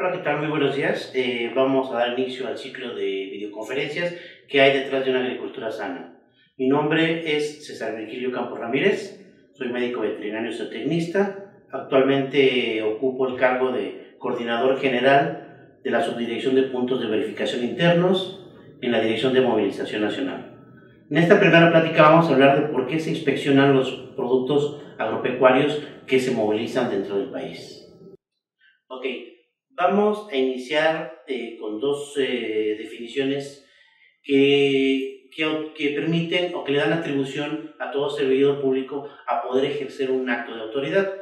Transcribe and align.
Hola, 0.00 0.12
¿qué 0.12 0.18
tal? 0.18 0.38
Muy 0.38 0.46
buenos 0.46 0.76
días. 0.76 1.10
Eh, 1.12 1.50
vamos 1.56 1.90
a 1.90 1.94
dar 1.94 2.16
inicio 2.16 2.46
al 2.46 2.56
ciclo 2.56 2.94
de 2.94 3.30
videoconferencias 3.32 4.14
que 4.46 4.60
hay 4.60 4.78
detrás 4.78 5.04
de 5.04 5.10
una 5.10 5.24
agricultura 5.24 5.72
sana. 5.72 6.20
Mi 6.56 6.68
nombre 6.68 7.36
es 7.36 7.66
César 7.66 7.96
Virgilio 7.96 8.30
Campos 8.30 8.60
Ramírez, 8.60 9.26
soy 9.54 9.70
médico 9.70 10.02
veterinario 10.02 10.52
zootecnista. 10.52 11.52
Actualmente 11.72 12.80
ocupo 12.80 13.26
el 13.26 13.34
cargo 13.34 13.72
de 13.72 14.14
coordinador 14.20 14.78
general 14.78 15.80
de 15.82 15.90
la 15.90 16.00
Subdirección 16.00 16.54
de 16.54 16.62
Puntos 16.62 17.00
de 17.00 17.08
Verificación 17.08 17.64
Internos 17.64 18.48
en 18.80 18.92
la 18.92 19.00
Dirección 19.00 19.34
de 19.34 19.40
Movilización 19.40 20.02
Nacional. 20.02 20.60
En 21.10 21.18
esta 21.18 21.40
primera 21.40 21.72
plática 21.72 22.02
vamos 22.02 22.30
a 22.30 22.34
hablar 22.34 22.60
de 22.60 22.68
por 22.68 22.86
qué 22.86 23.00
se 23.00 23.10
inspeccionan 23.10 23.74
los 23.74 24.12
productos 24.14 24.80
agropecuarios 24.96 25.82
que 26.06 26.20
se 26.20 26.30
movilizan 26.30 26.88
dentro 26.88 27.18
del 27.18 27.30
país. 27.30 27.84
Ok, 28.86 29.04
Vamos 29.78 30.26
a 30.32 30.34
iniciar 30.34 31.22
eh, 31.28 31.56
con 31.56 31.78
dos 31.78 32.14
eh, 32.18 32.74
definiciones 32.76 33.64
que, 34.24 35.30
que, 35.30 35.72
que, 35.76 35.90
permiten 35.90 36.52
o 36.52 36.64
que 36.64 36.72
le 36.72 36.78
dan 36.78 36.92
atribución 36.92 37.76
a 37.78 37.92
todo 37.92 38.10
servidor 38.10 38.60
público 38.60 39.08
a 39.28 39.40
poder 39.40 39.66
ejercer 39.66 40.10
un 40.10 40.28
acto 40.28 40.52
de 40.52 40.62
autoridad. 40.62 41.14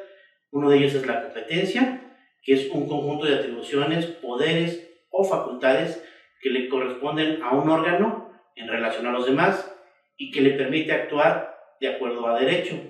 Uno 0.52 0.70
de 0.70 0.78
ellos 0.78 0.94
es 0.94 1.06
la 1.06 1.24
competencia, 1.24 2.16
que 2.42 2.54
es 2.54 2.70
un 2.70 2.88
conjunto 2.88 3.26
de 3.26 3.34
atribuciones, 3.34 4.06
poderes 4.06 4.88
o 5.10 5.22
facultades 5.22 6.02
que 6.40 6.48
le 6.48 6.70
corresponden 6.70 7.42
a 7.42 7.50
un 7.50 7.68
órgano 7.68 8.32
en 8.54 8.68
relación 8.68 9.06
a 9.06 9.12
los 9.12 9.26
demás 9.26 9.70
y 10.16 10.30
que 10.30 10.40
le 10.40 10.52
permite 10.52 10.92
actuar 10.92 11.58
de 11.78 11.88
acuerdo 11.88 12.26
a 12.26 12.40
derecho. 12.40 12.80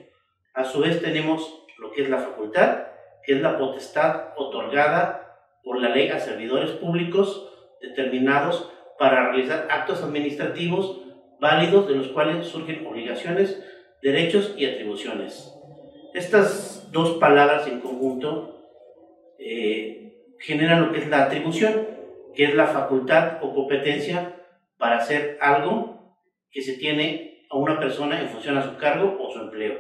A 0.55 0.62
su 0.62 0.78
vez 0.78 1.02
tenemos 1.02 1.66
lo 1.78 1.91
que 1.91 2.02
es 2.02 2.08
la 2.08 2.19
facultad, 2.19 2.86
que 3.24 3.33
es 3.33 3.41
la 3.41 3.58
potestad 3.58 4.28
otorgada 4.36 5.25
por 5.66 5.80
la 5.80 5.88
ley 5.88 6.09
a 6.11 6.20
servidores 6.20 6.70
públicos 6.70 7.52
determinados 7.80 8.73
para 9.01 9.33
realizar 9.33 9.67
actos 9.69 10.00
administrativos 10.00 11.03
válidos 11.41 11.89
de 11.89 11.97
los 11.97 12.06
cuales 12.08 12.47
surgen 12.47 12.86
obligaciones, 12.86 13.61
derechos 14.00 14.55
y 14.56 14.64
atribuciones. 14.64 15.53
Estas 16.14 16.89
dos 16.92 17.17
palabras 17.19 17.67
en 17.67 17.81
conjunto 17.81 18.62
eh, 19.41 20.14
generan 20.39 20.86
lo 20.86 20.92
que 20.92 21.00
es 21.00 21.08
la 21.08 21.25
atribución, 21.25 21.89
que 22.33 22.45
es 22.45 22.55
la 22.55 22.69
facultad 22.69 23.42
o 23.42 23.53
competencia 23.53 24.36
para 24.78 24.98
hacer 24.98 25.36
algo 25.41 26.17
que 26.53 26.62
se 26.62 26.75
tiene 26.75 27.45
a 27.51 27.56
una 27.56 27.80
persona 27.80 28.20
en 28.20 28.28
función 28.28 28.56
a 28.56 28.62
su 28.62 28.77
cargo 28.77 29.19
o 29.20 29.33
su 29.33 29.41
empleo. 29.41 29.75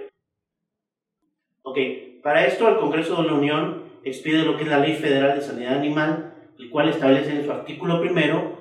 Ok, 1.62 1.78
para 2.24 2.44
esto 2.44 2.68
el 2.68 2.78
Congreso 2.78 3.22
de 3.22 3.28
la 3.28 3.34
Unión 3.34 3.85
expide 4.10 4.44
lo 4.44 4.56
que 4.56 4.64
es 4.64 4.68
la 4.68 4.78
Ley 4.78 4.94
Federal 4.94 5.36
de 5.36 5.44
Sanidad 5.44 5.78
Animal, 5.78 6.32
el 6.58 6.70
cual 6.70 6.88
establece 6.88 7.30
en 7.30 7.44
su 7.44 7.50
artículo 7.50 8.00
primero 8.00 8.56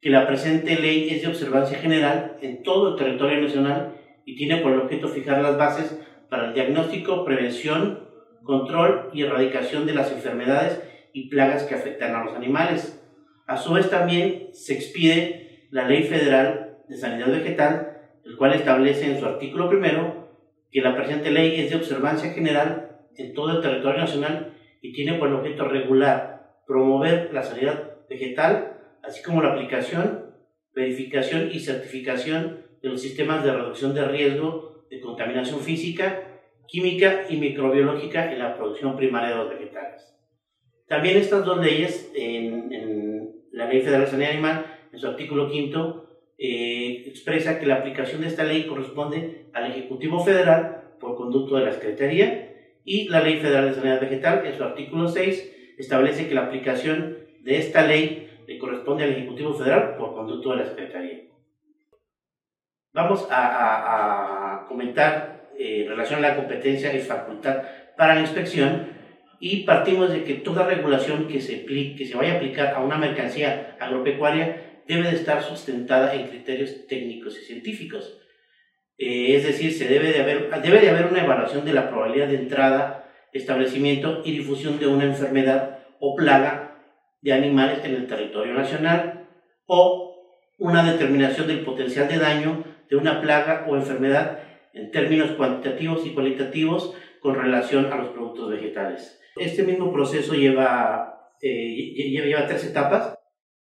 que 0.00 0.10
la 0.10 0.26
presente 0.26 0.76
ley 0.76 1.08
es 1.10 1.22
de 1.22 1.28
observancia 1.28 1.78
general 1.78 2.36
en 2.40 2.62
todo 2.62 2.90
el 2.90 2.96
territorio 2.96 3.40
nacional 3.40 3.94
y 4.24 4.36
tiene 4.36 4.58
por 4.58 4.72
objeto 4.72 5.08
fijar 5.08 5.42
las 5.42 5.56
bases 5.56 6.00
para 6.28 6.48
el 6.48 6.54
diagnóstico, 6.54 7.24
prevención, 7.24 8.08
control 8.42 9.10
y 9.12 9.22
erradicación 9.22 9.86
de 9.86 9.94
las 9.94 10.12
enfermedades 10.12 10.82
y 11.12 11.28
plagas 11.28 11.64
que 11.64 11.74
afectan 11.74 12.14
a 12.14 12.24
los 12.24 12.34
animales. 12.34 13.02
A 13.46 13.56
su 13.56 13.72
vez 13.72 13.90
también 13.90 14.48
se 14.52 14.74
expide 14.74 15.68
la 15.70 15.88
Ley 15.88 16.04
Federal 16.04 16.78
de 16.88 16.96
Sanidad 16.96 17.28
Vegetal, 17.28 17.98
el 18.24 18.36
cual 18.36 18.54
establece 18.54 19.06
en 19.06 19.18
su 19.18 19.26
artículo 19.26 19.68
primero 19.68 20.28
que 20.70 20.80
la 20.80 20.96
presente 20.96 21.30
ley 21.30 21.60
es 21.60 21.70
de 21.70 21.76
observancia 21.76 22.32
general 22.32 22.98
en 23.16 23.34
todo 23.34 23.56
el 23.56 23.62
territorio 23.62 24.00
nacional 24.00 24.55
y 24.80 24.92
tiene 24.92 25.18
por 25.18 25.32
objeto 25.32 25.64
regular, 25.64 26.56
promover 26.66 27.32
la 27.32 27.42
sanidad 27.42 27.96
vegetal, 28.08 28.78
así 29.02 29.22
como 29.22 29.42
la 29.42 29.52
aplicación, 29.52 30.34
verificación 30.74 31.50
y 31.52 31.60
certificación 31.60 32.64
de 32.82 32.88
los 32.88 33.00
sistemas 33.00 33.44
de 33.44 33.52
reducción 33.52 33.94
de 33.94 34.06
riesgo 34.06 34.86
de 34.90 35.00
contaminación 35.00 35.60
física, 35.60 36.22
química 36.68 37.24
y 37.28 37.36
microbiológica 37.36 38.32
en 38.32 38.38
la 38.38 38.56
producción 38.56 38.96
primaria 38.96 39.30
de 39.30 39.36
los 39.36 39.50
vegetales. 39.50 40.16
También 40.86 41.16
estas 41.16 41.44
dos 41.44 41.64
leyes, 41.64 42.12
en, 42.14 42.66
la 43.52 43.66
Ley 43.66 43.80
Federal 43.80 44.02
de 44.02 44.06
Sanidad 44.06 44.32
Animal, 44.32 44.66
en 44.92 44.98
su 44.98 45.06
artículo 45.06 45.50
quinto, 45.50 46.06
eh, 46.38 47.04
expresa 47.06 47.58
que 47.58 47.66
la 47.66 47.76
aplicación 47.76 48.20
de 48.20 48.26
esta 48.26 48.44
ley 48.44 48.66
corresponde 48.66 49.46
al 49.54 49.70
Ejecutivo 49.70 50.22
Federal 50.22 50.94
por 51.00 51.16
conducto 51.16 51.56
de 51.56 51.64
la 51.64 51.72
Secretaría 51.72 52.45
y 52.86 53.08
la 53.08 53.20
Ley 53.20 53.40
Federal 53.40 53.68
de 53.68 53.74
Sanidad 53.74 54.00
Vegetal, 54.00 54.46
en 54.46 54.56
su 54.56 54.62
artículo 54.62 55.08
6, 55.08 55.74
establece 55.76 56.28
que 56.28 56.34
la 56.34 56.44
aplicación 56.44 57.18
de 57.40 57.58
esta 57.58 57.84
ley 57.84 58.30
le 58.46 58.58
corresponde 58.58 59.02
al 59.02 59.10
Ejecutivo 59.10 59.52
Federal 59.52 59.96
por 59.96 60.14
conducto 60.14 60.52
de 60.52 60.56
la 60.58 60.66
Secretaría. 60.66 61.24
Vamos 62.92 63.26
a, 63.28 64.64
comentar 64.68 65.50
eh, 65.58 65.82
en 65.82 65.88
relación 65.88 66.24
a 66.24 66.28
la 66.28 66.36
competencia 66.36 66.94
y 66.94 67.00
facultad 67.00 67.62
para 67.96 68.14
la 68.14 68.20
inspección 68.20 68.88
y 69.40 69.64
partimos 69.64 70.10
de 70.10 70.22
que 70.22 70.34
toda 70.34 70.66
regulación 70.66 71.26
que 71.28 71.40
se, 71.40 71.66
que 71.66 72.06
se 72.06 72.16
vaya 72.16 72.34
a 72.34 72.36
aplicar 72.36 72.74
a 72.74 72.80
una 72.80 72.96
mercancía 72.96 73.76
agropecuaria 73.80 74.80
debe 74.86 75.10
de 75.10 75.16
estar 75.16 75.42
sustentada 75.42 76.14
en 76.14 76.28
criterios 76.28 76.86
técnicos 76.86 77.36
y 77.38 77.44
científicos 77.44 78.20
eh, 78.98 79.36
es 79.36 79.44
decir, 79.44 79.72
se 79.72 79.88
debe 79.88 80.12
de, 80.12 80.20
haber, 80.20 80.62
debe 80.62 80.80
de 80.80 80.90
haber 80.90 81.06
una 81.06 81.22
evaluación 81.22 81.64
de 81.64 81.72
la 81.72 81.88
probabilidad 81.88 82.28
de 82.28 82.36
entrada, 82.36 83.10
establecimiento 83.32 84.22
y 84.24 84.32
difusión 84.32 84.78
de 84.78 84.86
una 84.86 85.04
enfermedad 85.04 85.78
o 86.00 86.14
plaga 86.14 86.78
de 87.20 87.32
animales 87.32 87.84
en 87.84 87.94
el 87.94 88.06
territorio 88.06 88.54
nacional 88.54 89.26
o 89.66 90.06
una 90.58 90.90
determinación 90.90 91.46
del 91.46 91.64
potencial 91.64 92.08
de 92.08 92.18
daño 92.18 92.64
de 92.88 92.96
una 92.96 93.20
plaga 93.20 93.66
o 93.68 93.76
enfermedad 93.76 94.38
en 94.72 94.90
términos 94.90 95.32
cuantitativos 95.32 96.06
y 96.06 96.10
cualitativos 96.10 96.94
con 97.20 97.34
relación 97.34 97.92
a 97.92 97.96
los 97.96 98.08
productos 98.10 98.50
vegetales. 98.50 99.20
Este 99.36 99.64
mismo 99.64 99.92
proceso 99.92 100.34
lleva, 100.34 101.32
eh, 101.42 101.74
lleva, 101.94 102.26
lleva 102.26 102.46
tres 102.46 102.64
etapas. 102.64 103.18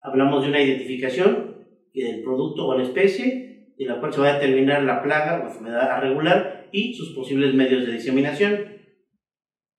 Hablamos 0.00 0.42
de 0.42 0.50
una 0.50 0.60
identificación 0.60 1.66
del 1.94 2.22
producto 2.22 2.66
o 2.66 2.76
la 2.76 2.84
especie, 2.84 3.45
de 3.76 3.84
la 3.84 4.00
cual 4.00 4.12
se 4.12 4.20
va 4.20 4.28
a 4.28 4.38
determinar 4.38 4.82
la 4.82 5.03
plaga 5.03 5.38
o 5.38 5.47
enfermedad 5.47 5.91
a 5.91 6.00
regular 6.00 6.69
y 6.72 6.94
sus 6.94 7.14
posibles 7.14 7.54
medios 7.54 7.87
de 7.87 7.92
diseminación. 7.92 8.76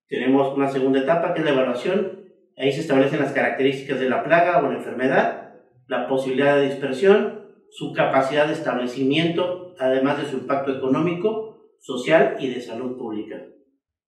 Tenemos 0.08 0.56
una 0.56 0.68
segunda 0.68 1.00
etapa 1.00 1.34
que 1.34 1.40
es 1.40 1.44
la 1.44 1.52
evaluación. 1.52 2.24
Ahí 2.56 2.72
se 2.72 2.80
establecen 2.80 3.20
las 3.20 3.32
características 3.32 4.00
de 4.00 4.08
la 4.08 4.24
plaga 4.24 4.58
o 4.58 4.70
la 4.70 4.78
enfermedad, 4.78 5.52
la 5.86 6.08
posibilidad 6.08 6.56
de 6.56 6.66
dispersión, 6.66 7.46
su 7.70 7.92
capacidad 7.92 8.46
de 8.46 8.54
establecimiento, 8.54 9.74
además 9.78 10.18
de 10.18 10.28
su 10.28 10.38
impacto 10.38 10.76
económico, 10.76 11.74
social 11.80 12.36
y 12.38 12.48
de 12.48 12.60
salud 12.60 12.96
pública. 12.96 13.44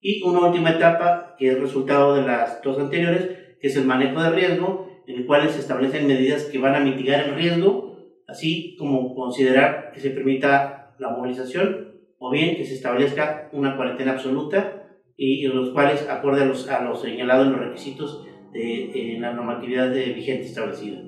Y 0.00 0.22
una 0.22 0.46
última 0.48 0.70
etapa 0.70 1.34
que 1.38 1.50
es 1.50 1.60
resultado 1.60 2.14
de 2.14 2.22
las 2.22 2.62
dos 2.62 2.78
anteriores, 2.78 3.56
que 3.60 3.68
es 3.68 3.76
el 3.76 3.84
manejo 3.84 4.22
de 4.22 4.30
riesgo, 4.30 4.88
en 5.06 5.16
el 5.16 5.26
cual 5.26 5.48
se 5.50 5.60
establecen 5.60 6.06
medidas 6.06 6.44
que 6.44 6.58
van 6.58 6.74
a 6.74 6.80
mitigar 6.80 7.24
el 7.24 7.34
riesgo 7.34 7.89
así 8.30 8.76
como 8.78 9.14
considerar 9.14 9.90
que 9.92 10.00
se 10.00 10.10
permita 10.10 10.94
la 10.98 11.10
movilización 11.10 11.90
o 12.18 12.30
bien 12.30 12.56
que 12.56 12.64
se 12.64 12.74
establezca 12.74 13.48
una 13.52 13.76
cuarentena 13.76 14.12
absoluta 14.12 14.84
y, 15.16 15.46
los 15.48 15.70
cuales 15.70 16.08
acorde 16.08 16.42
a 16.42 16.46
los, 16.46 16.68
a 16.68 16.82
los 16.82 17.02
señalados 17.02 17.46
en 17.46 17.52
los 17.52 17.60
requisitos 17.60 18.24
de 18.52 19.16
la 19.20 19.32
normatividad 19.32 19.90
de, 19.90 20.12
vigente 20.12 20.46
establecida. 20.46 21.00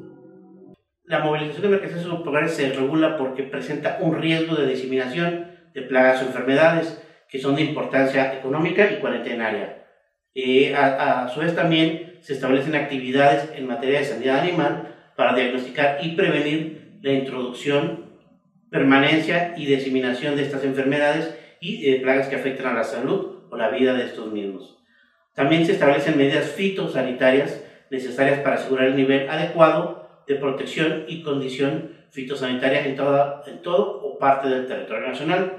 La 1.04 1.20
movilización 1.20 1.62
de 1.62 1.68
mercancías 1.68 2.06
hogares 2.06 2.52
se 2.52 2.72
regula 2.72 3.16
porque 3.16 3.42
presenta 3.42 3.98
un 4.00 4.20
riesgo 4.20 4.54
de 4.54 4.66
diseminación 4.66 5.50
de 5.74 5.82
plagas 5.82 6.22
o 6.22 6.26
enfermedades 6.26 7.02
que 7.28 7.38
son 7.38 7.56
de 7.56 7.62
importancia 7.62 8.34
económica 8.34 8.90
y 8.90 9.00
cuarentenaria. 9.00 9.86
Eh, 10.34 10.74
a, 10.74 11.24
a, 11.24 11.28
su 11.28 11.40
vez 11.40 11.54
también 11.54 12.18
se 12.20 12.34
establecen 12.34 12.74
actividades 12.74 13.50
en 13.54 13.66
materia 13.66 13.98
de 13.98 14.04
sanidad 14.04 14.40
animal 14.40 14.94
para 15.16 15.34
diagnosticar 15.34 15.98
y 16.02 16.14
prevenir 16.14 16.81
la 17.02 17.12
introducción, 17.12 18.04
permanencia 18.70 19.54
y 19.56 19.66
diseminación 19.66 20.36
de 20.36 20.42
estas 20.42 20.64
enfermedades 20.64 21.36
y 21.60 21.90
de 21.90 22.00
plagas 22.00 22.28
que 22.28 22.36
afectan 22.36 22.68
a 22.68 22.74
la 22.74 22.84
salud 22.84 23.40
o 23.50 23.56
la 23.56 23.68
vida 23.68 23.92
de 23.92 24.04
estos 24.04 24.32
mismos. 24.32 24.78
También 25.34 25.66
se 25.66 25.72
establecen 25.72 26.16
medidas 26.16 26.46
fitosanitarias 26.50 27.62
necesarias 27.90 28.40
para 28.40 28.56
asegurar 28.56 28.88
el 28.88 28.96
nivel 28.96 29.28
adecuado 29.28 30.08
de 30.26 30.36
protección 30.36 31.04
y 31.08 31.22
condición 31.22 31.90
fitosanitaria 32.10 32.86
en 32.86 32.96
todo 33.62 34.00
o 34.02 34.18
parte 34.18 34.48
del 34.48 34.66
territorio 34.66 35.08
nacional, 35.08 35.54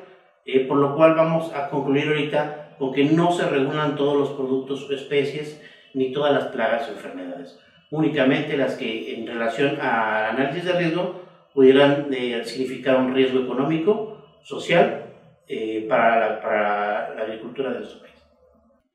eh, 0.46 0.62
por 0.62 0.78
lo 0.78 0.96
cual 0.96 1.16
vamos 1.16 1.52
a 1.54 1.70
concluir 1.70 2.08
ahorita 2.08 2.76
con 2.78 2.94
que 2.94 3.06
no 3.06 3.32
se 3.32 3.48
regulan 3.48 3.96
todos 3.96 4.18
los 4.18 4.30
productos 4.32 4.90
o 4.90 4.94
especies 4.94 5.62
ni 5.94 6.12
todas 6.12 6.34
las 6.34 6.46
plagas 6.46 6.88
o 6.88 6.94
enfermedades, 6.94 7.60
únicamente 7.92 8.58
las 8.58 8.76
que 8.76 9.16
en 9.16 9.28
relación 9.28 9.80
al 9.80 10.26
análisis 10.32 10.66
de 10.66 10.74
riesgo 10.74 11.23
pudieran 11.54 12.08
eh, 12.12 12.42
significar 12.46 12.98
un 12.98 13.14
riesgo 13.14 13.40
económico, 13.40 14.40
social, 14.44 15.04
eh, 15.48 15.86
para, 15.90 16.20
la, 16.20 16.42
para, 16.42 17.16
la, 17.16 17.22
agricultura 17.22 17.72
de 17.72 17.80
nuestro 17.80 18.00
país. 18.00 18.14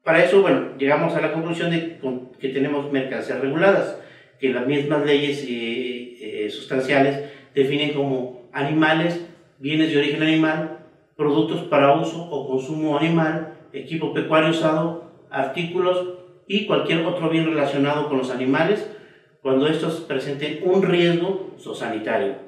Para 0.02 0.25
eso, 0.25 0.40
bueno, 0.40 0.76
llegamos 0.78 1.14
a 1.14 1.20
la 1.20 1.32
conclusión 1.32 1.70
de 1.70 1.99
que 2.40 2.49
tenemos 2.49 2.90
mercancías 2.90 3.40
reguladas, 3.40 4.00
que 4.40 4.52
las 4.52 4.66
mismas 4.66 5.05
leyes 5.05 5.44
eh, 5.46 6.44
eh, 6.46 6.50
sustanciales 6.50 7.31
definen 7.55 7.93
como 7.93 8.49
animales, 8.52 9.28
bienes 9.58 9.90
de 9.90 9.99
origen 9.99 10.22
animal, 10.22 10.78
productos 11.16 11.62
para 11.64 11.94
uso 11.94 12.22
o 12.31 12.49
consumo 12.49 12.96
animal, 12.96 13.58
equipo 13.75 14.14
pecuario 14.14 14.50
usado, 14.50 15.12
artículos 15.31 16.14
y 16.46 16.66
cualquier 16.66 17.04
otro 17.04 17.28
bien 17.28 17.44
relacionado 17.44 18.08
con 18.08 18.19
los 18.19 18.31
animales 18.31 18.90
cuando 19.43 19.66
estos 19.66 20.00
presenten 20.00 20.61
un 20.64 20.82
riesgo 20.82 21.54
zoosanitario. 21.58 22.48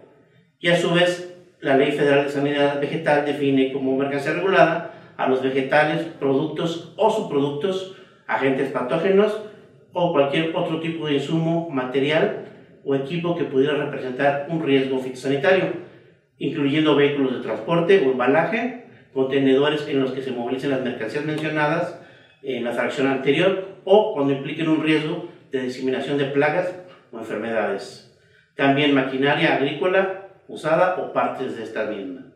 Y 0.61 0.69
a 0.69 0.77
su 0.77 0.93
vez, 0.93 1.35
la 1.61 1.79
Ley 1.79 1.93
Federal 1.93 2.25
de 2.25 2.31
Sanidad 2.31 2.81
Vegetal 2.81 3.25
define 3.25 3.73
como 3.73 3.97
mercancía 3.97 4.35
regulada 4.35 5.15
a 5.17 5.27
los 5.27 5.43
vegetales, 5.43 6.03
productos 6.19 6.93
o 6.97 7.11
subproductos, 7.11 7.97
agentes 8.27 8.71
patógenos 8.71 9.41
o 9.95 10.13
cualquier 10.13 10.55
otro 10.55 10.81
tipo 10.81 11.07
de 11.07 11.15
insumo, 11.15 11.71
material 11.71 12.45
o 12.85 12.95
equipo 12.95 13.37
que 13.37 13.45
pudiera 13.45 13.75
representar 13.75 14.47
un 14.51 14.63
riesgo 14.63 14.99
fitosanitario, 14.99 15.73
incluyendo 16.39 16.95
vehículos 16.95 17.37
de 17.37 17.43
transporte 17.43 18.07
o 18.07 18.13
embalaje, 18.13 18.85
contenedores 19.15 19.89
en 19.89 20.01
los 20.01 20.13
que 20.13 20.23
se 20.23 20.31
movilicen 20.31 20.71
las 20.71 20.83
mercancías 20.83 21.25
mencionadas 21.25 21.99
en 22.43 22.65
la 22.65 22.73
fracción 22.73 23.07
anterior 23.07 23.81
o 23.85 24.13
cuando 24.13 24.35
impliquen 24.35 24.69
un 24.69 24.83
riesgo 24.83 25.27
de 25.51 25.63
diseminación 25.63 26.19
de 26.19 26.27
plagas 26.27 26.75
o 27.13 27.19
enfermedades. 27.19 28.15
También 28.57 28.95
maquinaria 28.95 29.57
agrícola 29.57 30.20
usada 30.51 30.97
o 30.99 31.13
partes 31.13 31.57
de 31.57 31.63
esta 31.63 31.85
misma. 31.85 32.33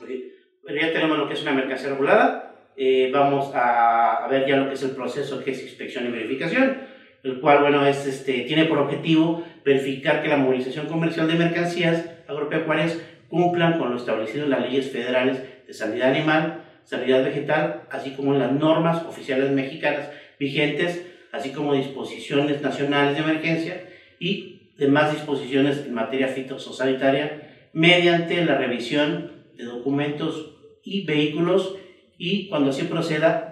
ya 0.00 0.92
tenemos 0.92 1.18
lo 1.18 1.28
que 1.28 1.34
es 1.34 1.42
una 1.42 1.52
mercancía 1.52 1.90
regulada. 1.90 2.72
Eh, 2.76 3.10
vamos 3.12 3.52
a, 3.54 4.26
ver 4.30 4.46
ya 4.46 4.56
lo 4.56 4.68
que 4.68 4.74
es 4.74 4.82
el 4.82 4.90
proceso 4.90 5.42
que 5.42 5.52
es 5.52 5.62
inspección 5.62 6.06
y 6.06 6.10
verificación, 6.10 6.78
el 7.22 7.40
cual 7.40 7.60
bueno, 7.60 7.86
es, 7.86 8.06
este, 8.06 8.40
tiene 8.40 8.64
por 8.64 8.78
objetivo 8.78 9.44
verificar 9.64 10.22
que 10.22 10.28
la 10.28 10.36
movilización 10.36 10.86
comercial 10.86 11.28
de 11.28 11.34
mercancías 11.34 12.08
agropecuarias 12.26 13.00
cumplan 13.28 13.78
con 13.78 13.90
lo 13.90 13.96
establecido 13.96 14.44
en 14.44 14.50
las 14.50 14.62
leyes 14.62 14.90
federales 14.90 15.42
de 15.66 15.72
sanidad 15.74 16.10
animal, 16.10 16.64
sanidad 16.84 17.22
vegetal, 17.22 17.82
así 17.90 18.12
como 18.12 18.32
en 18.32 18.40
las 18.40 18.52
normas 18.52 19.04
oficiales 19.04 19.50
mexicanas 19.50 20.10
vigentes, 20.40 21.06
así 21.30 21.52
como 21.52 21.74
disposiciones 21.74 22.60
nacionales 22.62 23.14
de 23.14 23.22
emergencia 23.22 23.84
y 24.18 24.61
demás 24.82 25.12
disposiciones 25.12 25.84
en 25.86 25.94
materia 25.94 26.28
fitosanitaria 26.28 27.68
mediante 27.72 28.44
la 28.44 28.58
revisión 28.58 29.32
de 29.56 29.64
documentos 29.64 30.56
y 30.84 31.06
vehículos 31.06 31.76
y 32.18 32.48
cuando 32.48 32.70
así 32.70 32.84
proceda 32.84 33.48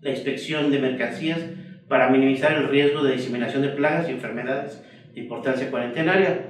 la 0.00 0.10
inspección 0.10 0.70
de 0.70 0.78
mercancías 0.78 1.40
para 1.88 2.08
minimizar 2.10 2.52
el 2.52 2.68
riesgo 2.68 3.02
de 3.02 3.12
diseminación 3.12 3.62
de 3.62 3.70
plagas 3.70 4.08
y 4.08 4.12
enfermedades 4.12 4.84
de 5.14 5.20
importancia 5.20 5.70
cuarentenaria. 5.70 6.46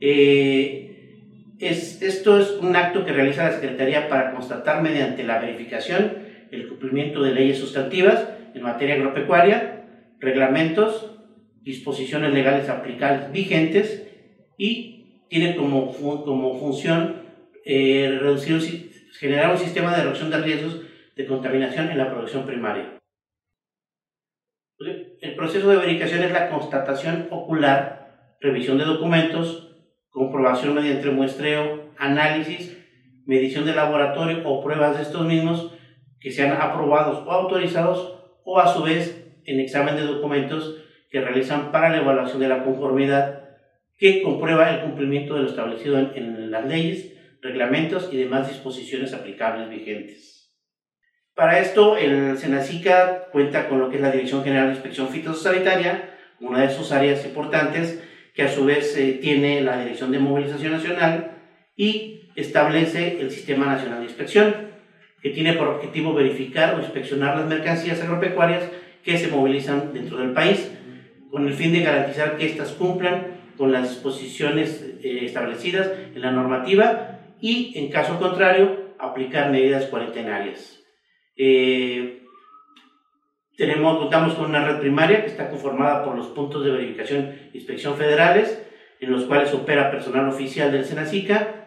Eh, 0.00 1.54
es, 1.60 2.02
esto 2.02 2.38
es 2.38 2.50
un 2.60 2.76
acto 2.76 3.04
que 3.04 3.12
realiza 3.12 3.44
la 3.44 3.52
Secretaría 3.52 4.08
para 4.08 4.32
constatar 4.32 4.82
mediante 4.82 5.24
la 5.24 5.38
verificación 5.38 6.24
el 6.50 6.68
cumplimiento 6.68 7.22
de 7.22 7.32
leyes 7.32 7.58
sustantivas 7.58 8.28
en 8.54 8.62
materia 8.62 8.94
agropecuaria, 8.96 9.86
reglamentos, 10.20 11.13
disposiciones 11.64 12.32
legales 12.32 12.68
aplicables 12.68 13.32
vigentes 13.32 14.06
y 14.56 15.24
tiene 15.28 15.56
como, 15.56 15.92
como 15.92 16.60
función 16.60 17.22
eh, 17.64 18.18
reducir, 18.20 18.92
generar 19.18 19.50
un 19.50 19.58
sistema 19.58 19.96
de 19.96 20.02
reducción 20.02 20.30
de 20.30 20.38
riesgos 20.42 20.80
de 21.16 21.26
contaminación 21.26 21.90
en 21.90 21.98
la 21.98 22.10
producción 22.10 22.44
primaria. 22.44 23.00
El 25.20 25.34
proceso 25.36 25.70
de 25.70 25.76
verificación 25.76 26.22
es 26.22 26.32
la 26.32 26.50
constatación 26.50 27.28
ocular, 27.30 28.36
revisión 28.40 28.76
de 28.76 28.84
documentos, 28.84 29.74
comprobación 30.10 30.74
mediante 30.74 31.10
muestreo, 31.10 31.90
análisis, 31.96 32.76
medición 33.24 33.64
de 33.64 33.74
laboratorio 33.74 34.42
o 34.44 34.62
pruebas 34.62 34.96
de 34.96 35.02
estos 35.02 35.24
mismos 35.26 35.72
que 36.20 36.30
sean 36.30 36.60
aprobados 36.60 37.26
o 37.26 37.30
autorizados 37.30 38.20
o 38.44 38.58
a 38.58 38.66
su 38.66 38.82
vez 38.82 39.26
en 39.46 39.60
examen 39.60 39.96
de 39.96 40.02
documentos 40.02 40.83
que 41.14 41.20
realizan 41.20 41.70
para 41.70 41.90
la 41.90 41.98
evaluación 41.98 42.40
de 42.40 42.48
la 42.48 42.64
conformidad 42.64 43.44
que 43.96 44.20
comprueba 44.20 44.68
el 44.70 44.80
cumplimiento 44.80 45.36
de 45.36 45.42
lo 45.42 45.48
establecido 45.48 45.96
en, 45.96 46.50
las 46.50 46.66
leyes, 46.66 47.14
reglamentos 47.40 48.08
y 48.10 48.16
demás 48.16 48.48
disposiciones 48.48 49.14
aplicables 49.14 49.70
vigentes. 49.70 50.52
Para 51.36 51.60
esto, 51.60 51.96
el 51.96 52.36
SENACICA 52.36 53.26
cuenta 53.30 53.68
con 53.68 53.78
lo 53.78 53.90
que 53.90 53.96
es 53.96 54.02
la 54.02 54.10
Dirección 54.10 54.42
General 54.42 54.66
de 54.66 54.72
Inspección 54.72 55.08
Fitosanitaria, 55.08 56.16
una 56.40 56.62
de 56.62 56.70
sus 56.70 56.90
áreas 56.90 57.24
importantes, 57.24 58.02
que 58.34 58.42
a 58.42 58.48
su 58.48 58.64
vez 58.64 58.96
eh, 58.98 59.20
tiene 59.22 59.60
la 59.60 59.78
Dirección 59.78 60.10
de 60.10 60.18
Movilización 60.18 60.72
Nacional 60.72 61.30
y 61.76 62.22
establece 62.34 63.20
el 63.20 63.30
Sistema 63.30 63.66
Nacional 63.66 64.00
de 64.00 64.06
Inspección, 64.06 64.52
que 65.22 65.30
tiene 65.30 65.52
por 65.52 65.68
objetivo 65.68 66.12
verificar 66.12 66.74
o 66.74 66.80
inspeccionar 66.80 67.36
las 67.36 67.46
mercancías 67.46 68.02
agropecuarias 68.02 68.68
que 69.04 69.16
se 69.16 69.28
movilizan 69.28 69.92
dentro 69.92 70.18
del 70.18 70.32
país, 70.32 70.72
con 71.34 71.48
el 71.48 71.54
fin 71.54 71.72
de 71.72 71.80
garantizar 71.80 72.36
que 72.36 72.46
éstas 72.46 72.74
cumplan 72.74 73.40
con 73.56 73.72
las 73.72 73.90
disposiciones 73.90 74.98
eh, 75.02 75.24
establecidas 75.24 75.90
en 76.14 76.22
la 76.22 76.30
normativa 76.30 77.18
y, 77.40 77.76
en 77.76 77.90
caso 77.90 78.20
contrario, 78.20 78.94
aplicar 79.00 79.50
medidas 79.50 79.86
cuarentenarias. 79.86 80.80
Eh, 81.36 82.22
tenemos, 83.56 83.98
contamos 83.98 84.34
con 84.34 84.50
una 84.50 84.64
red 84.64 84.78
primaria 84.78 85.22
que 85.22 85.26
está 85.26 85.50
conformada 85.50 86.04
por 86.04 86.16
los 86.16 86.28
puntos 86.28 86.64
de 86.64 86.70
verificación 86.70 87.22
e 87.22 87.50
inspección 87.54 87.96
federales, 87.96 88.64
en 89.00 89.10
los 89.10 89.24
cuales 89.24 89.52
opera 89.52 89.90
personal 89.90 90.28
oficial 90.28 90.70
del 90.70 90.84
SENACICA, 90.84 91.66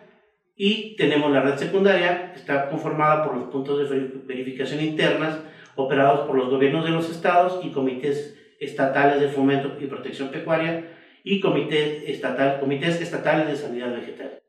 y 0.55 0.95
tenemos 0.95 1.29
la 1.29 1.41
red 1.41 1.57
secundaria, 1.57 2.31
que 2.31 2.39
está 2.39 2.69
conformada 2.69 3.25
por 3.25 3.35
los 3.35 3.49
puntos 3.49 3.89
de 3.89 4.11
verificación 4.25 4.79
internas 4.79 5.39
operados 5.75 6.25
por 6.25 6.37
los 6.37 6.49
gobiernos 6.49 6.85
de 6.85 6.91
los 6.91 7.09
estados 7.09 7.59
y 7.65 7.71
comités 7.71 8.37
estatales 8.59 9.21
de 9.21 9.29
fomento 9.29 9.75
y 9.79 9.85
protección 9.85 10.29
pecuaria 10.29 10.85
y 11.23 11.39
comité 11.39 12.11
estatal, 12.11 12.59
comités 12.59 13.01
estatales 13.01 13.47
de 13.47 13.55
sanidad 13.55 13.93
vegetal. 13.93 14.39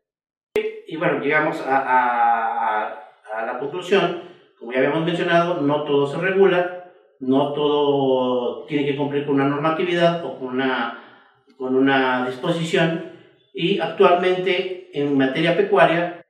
Y 0.86 0.96
bueno, 0.96 1.20
llegamos 1.20 1.60
a, 1.60 1.78
a, 1.78 2.86
a 3.34 3.46
la 3.46 3.58
conclusión, 3.58 4.22
como 4.58 4.72
ya 4.72 4.78
habíamos 4.78 5.04
mencionado, 5.04 5.60
no 5.60 5.84
todo 5.84 6.06
se 6.06 6.18
regula, 6.18 6.92
no 7.20 7.52
todo 7.52 8.64
tiene 8.66 8.86
que 8.86 8.96
cumplir 8.96 9.26
con 9.26 9.36
una 9.36 9.48
normatividad 9.48 10.24
o 10.24 10.38
con 10.38 10.48
una, 10.48 11.02
con 11.56 11.74
una 11.74 12.26
disposición 12.26 13.12
y 13.52 13.80
actualmente 13.80 14.90
en 14.92 15.18
materia 15.18 15.56
pecuaria 15.56 16.24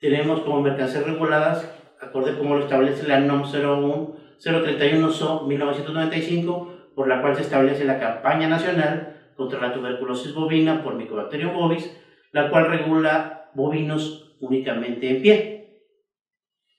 tenemos 0.00 0.40
como 0.40 0.60
mercancías 0.60 1.06
reguladas, 1.06 1.72
acorde 2.00 2.36
como 2.36 2.56
lo 2.56 2.64
establece 2.64 3.06
la 3.06 3.20
NOM 3.20 3.44
01, 3.44 4.16
031 4.42 5.12
SO 5.12 5.46
1995, 5.46 6.81
por 6.94 7.08
la 7.08 7.20
cual 7.20 7.36
se 7.36 7.42
establece 7.42 7.84
la 7.84 7.98
campaña 7.98 8.48
nacional 8.48 9.16
contra 9.36 9.60
la 9.60 9.72
tuberculosis 9.72 10.34
bovina 10.34 10.82
por 10.82 10.94
Mycobacterium 10.94 11.54
bovis, 11.54 11.96
la 12.32 12.50
cual 12.50 12.66
regula 12.66 13.50
bovinos 13.54 14.36
únicamente 14.40 15.10
en 15.10 15.22
pie. 15.22 15.82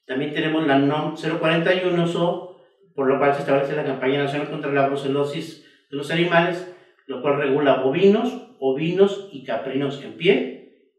También 0.05 0.34
tenemos 0.34 0.67
la 0.67 0.77
NOM 0.77 1.15
041 1.15 2.08
SO 2.08 2.53
por 2.96 3.08
lo 3.08 3.17
cual 3.17 3.34
se 3.34 3.41
establece 3.41 3.75
la 3.75 3.86
campaña 3.86 4.24
nacional 4.24 4.50
contra 4.50 4.72
la 4.72 4.88
brucelosis 4.88 5.65
de 5.89 5.98
los 5.98 6.12
animales, 6.12 6.72
lo 7.08 7.22
cual 7.22 7.38
regula 7.38 7.75
bovinos, 7.75 8.50
ovinos 8.60 9.29
y 9.32 9.43
caprinos 9.43 10.01
en 10.03 10.13
pie. 10.13 10.89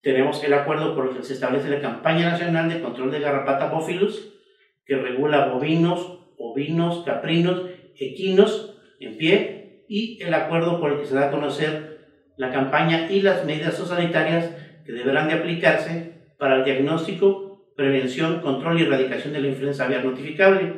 Tenemos 0.00 0.42
el 0.44 0.54
acuerdo 0.54 0.94
por 0.94 1.08
el 1.08 1.16
que 1.16 1.22
se 1.22 1.34
establece 1.34 1.68
la 1.68 1.80
campaña 1.80 2.30
nacional 2.30 2.68
de 2.68 2.80
control 2.80 3.10
de 3.10 3.20
garrapata 3.20 3.70
bófilus, 3.70 4.32
que 4.84 4.96
regula 4.96 5.48
bovinos, 5.48 6.20
ovinos, 6.38 7.02
caprinos, 7.04 7.62
equinos 7.98 8.78
en 9.00 9.16
pie, 9.16 9.84
y 9.88 10.22
el 10.22 10.34
acuerdo 10.34 10.80
por 10.80 10.92
el 10.92 11.00
que 11.00 11.06
se 11.06 11.14
da 11.14 11.28
a 11.28 11.30
conocer 11.30 11.96
la 12.36 12.52
campaña 12.52 13.10
y 13.10 13.22
las 13.22 13.44
medidas 13.44 13.76
sanitarias 13.76 14.50
que 14.84 14.92
deberán 14.92 15.28
de 15.28 15.34
aplicarse 15.34 16.12
para 16.38 16.56
el 16.56 16.64
diagnóstico, 16.64 17.72
prevención, 17.76 18.40
control 18.40 18.80
y 18.80 18.84
erradicación 18.84 19.32
de 19.32 19.40
la 19.40 19.48
influenza 19.48 19.84
aviar 19.84 20.04
notificable, 20.04 20.74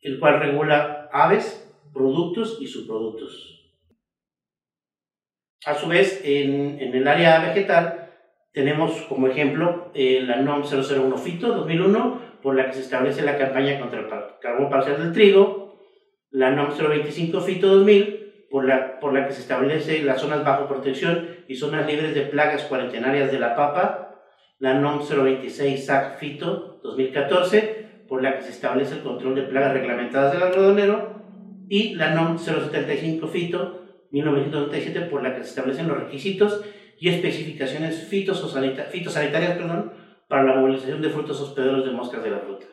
el 0.00 0.18
cual 0.18 0.40
regula 0.40 1.08
aves, 1.12 1.66
productos 1.92 2.58
y 2.60 2.66
subproductos. 2.66 3.60
A 5.66 5.74
su 5.74 5.88
vez, 5.88 6.22
en, 6.24 6.78
el 6.80 7.06
área 7.06 7.40
vegetal 7.40 8.10
tenemos 8.52 9.02
como 9.02 9.26
ejemplo 9.28 9.90
eh, 9.94 10.22
la 10.22 10.36
NOM 10.36 10.62
001 10.62 11.16
FITO 11.18 11.48
2001, 11.48 12.30
por 12.42 12.56
la 12.56 12.66
que 12.66 12.72
se 12.72 12.80
establece 12.80 13.22
la 13.22 13.36
campaña 13.36 13.78
contra 13.78 14.00
el 14.00 14.06
carbón 14.40 14.70
parcial 14.70 14.98
del 14.98 15.12
trigo, 15.12 15.59
la 16.30 16.50
NOM 16.50 16.70
025 16.76 17.40
FITO 17.40 17.66
2000, 17.76 18.46
por 18.50 18.64
la, 18.64 18.98
por 18.98 19.12
la 19.12 19.26
que 19.26 19.32
se 19.32 19.42
establece 19.42 20.02
las 20.02 20.20
zonas 20.20 20.44
bajo 20.44 20.66
protección 20.66 21.28
y 21.48 21.54
zonas 21.54 21.86
libres 21.86 22.14
de 22.14 22.22
plagas 22.22 22.64
cuarentenarias 22.64 23.30
de 23.30 23.38
la 23.38 23.54
papa, 23.54 24.24
la 24.58 24.74
NOM 24.74 25.00
026 25.08 25.86
SAC 25.86 26.18
FITO 26.18 26.80
2014, 26.82 28.04
por 28.08 28.22
la 28.22 28.36
que 28.36 28.42
se 28.42 28.50
establece 28.50 28.94
el 28.94 29.02
control 29.02 29.34
de 29.34 29.42
plagas 29.42 29.72
reglamentadas 29.72 30.32
del 30.32 30.42
algodonero, 30.42 31.20
y 31.68 31.94
la 31.94 32.14
NOM 32.14 32.38
075 32.38 33.28
FITO 33.28 33.80
1997 34.10 35.02
por 35.02 35.22
la 35.22 35.34
que 35.34 35.44
se 35.44 35.50
establecen 35.50 35.88
los 35.88 35.98
requisitos 35.98 36.64
y 36.98 37.08
especificaciones 37.08 38.08
fitosanitarias 38.08 39.56
perdón, 39.56 39.92
para 40.28 40.44
la 40.44 40.56
movilización 40.56 41.00
de 41.00 41.10
frutos 41.10 41.40
hospederos 41.40 41.84
de 41.84 41.92
moscas 41.92 42.22
de 42.22 42.30
la 42.30 42.38
fruta. 42.38 42.66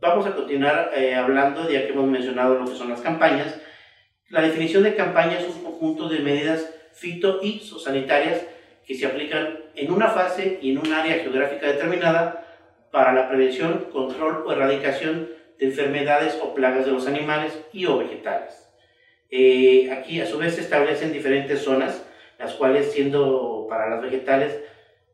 Vamos 0.00 0.26
a 0.26 0.34
continuar 0.34 0.92
eh, 0.96 1.14
hablando, 1.14 1.68
ya 1.68 1.84
que 1.84 1.92
hemos 1.92 2.06
mencionado 2.06 2.54
lo 2.54 2.64
que 2.64 2.74
son 2.74 2.88
las 2.88 3.02
campañas. 3.02 3.60
La 4.30 4.40
definición 4.40 4.82
de 4.82 4.94
campaña 4.94 5.38
es 5.38 5.44
un 5.44 5.62
conjunto 5.62 6.08
de 6.08 6.20
medidas 6.20 6.74
fito 6.94 7.40
y 7.42 7.60
sanitarias 7.60 8.46
que 8.86 8.94
se 8.94 9.04
aplican 9.04 9.58
en 9.74 9.92
una 9.92 10.08
fase 10.08 10.58
y 10.62 10.70
en 10.70 10.78
un 10.78 10.90
área 10.90 11.16
geográfica 11.16 11.66
determinada 11.66 12.46
para 12.90 13.12
la 13.12 13.28
prevención, 13.28 13.88
control 13.92 14.42
o 14.46 14.52
erradicación 14.52 15.28
de 15.58 15.66
enfermedades 15.66 16.40
o 16.42 16.54
plagas 16.54 16.86
de 16.86 16.92
los 16.92 17.06
animales 17.06 17.60
y 17.70 17.84
o 17.84 17.98
vegetales. 17.98 18.70
Eh, 19.30 19.92
aquí 19.92 20.18
a 20.22 20.26
su 20.26 20.38
vez 20.38 20.54
se 20.54 20.62
establecen 20.62 21.12
diferentes 21.12 21.60
zonas, 21.60 22.06
las 22.38 22.54
cuales 22.54 22.90
siendo 22.90 23.66
para 23.68 23.90
las 23.90 24.00
vegetales 24.00 24.60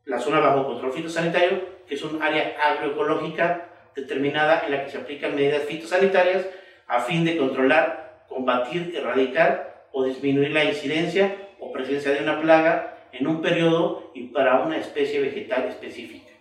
la 0.05 0.17
zona 0.17 0.39
bajo 0.39 0.65
control 0.65 0.93
fitosanitario, 0.93 1.59
que 1.85 1.95
es 1.95 2.03
un 2.03 2.21
área 2.23 2.55
agroecológica 2.63 3.73
determinada 3.97 4.63
en 4.65 4.71
la 4.71 4.85
que 4.85 4.91
se 4.91 4.99
aplican 4.99 5.35
medidas 5.35 5.63
fitosanitarias 5.63 6.47
a 6.87 7.01
fin 7.01 7.25
de 7.25 7.35
controlar, 7.35 8.23
combatir, 8.29 8.93
erradicar 8.95 9.87
o 9.91 10.05
disminuir 10.05 10.51
la 10.51 10.63
incidencia 10.63 11.35
o 11.59 11.71
presencia 11.71 12.11
de 12.11 12.21
una 12.21 12.39
plaga 12.39 13.07
en 13.11 13.27
un 13.27 13.41
periodo 13.41 14.11
y 14.13 14.27
para 14.27 14.61
una 14.61 14.77
especie 14.77 15.19
vegetal 15.19 15.65
específica. 15.65 16.31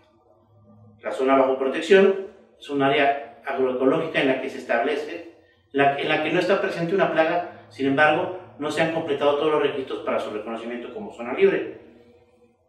La 1.02 1.10
zona 1.10 1.36
bajo 1.36 1.58
protección 1.58 2.26
es 2.60 2.68
un 2.68 2.82
área 2.82 3.38
agroecológica 3.46 4.20
en 4.20 4.28
la 4.28 4.42
que 4.42 4.50
se 4.50 4.58
establece, 4.58 5.32
en 5.72 6.08
la 6.08 6.22
que 6.22 6.32
no 6.32 6.38
está 6.38 6.60
presente 6.60 6.94
una 6.94 7.12
plaga, 7.12 7.66
sin 7.70 7.86
embargo, 7.86 8.38
no 8.58 8.70
se 8.70 8.82
han 8.82 8.92
completado 8.92 9.36
todos 9.36 9.52
los 9.52 9.62
requisitos 9.62 10.00
para 10.00 10.20
su 10.20 10.30
reconocimiento 10.30 10.92
como 10.92 11.12
zona 11.12 11.32
libre. 11.32 11.78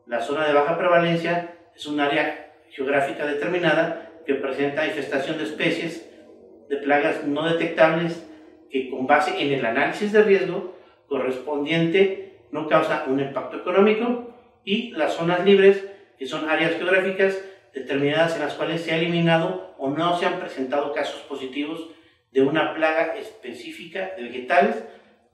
La 0.05 0.21
zona 0.21 0.47
de 0.47 0.53
baja 0.53 0.77
prevalencia 0.77 1.55
es 1.75 1.85
un 1.85 1.99
área 1.99 2.53
geográfica 2.69 3.25
determinada 3.25 4.06
que 4.27 4.35
presenta 4.35 4.85
infestación 4.85 5.37
de 5.37 5.45
especies 5.45 6.05
de 6.67 6.75
plagas 6.75 7.23
no 7.23 7.47
detectables 7.49 8.27
que 8.69 8.89
con 8.89 9.07
base 9.07 9.41
en 9.41 9.53
el 9.53 9.65
análisis 9.65 10.11
de 10.11 10.21
riesgo 10.21 10.75
correspondiente 11.07 12.41
no 12.51 12.67
causa 12.67 13.05
un 13.07 13.21
impacto 13.21 13.55
económico 13.55 14.35
y 14.65 14.91
las 14.91 15.13
zonas 15.13 15.45
libres 15.45 15.87
que 16.19 16.25
son 16.25 16.49
áreas 16.49 16.73
geográficas 16.73 17.41
determinadas 17.73 18.35
en 18.35 18.41
las 18.41 18.55
cuales 18.55 18.81
se 18.81 18.91
ha 18.91 18.97
eliminado 18.97 19.73
o 19.77 19.89
no 19.89 20.17
se 20.17 20.25
han 20.25 20.39
presentado 20.39 20.91
casos 20.91 21.21
positivos 21.21 21.89
de 22.33 22.41
una 22.41 22.73
plaga 22.73 23.15
específica 23.15 24.11
de 24.17 24.23
vegetales 24.23 24.83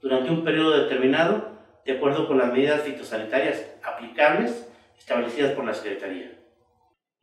durante 0.01 0.29
un 0.29 0.43
periodo 0.43 0.83
determinado 0.83 1.57
de 1.83 1.93
acuerdo 1.93 2.27
con 2.27 2.37
las 2.37 2.53
medidas 2.53 2.83
fitosanitarias 2.83 3.65
aplicables 3.81 4.71
establecidas 4.99 5.53
por 5.53 5.65
la 5.65 5.73
Secretaría. 5.73 6.42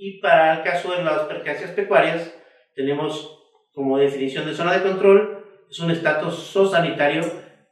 Y 0.02 0.18
para 0.18 0.54
el 0.54 0.62
caso 0.62 0.92
de 0.96 1.04
las 1.04 1.24
percancias 1.24 1.72
pecuarias, 1.72 2.34
tenemos 2.74 3.38
como 3.70 3.98
definición 3.98 4.46
de 4.46 4.54
zona 4.54 4.72
de 4.72 4.82
control, 4.82 5.44
es 5.70 5.78
un 5.78 5.90
estatus 5.90 6.36
zoosanitario 6.52 7.22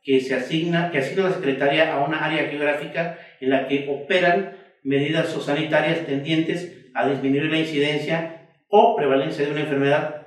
que 0.02 0.20
se 0.20 0.34
asigna, 0.34 0.90
que 0.90 0.98
asigna 0.98 1.30
la 1.30 1.32
Secretaría 1.32 1.94
a 1.94 2.04
una 2.04 2.22
área 2.22 2.46
geográfica 2.50 3.18
en 3.40 3.48
la 3.48 3.66
que 3.66 3.88
operan 3.88 4.58
medidas 4.82 5.32
zoosanitarias 5.32 6.04
tendientes 6.04 6.90
a 6.92 7.08
disminuir 7.08 7.50
la 7.50 7.60
incidencia 7.60 8.50
o 8.68 8.94
prevalencia 8.94 9.46
de 9.46 9.52
una 9.52 9.62
enfermedad 9.62 10.26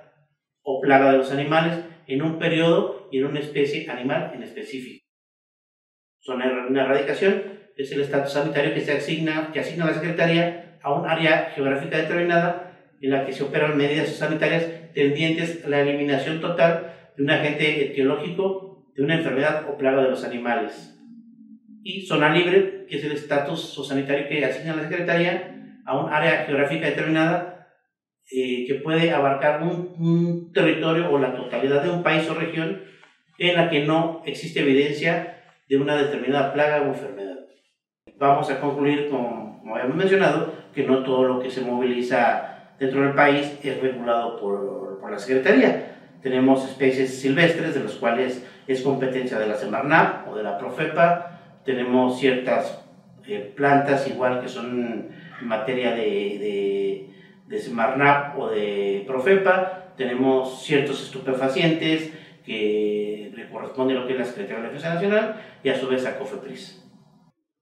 o 0.64 0.82
plaga 0.82 1.12
de 1.12 1.20
los 1.20 1.32
animales 1.32 1.86
en 2.08 2.24
un 2.24 2.40
periodo 2.40 3.10
y 3.12 3.20
en 3.20 3.26
una 3.26 3.42
especie 3.42 3.88
animal 3.92 4.32
en 4.34 4.42
específico. 4.42 5.06
Zona 6.20 6.68
de 6.68 6.80
erradicación 6.80 7.44
es 7.78 7.92
el 7.92 8.02
estatus 8.02 8.34
sanitario 8.34 8.74
que 8.74 8.82
se 8.82 8.94
asigna, 8.94 9.52
que 9.54 9.60
asigna 9.60 9.86
la 9.86 9.94
Secretaría 9.94 10.71
a 10.84 10.94
un 10.94 11.08
área 11.08 11.52
geográfica 11.54 11.98
determinada 11.98 12.72
en 13.02 13.10
la 13.10 13.26
que 13.26 13.34
se 13.34 13.44
operan 13.44 13.78
medidas 13.78 14.10
sanitarias 14.10 14.68
tendientes 14.94 15.64
a 15.66 15.70
la 15.70 15.82
eliminación 15.82 16.40
total 16.40 16.94
de 17.18 17.24
un 17.24 17.32
agente 17.32 17.86
etiológico 17.86 18.92
de 18.96 19.04
una 19.04 19.16
enfermedad 19.16 19.68
o 19.70 19.78
plaga 19.78 20.04
de 20.04 20.10
los 20.10 20.24
animales. 20.24 20.98
Y 21.84 22.06
zona 22.06 22.34
libre, 22.34 22.86
que 22.88 22.98
es 22.98 23.04
el 23.04 23.14
estatus 23.14 23.88
sanitario 23.88 24.28
que 24.28 24.46
asigna 24.46 24.76
la 24.76 24.84
Secretaría 24.84 25.82
a 25.86 25.98
un 25.98 26.12
área 26.12 26.46
geográfica 26.46 26.86
determinada 26.86 27.52
eh, 28.32 28.66
que 28.68 28.76
puede 28.76 29.12
abarcar 29.12 29.62
un, 29.64 30.52
territorio 30.54 31.12
o 31.12 31.18
la 31.18 31.36
totalidad 31.36 31.84
de 31.84 31.90
un 31.90 32.04
país 32.04 32.30
o 32.30 32.34
región 32.34 32.82
en 33.38 33.56
la 33.56 33.70
que 33.70 33.86
no 33.86 34.22
existe 34.26 34.62
evidencia 34.62 35.42
de 35.68 35.78
una 35.78 35.96
determinada 35.96 36.54
plaga 36.54 36.82
o 36.82 36.86
enfermedad. 36.86 37.31
Vamos 38.22 38.50
a 38.52 38.62
concluir, 38.62 39.10
con, 39.10 39.60
como 39.60 39.76
habíamos 39.76 39.98
mencionado, 39.98 40.54
que 40.74 40.84
no 40.84 41.04
todo 41.04 41.24
lo 41.24 41.40
que 41.40 41.50
se 41.50 41.62
moviliza 41.62 42.74
dentro 42.80 43.02
del 43.02 43.14
país 43.14 43.60
es 43.64 43.82
regulado 43.82 44.40
por, 44.40 45.00
por 45.02 45.12
la 45.12 45.20
Secretaría. 45.20 45.98
Tenemos 46.22 46.64
especies 46.70 47.20
silvestres 47.20 47.74
de 47.74 47.84
las 47.84 47.94
cuales 47.94 48.48
es 48.68 48.82
competencia 48.82 49.40
de 49.40 49.48
la 49.48 49.56
Semarnap 49.56 50.30
o 50.30 50.36
de 50.36 50.44
la 50.44 50.58
Profepa. 50.58 51.40
Tenemos 51.66 52.20
ciertas 52.20 52.86
eh, 53.28 53.52
plantas 53.56 54.08
igual 54.08 54.40
que 54.40 54.48
son 54.48 55.10
en 55.42 55.48
materia 55.48 55.96
de 55.96 57.12
de 57.52 57.60
Semarnap 57.60 58.40
o 58.40 58.48
de 58.48 59.04
Profepa, 59.06 59.92
tenemos 59.98 60.64
ciertos 60.64 61.04
estupefacientes 61.04 62.12
que 62.46 63.32
le 63.36 63.50
corresponde 63.50 63.94
a 63.94 64.00
lo 64.00 64.08
que 64.08 64.14
es 64.14 64.20
la 64.20 64.26
Secretaría 64.26 64.58
de 64.58 64.64
la 64.64 64.68
Defensa 64.70 64.94
Nacional 64.94 65.42
y 65.62 65.70
a 65.70 65.78
su 65.78 65.88
vez 65.88 66.06
a 66.06 66.18
COFEPRIS. 66.18 66.91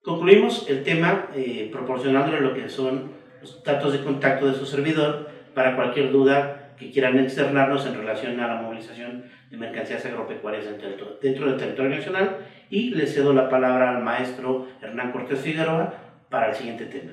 Concluimos 0.10 0.68
el 0.68 0.82
tema 0.82 1.28
eh, 1.36 1.70
proporcionándole 1.72 2.42
lo 2.42 2.56
que 2.56 2.68
son 2.68 3.12
los 3.42 3.64
datos 3.64 3.94
de 3.94 4.04
contacto 4.04 4.48
de 4.48 4.56
su 4.56 4.66
servidor 4.66 5.30
para 5.54 5.76
cualquier 5.76 6.12
duda 6.12 6.74
que 6.80 6.90
quieran 6.90 7.20
externarnos 7.20 7.86
en 7.86 7.94
relación 7.94 8.40
a 8.40 8.48
la 8.48 8.60
movilización 8.60 9.26
de 9.52 9.58
mercancías 9.58 10.04
agropecuarias 10.08 10.66
dentro, 10.66 11.20
dentro 11.22 11.46
del 11.46 11.58
territorio 11.58 11.96
nacional 11.96 12.38
y 12.72 12.90
le 12.96 13.06
cedo 13.06 13.34
la 13.34 13.50
palabra 13.50 13.92
al 13.96 14.04
maestro 14.04 14.66
Hernán 14.82 15.12
Cortés 15.12 15.42
Figueroa 15.42 15.94
para 16.28 16.50
el 16.50 16.56
siguiente 16.56 16.86
tema. 16.86 17.12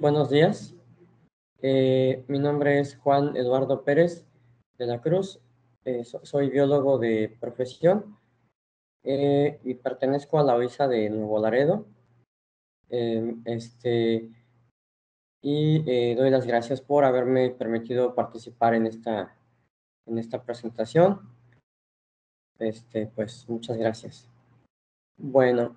Buenos 0.00 0.30
días. 0.30 0.74
Eh, 1.60 2.24
mi 2.26 2.38
nombre 2.38 2.80
es 2.80 2.96
Juan 2.96 3.36
Eduardo 3.36 3.84
Pérez 3.84 4.24
de 4.78 4.86
la 4.86 5.02
Cruz. 5.02 5.40
Eh, 5.84 6.04
soy 6.04 6.48
biólogo 6.48 6.96
de 6.96 7.36
profesión 7.38 8.18
eh, 9.04 9.60
y 9.62 9.74
pertenezco 9.74 10.38
a 10.38 10.42
la 10.42 10.56
OISA 10.56 10.88
de 10.88 11.10
Nuevo 11.10 11.38
Laredo. 11.38 11.86
este, 12.88 14.30
y 15.42 16.14
doy 16.14 16.30
las 16.30 16.46
gracias 16.46 16.80
por 16.80 17.04
haberme 17.04 17.50
permitido 17.50 18.14
participar 18.14 18.74
en 18.74 18.86
esta, 18.86 19.34
en 20.06 20.18
esta 20.18 20.42
presentación. 20.42 21.20
Este, 22.58 23.06
pues 23.06 23.46
muchas 23.48 23.76
gracias. 23.76 24.28
Bueno, 25.16 25.76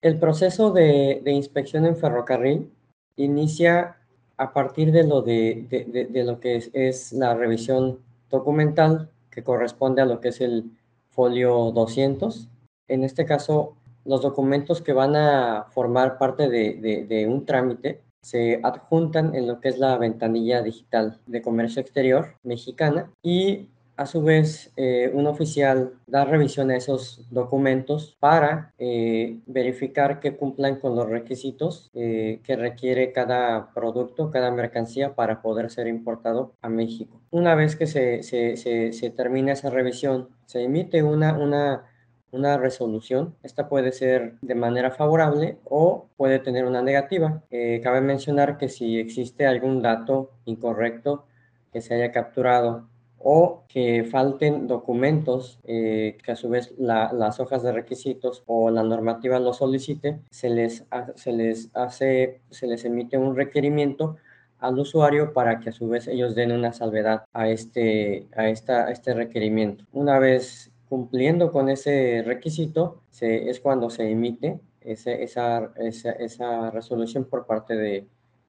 el 0.00 0.18
proceso 0.18 0.70
de, 0.70 1.20
de 1.24 1.32
inspección 1.32 1.84
en 1.86 1.96
ferrocarril 1.96 2.70
inicia 3.16 3.96
a 4.42 4.52
partir 4.52 4.90
de 4.90 5.04
lo, 5.04 5.22
de, 5.22 6.10
lo 6.26 6.40
que 6.40 6.62
es, 6.72 7.12
la 7.12 7.34
revisión 7.34 8.00
documental 8.28 9.10
que 9.30 9.44
corresponde 9.44 10.02
a 10.02 10.06
lo 10.06 10.20
que 10.20 10.28
es 10.28 10.40
el 10.40 10.70
folio 11.10 11.70
200. 11.70 12.48
En 12.88 13.04
este 13.04 13.24
caso, 13.24 13.76
los 14.04 14.22
documentos 14.22 14.82
que 14.82 14.92
van 14.92 15.14
a 15.14 15.66
formar 15.70 16.18
parte 16.18 16.48
de, 16.48 17.26
un 17.28 17.46
trámite 17.46 18.01
se 18.22 18.60
adjuntan 18.62 19.34
en 19.34 19.46
lo 19.46 19.60
que 19.60 19.68
es 19.68 19.78
la 19.78 19.98
ventanilla 19.98 20.62
digital 20.62 21.18
de 21.26 21.42
comercio 21.42 21.82
exterior 21.82 22.36
mexicana 22.42 23.10
y 23.22 23.68
a 23.96 24.06
su 24.06 24.22
vez, 24.22 24.72
eh, 24.76 25.10
un 25.12 25.26
oficial 25.26 25.92
da 26.06 26.24
revisión 26.24 26.70
a 26.70 26.76
esos 26.76 27.26
documentos 27.30 28.16
para 28.20 28.72
eh, 28.78 29.38
verificar 29.46 30.18
que 30.18 30.36
cumplan 30.36 30.80
con 30.80 30.96
los 30.96 31.08
requisitos 31.08 31.90
eh, 31.94 32.40
que 32.42 32.56
requiere 32.56 33.12
cada 33.12 33.72
producto, 33.74 34.30
cada 34.30 34.50
mercancía 34.50 35.14
para 35.14 35.42
poder 35.42 35.70
ser 35.70 35.86
importado 35.88 36.54
a 36.62 36.68
México. 36.68 37.20
Una 37.30 37.54
vez 37.54 37.76
que 37.76 37.86
se, 37.86 38.22
se, 38.22 38.56
se, 38.56 39.10
termina 39.10 39.52
esa 39.52 39.70
revisión, 39.70 40.30
se 40.46 40.64
emite 40.64 41.02
una, 41.02 41.36
una, 41.38 41.84
una 42.32 42.58
resolución. 42.58 43.36
Esta 43.42 43.68
puede 43.68 43.92
ser 43.92 44.34
de 44.40 44.54
manera 44.54 44.90
favorable 44.90 45.58
o 45.64 46.08
puede 46.16 46.38
tener 46.38 46.64
una 46.64 46.82
negativa. 46.82 47.42
cabe 47.82 48.00
mencionar 48.00 48.58
que 48.58 48.68
si 48.68 48.98
existe 48.98 49.46
algún 49.46 49.82
dato 49.82 50.30
incorrecto 50.44 51.26
que 51.72 51.80
se 51.80 51.94
haya 51.94 52.12
capturado 52.12 52.88
o 53.24 53.64
que 53.68 54.04
falten 54.04 54.66
documentos 54.66 55.60
eh, 55.64 56.18
que 56.24 56.32
a 56.32 56.36
su 56.36 56.48
vez 56.48 56.74
las 56.78 57.40
hojas 57.40 57.62
de 57.62 57.72
requisitos 57.72 58.42
o 58.46 58.70
la 58.70 58.82
normativa 58.82 59.38
lo 59.38 59.52
solicite, 59.52 60.20
se 60.30 60.50
les, 60.50 60.84
se 61.14 61.32
les 61.32 61.70
hace, 61.72 62.40
se 62.50 62.66
les 62.66 62.84
emite 62.84 63.16
un 63.18 63.36
requerimiento 63.36 64.16
al 64.58 64.78
usuario 64.78 65.32
para 65.32 65.60
que 65.60 65.70
a 65.70 65.72
su 65.72 65.88
vez 65.88 66.08
ellos 66.08 66.34
den 66.34 66.52
una 66.52 66.72
salvedad 66.72 67.24
a 67.32 67.48
este, 67.48 68.28
a 68.36 68.48
esta, 68.48 68.90
este 68.90 69.14
requerimiento. 69.14 69.84
Una 69.92 70.18
vez 70.18 70.71
cumpliendo 70.92 71.50
con 71.50 71.70
ese 71.70 72.22
requisito, 72.22 73.00
se, 73.08 73.48
es 73.48 73.60
cuando 73.60 73.88
se 73.88 74.10
emite 74.10 74.60
esa, 74.82 75.10
esa, 75.10 75.72
esa 75.78 76.70
resolución 76.70 77.24
por 77.24 77.46
parte 77.46 77.74
de, 77.74 78.06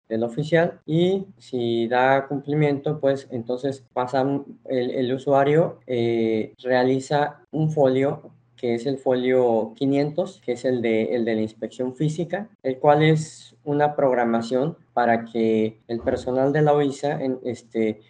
del 0.10 0.24
oficial. 0.26 0.82
Y 0.86 1.26
si 1.38 1.88
da 1.88 2.28
cumplimiento, 2.28 3.00
pues 3.00 3.30
entonces 3.32 3.86
pasa 3.94 4.26
el, 4.66 5.14
usuario 5.14 5.80
eh, 5.88 6.54
realiza 6.62 7.46
un 7.52 7.72
folio 7.72 8.34
que 8.58 8.76
es 8.76 8.88
el 8.88 8.98
folio 8.98 9.72
500, 9.78 10.42
que 10.44 10.52
es 10.52 10.66
el 10.66 10.82
de, 10.82 11.16
el 11.16 11.24
de 11.24 11.36
la 11.36 11.42
inspección 11.44 11.96
física, 11.96 12.50
el 12.62 12.78
cual 12.78 13.04
es 13.04 13.56
una 13.64 13.96
programación 13.96 14.78
para 14.92 15.24
que 15.24 15.80
el 15.88 16.02
personal 16.02 16.52
de 16.52 16.62
la 16.62 16.74
OISA 16.74 17.24
en, 17.24 17.40
este, 17.46 18.02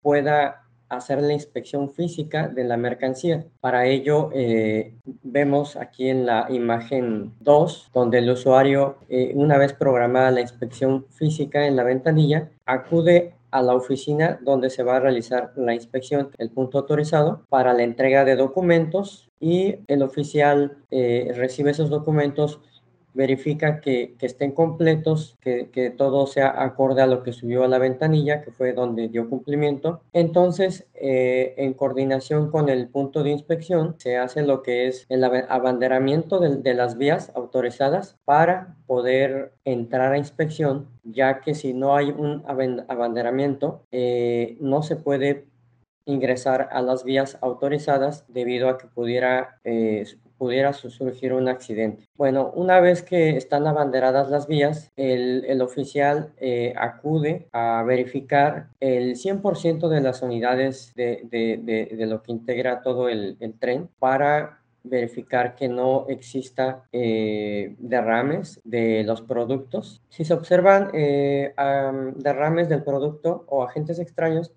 pueda 0.00 0.63
hacer 0.96 1.22
la 1.22 1.32
inspección 1.32 1.92
física 1.92 2.48
de 2.48 2.64
la 2.64 2.76
mercancía. 2.76 3.44
Para 3.60 3.86
ello, 3.86 4.30
eh, 4.32 4.94
vemos 5.22 5.76
aquí 5.76 6.08
en 6.08 6.26
la 6.26 6.46
imagen 6.50 7.32
2, 7.40 7.90
donde 7.92 8.18
el 8.18 8.30
usuario, 8.30 8.96
eh, 9.08 9.32
una 9.34 9.58
vez 9.58 9.72
programada 9.72 10.30
la 10.30 10.40
inspección 10.40 11.06
física 11.10 11.66
en 11.66 11.76
la 11.76 11.84
ventanilla, 11.84 12.50
acude 12.66 13.34
a 13.50 13.62
la 13.62 13.74
oficina 13.74 14.40
donde 14.42 14.68
se 14.68 14.82
va 14.82 14.96
a 14.96 15.00
realizar 15.00 15.52
la 15.54 15.74
inspección, 15.74 16.30
el 16.38 16.50
punto 16.50 16.78
autorizado, 16.78 17.46
para 17.48 17.72
la 17.72 17.84
entrega 17.84 18.24
de 18.24 18.34
documentos 18.34 19.30
y 19.38 19.76
el 19.86 20.02
oficial 20.02 20.78
eh, 20.90 21.32
recibe 21.36 21.70
esos 21.70 21.88
documentos 21.88 22.60
verifica 23.14 23.80
que, 23.80 24.16
estén 24.20 24.52
completos, 24.52 25.38
que, 25.40 25.94
todo 25.96 26.26
sea 26.26 26.62
acorde 26.62 27.02
a 27.02 27.06
lo 27.06 27.22
que 27.22 27.32
subió 27.32 27.64
a 27.64 27.68
la 27.68 27.78
ventanilla, 27.78 28.42
que 28.42 28.50
fue 28.50 28.72
donde 28.72 29.08
dio 29.08 29.30
cumplimiento. 29.30 30.02
Entonces, 30.12 30.86
eh, 30.94 31.54
en 31.56 31.74
coordinación 31.74 32.50
con 32.50 32.68
el 32.68 32.88
punto 32.88 33.22
de 33.22 33.30
inspección, 33.30 33.94
se 33.98 34.16
hace 34.16 34.42
lo 34.42 34.62
que 34.62 34.88
es 34.88 35.06
el 35.08 35.24
abanderamiento 35.24 36.40
de, 36.40 36.74
las 36.74 36.98
vías 36.98 37.30
autorizadas 37.36 38.16
para 38.24 38.76
poder 38.86 39.52
entrar 39.64 40.12
a 40.12 40.18
inspección, 40.18 40.88
ya 41.04 41.40
que 41.40 41.54
si 41.54 41.72
no 41.72 41.94
hay 41.94 42.10
un 42.10 42.42
abanderamiento, 42.88 43.82
eh, 43.92 44.56
no 44.60 44.82
se 44.82 44.96
puede 44.96 45.46
ingresar 46.04 46.68
a 46.72 46.82
las 46.82 47.04
vías 47.04 47.38
autorizadas 47.40 48.24
debido 48.28 48.68
a 48.68 48.78
que 48.78 48.86
pudiera 48.88 49.60
eh, 49.64 50.04
pudiera 50.44 50.74
surgir 50.74 51.32
un 51.32 51.48
accidente. 51.48 52.06
Bueno, 52.16 52.52
una 52.54 52.78
vez 52.78 53.02
que 53.02 53.34
están 53.38 53.66
abanderadas 53.66 54.28
las 54.28 54.46
vías, 54.46 54.92
el, 54.94 55.62
oficial 55.62 56.34
eh, 56.36 56.74
acude 56.76 57.48
a 57.50 57.82
verificar 57.82 58.68
el 58.78 59.16
100% 59.16 59.88
de 59.88 60.02
las 60.02 60.20
unidades 60.20 60.92
de, 60.94 61.96
lo 62.06 62.22
que 62.22 62.32
integra 62.32 62.82
todo 62.82 63.08
el, 63.08 63.38
tren 63.58 63.88
para 63.98 64.60
verificar 64.82 65.54
que 65.54 65.66
no 65.66 66.04
exista 66.10 66.82
eh, 66.92 67.74
derrames 67.78 68.60
de 68.64 69.02
los 69.04 69.22
productos. 69.22 70.02
Si 70.10 70.26
se 70.26 70.34
observan 70.34 70.90
eh, 70.92 71.54
derrames 72.16 72.68
del 72.68 72.84
producto 72.84 73.46
o 73.48 73.62
agentes 73.62 73.98
extraños, 73.98 74.52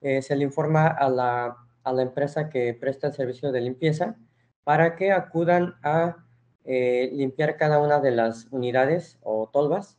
se 0.00 0.36
le 0.36 0.42
informa 0.42 0.88
a 0.88 1.08
la, 1.08 1.56
a 1.84 1.92
la 1.92 2.02
empresa 2.02 2.48
que 2.48 2.74
presta 2.74 3.06
el 3.06 3.12
servicio 3.12 3.52
de 3.52 3.60
limpieza 3.60 4.16
para 4.64 4.96
que 4.96 5.12
acudan 5.12 5.76
a 5.82 6.24
eh, 6.64 7.10
limpiar 7.12 7.56
cada 7.56 7.78
una 7.78 8.00
de 8.00 8.10
las 8.10 8.48
unidades 8.50 9.18
o 9.22 9.50
tolvas 9.52 9.98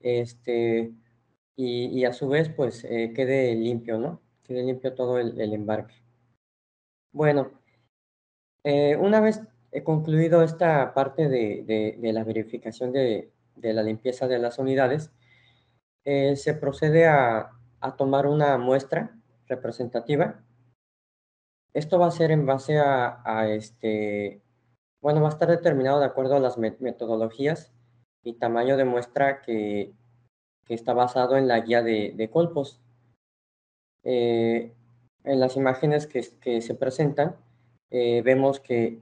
este, 0.00 0.94
y, 1.56 2.04
a 2.04 2.12
su 2.12 2.28
vez 2.28 2.48
pues 2.48 2.84
eh, 2.84 3.12
quede 3.14 3.54
limpio, 3.56 3.98
¿no? 3.98 4.22
Quede 4.44 4.62
limpio 4.62 4.94
todo 4.94 5.18
el, 5.18 5.52
embarque. 5.52 5.96
Bueno, 7.12 7.50
eh, 8.62 8.96
una 8.96 9.20
vez 9.20 9.42
he 9.72 9.82
concluido 9.82 10.42
esta 10.42 10.94
parte 10.94 11.28
de, 11.28 11.98
la 12.00 12.24
verificación 12.24 12.92
de, 12.92 13.32
la 13.56 13.82
limpieza 13.82 14.28
de 14.28 14.38
las 14.38 14.58
unidades, 14.58 15.10
se 16.04 16.54
procede 16.54 17.06
a 17.06 17.50
tomar 17.98 18.26
una 18.26 18.56
muestra 18.56 19.18
representativa 19.46 20.42
esto 21.78 21.98
va 21.98 22.08
a 22.08 22.10
ser 22.10 22.30
en 22.32 22.44
base 22.44 22.78
a, 22.78 23.48
este, 23.48 24.42
bueno, 25.00 25.20
va 25.20 25.28
a 25.28 25.30
estar 25.30 25.48
determinado 25.48 26.00
de 26.00 26.06
acuerdo 26.06 26.36
a 26.36 26.40
las 26.40 26.58
metodologías 26.58 27.72
y 28.24 28.34
tamaño 28.34 28.76
de 28.76 28.84
muestra 28.84 29.40
que, 29.42 29.94
está 30.68 30.92
basado 30.92 31.38
en 31.38 31.48
la 31.48 31.60
guía 31.60 31.82
de, 31.82 32.28
Colpos. 32.30 32.82
Eh, 34.04 34.74
en 35.24 35.40
las 35.40 35.56
imágenes 35.56 36.06
que, 36.06 36.60
se 36.60 36.74
presentan, 36.74 37.36
eh, 37.90 38.20
vemos 38.22 38.60
que 38.60 39.00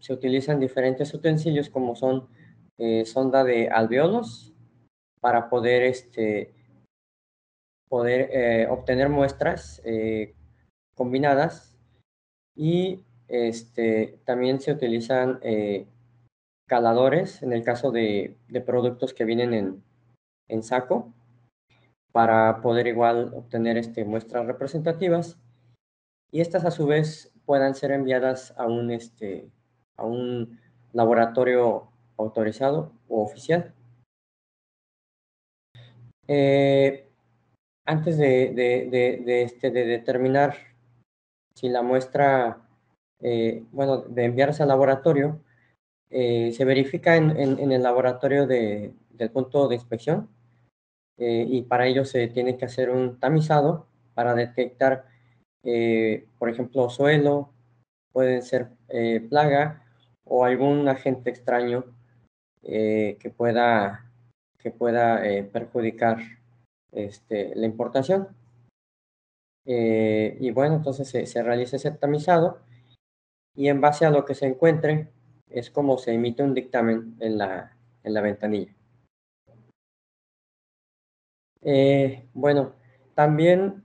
se 0.00 0.12
utilizan 0.12 0.58
diferentes 0.58 1.14
utensilios 1.14 1.68
como 1.70 1.94
son 1.94 2.28
eh, 2.78 3.04
sonda 3.04 3.44
de 3.44 3.68
alveolos 3.68 4.52
para 5.20 5.48
poder, 5.48 5.84
este, 5.84 6.54
poder 7.88 8.68
obtener 8.70 9.08
muestras 9.08 9.80
combinadas 10.96 11.75
y 12.56 13.02
este, 13.28 14.18
también 14.24 14.60
se 14.60 14.72
utilizan 14.72 15.38
eh, 15.42 15.86
caladores 16.66 17.42
en 17.42 17.52
el 17.52 17.62
caso 17.62 17.90
de, 17.90 18.36
productos 18.64 19.14
que 19.14 19.24
vienen 19.24 19.54
en, 19.54 19.84
en, 20.48 20.62
saco 20.62 21.12
para 22.12 22.60
poder 22.62 22.86
igual 22.86 23.32
obtener 23.34 23.76
este, 23.76 24.04
muestras 24.04 24.46
representativas 24.46 25.38
y 26.32 26.40
estas 26.40 26.64
a 26.64 26.70
su 26.70 26.86
vez 26.86 27.32
puedan 27.44 27.74
ser 27.74 27.92
enviadas 27.92 28.54
a 28.56 28.66
un, 28.66 28.90
este, 28.90 29.50
a 29.96 30.04
un 30.04 30.58
laboratorio 30.92 31.88
autorizado 32.16 32.92
o 33.08 33.22
oficial. 33.22 33.74
Eh, 36.28 37.06
antes 37.84 38.18
de, 38.18 38.52
de, 38.54 39.42
este, 39.42 39.70
de 39.70 39.84
determinar 39.86 40.56
si 41.56 41.70
la 41.70 41.82
muestra, 41.82 42.58
eh, 43.20 43.64
bueno, 43.72 43.98
de 43.98 44.24
enviarse 44.24 44.62
al 44.62 44.68
laboratorio, 44.68 45.40
eh, 46.10 46.52
se 46.52 46.64
verifica 46.66 47.16
en, 47.16 47.30
el 47.72 47.82
laboratorio 47.82 48.46
del 48.46 49.30
punto 49.32 49.66
de 49.66 49.74
inspección 49.74 50.28
eh, 51.18 51.46
y 51.48 51.62
para 51.62 51.86
ello 51.86 52.04
se 52.04 52.28
tiene 52.28 52.56
que 52.56 52.66
hacer 52.66 52.90
un 52.90 53.18
tamizado 53.18 53.86
para 54.14 54.34
detectar, 54.34 55.06
por 56.38 56.48
ejemplo, 56.48 56.90
suelo, 56.90 57.50
pueden 58.12 58.42
ser 58.42 58.68
plaga 59.28 59.82
o 60.24 60.44
algún 60.44 60.88
agente 60.88 61.30
extraño 61.30 61.84
que 62.62 63.34
pueda, 63.36 64.10
que 64.58 64.70
pueda 64.70 65.22
perjudicar 65.52 66.18
este, 66.92 67.54
la 67.56 67.66
importación. 67.66 68.28
Y 69.66 70.50
bueno, 70.52 70.76
entonces 70.76 71.08
se, 71.08 71.26
se 71.26 71.42
realiza 71.42 71.76
ese 71.76 71.90
tamizado 71.90 72.60
y 73.56 73.68
en 73.68 73.80
base 73.80 74.04
a 74.04 74.10
lo 74.10 74.24
que 74.24 74.34
se 74.34 74.46
encuentre 74.46 75.08
es 75.48 75.70
como 75.70 75.98
se 75.98 76.12
emite 76.12 76.42
un 76.42 76.54
dictamen 76.54 77.16
en 77.20 77.38
la, 77.38 77.76
en 78.04 78.14
la 78.14 78.20
ventanilla. 78.20 78.74
Eh, 81.62 82.28
bueno, 82.34 82.74
también 83.14 83.84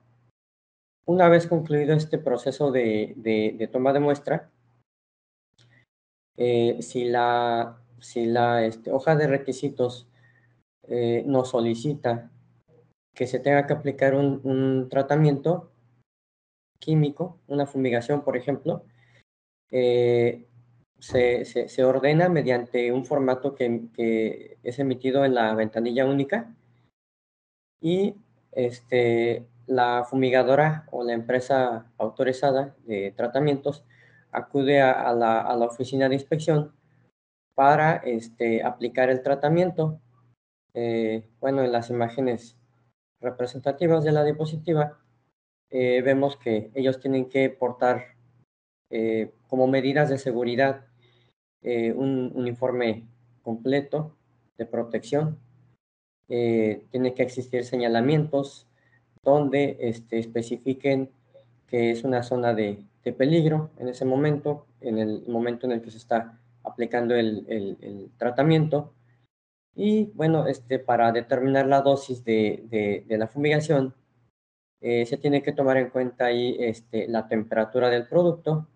una 1.05 1.29
vez 1.29 1.47
concluido 1.47 1.95
este 1.95 2.17
proceso 2.17 2.71
de, 2.71 3.69
toma 3.71 3.93
de 3.93 3.99
muestra, 3.99 4.51
eh, 6.37 6.77
si 6.81 7.05
la, 7.05 7.81
si 7.99 8.25
la 8.25 8.65
este, 8.65 8.91
hoja 8.91 9.15
de 9.15 9.27
requisitos 9.27 10.07
eh, 10.83 11.23
nos 11.25 11.49
solicita 11.49 12.31
que 13.15 13.27
se 13.27 13.39
tenga 13.39 13.65
que 13.67 13.73
aplicar 13.73 14.15
un 14.15 14.87
tratamiento 14.89 15.70
químico, 16.81 17.39
una 17.47 17.65
fumigación, 17.65 18.23
por 18.23 18.35
ejemplo, 18.35 18.83
eh, 19.71 20.47
se, 20.99 21.45
se, 21.45 21.83
ordena 21.85 22.27
mediante 22.27 22.91
un 22.91 23.05
formato 23.05 23.55
que, 23.55 23.87
que, 23.93 24.57
es 24.63 24.79
emitido 24.79 25.23
en 25.23 25.35
la 25.35 25.55
ventanilla 25.55 26.05
única 26.05 26.53
y 27.79 28.15
este, 28.51 29.47
la 29.65 30.03
fumigadora 30.03 30.85
o 30.91 31.03
la 31.03 31.13
empresa 31.13 31.91
autorizada 31.97 32.75
de 32.85 33.13
tratamientos 33.15 33.83
acude 34.31 34.81
a, 34.81 35.13
la, 35.13 35.41
a 35.41 35.55
la, 35.55 35.65
oficina 35.65 36.09
de 36.09 36.15
inspección 36.15 36.73
para 37.55 37.97
este, 37.97 38.63
aplicar 38.63 39.09
el 39.09 39.21
tratamiento. 39.21 39.99
Eh, 40.73 41.27
bueno, 41.39 41.63
en 41.63 41.71
las 41.71 41.89
imágenes 41.89 42.57
representativas 43.19 44.03
de 44.03 44.11
la 44.11 44.23
diapositiva 44.23 45.00
eh, 45.71 46.01
vemos 46.03 46.37
que 46.37 46.71
ellos 46.75 46.99
tienen 46.99 47.29
que 47.29 47.49
portar 47.49 48.15
eh, 48.89 49.31
como 49.47 49.67
medidas 49.67 50.09
de 50.09 50.17
seguridad 50.17 50.85
eh, 51.63 51.93
un 51.93 52.31
uniforme 52.35 53.07
completo 53.41 54.15
de 54.57 54.65
protección. 54.65 55.37
Eh, 56.27 56.85
tiene 56.91 57.13
que 57.13 57.23
existir 57.23 57.63
señalamientos 57.63 58.67
donde 59.23 59.77
este, 59.79 60.19
especifiquen 60.19 61.09
que 61.67 61.91
es 61.91 62.03
una 62.03 62.23
zona 62.23 62.53
de, 62.53 62.83
peligro 63.17 63.71
en 63.77 63.87
ese 63.87 64.05
momento, 64.05 64.67
en 64.81 64.99
el 64.99 65.23
momento 65.27 65.65
en 65.65 65.71
el 65.71 65.81
que 65.81 65.91
se 65.91 65.97
está 65.97 66.39
aplicando 66.63 67.15
el, 67.15 68.11
tratamiento. 68.17 68.93
Y 69.73 70.05
bueno, 70.15 70.47
este, 70.47 70.79
para 70.79 71.11
determinar 71.11 71.65
la 71.67 71.81
dosis 71.81 72.23
de, 72.25 73.05
la 73.07 73.27
fumigación, 73.27 73.93
se 74.81 75.17
tiene 75.17 75.43
que 75.43 75.53
tomar 75.53 75.77
en 75.77 75.91
cuenta 75.91 76.25
ahí 76.25 76.55
este, 76.59 77.07
la 77.07 77.27
temperatura 77.27 77.89
del 77.89 78.07
producto, 78.07 78.67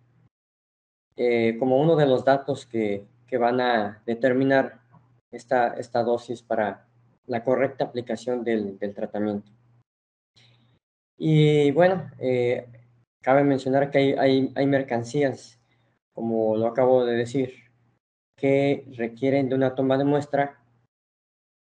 eh, 1.17 1.55
como 1.57 1.79
uno 1.79 1.95
de 1.95 2.05
los 2.05 2.25
datos 2.25 2.65
que, 2.65 3.05
que 3.25 3.37
van 3.37 3.61
a 3.61 4.03
determinar 4.05 4.81
esta, 5.31 5.73
esta, 5.75 6.03
dosis 6.03 6.41
para 6.41 6.87
la 7.25 7.43
correcta 7.43 7.85
aplicación 7.85 8.43
del, 8.43 8.77
del 8.77 8.93
tratamiento. 8.93 9.49
Y 11.17 11.71
bueno, 11.71 12.11
eh, 12.19 12.67
cabe 13.21 13.43
mencionar 13.45 13.89
que 13.89 13.97
hay, 13.97 14.13
hay, 14.13 14.51
hay, 14.55 14.67
mercancías, 14.67 15.57
como 16.13 16.57
lo 16.57 16.67
acabo 16.67 17.05
de 17.05 17.15
decir, 17.15 17.53
que 18.35 18.85
requieren 18.97 19.47
de 19.47 19.55
una 19.55 19.73
toma 19.73 19.97
de 19.97 20.03
muestra. 20.03 20.59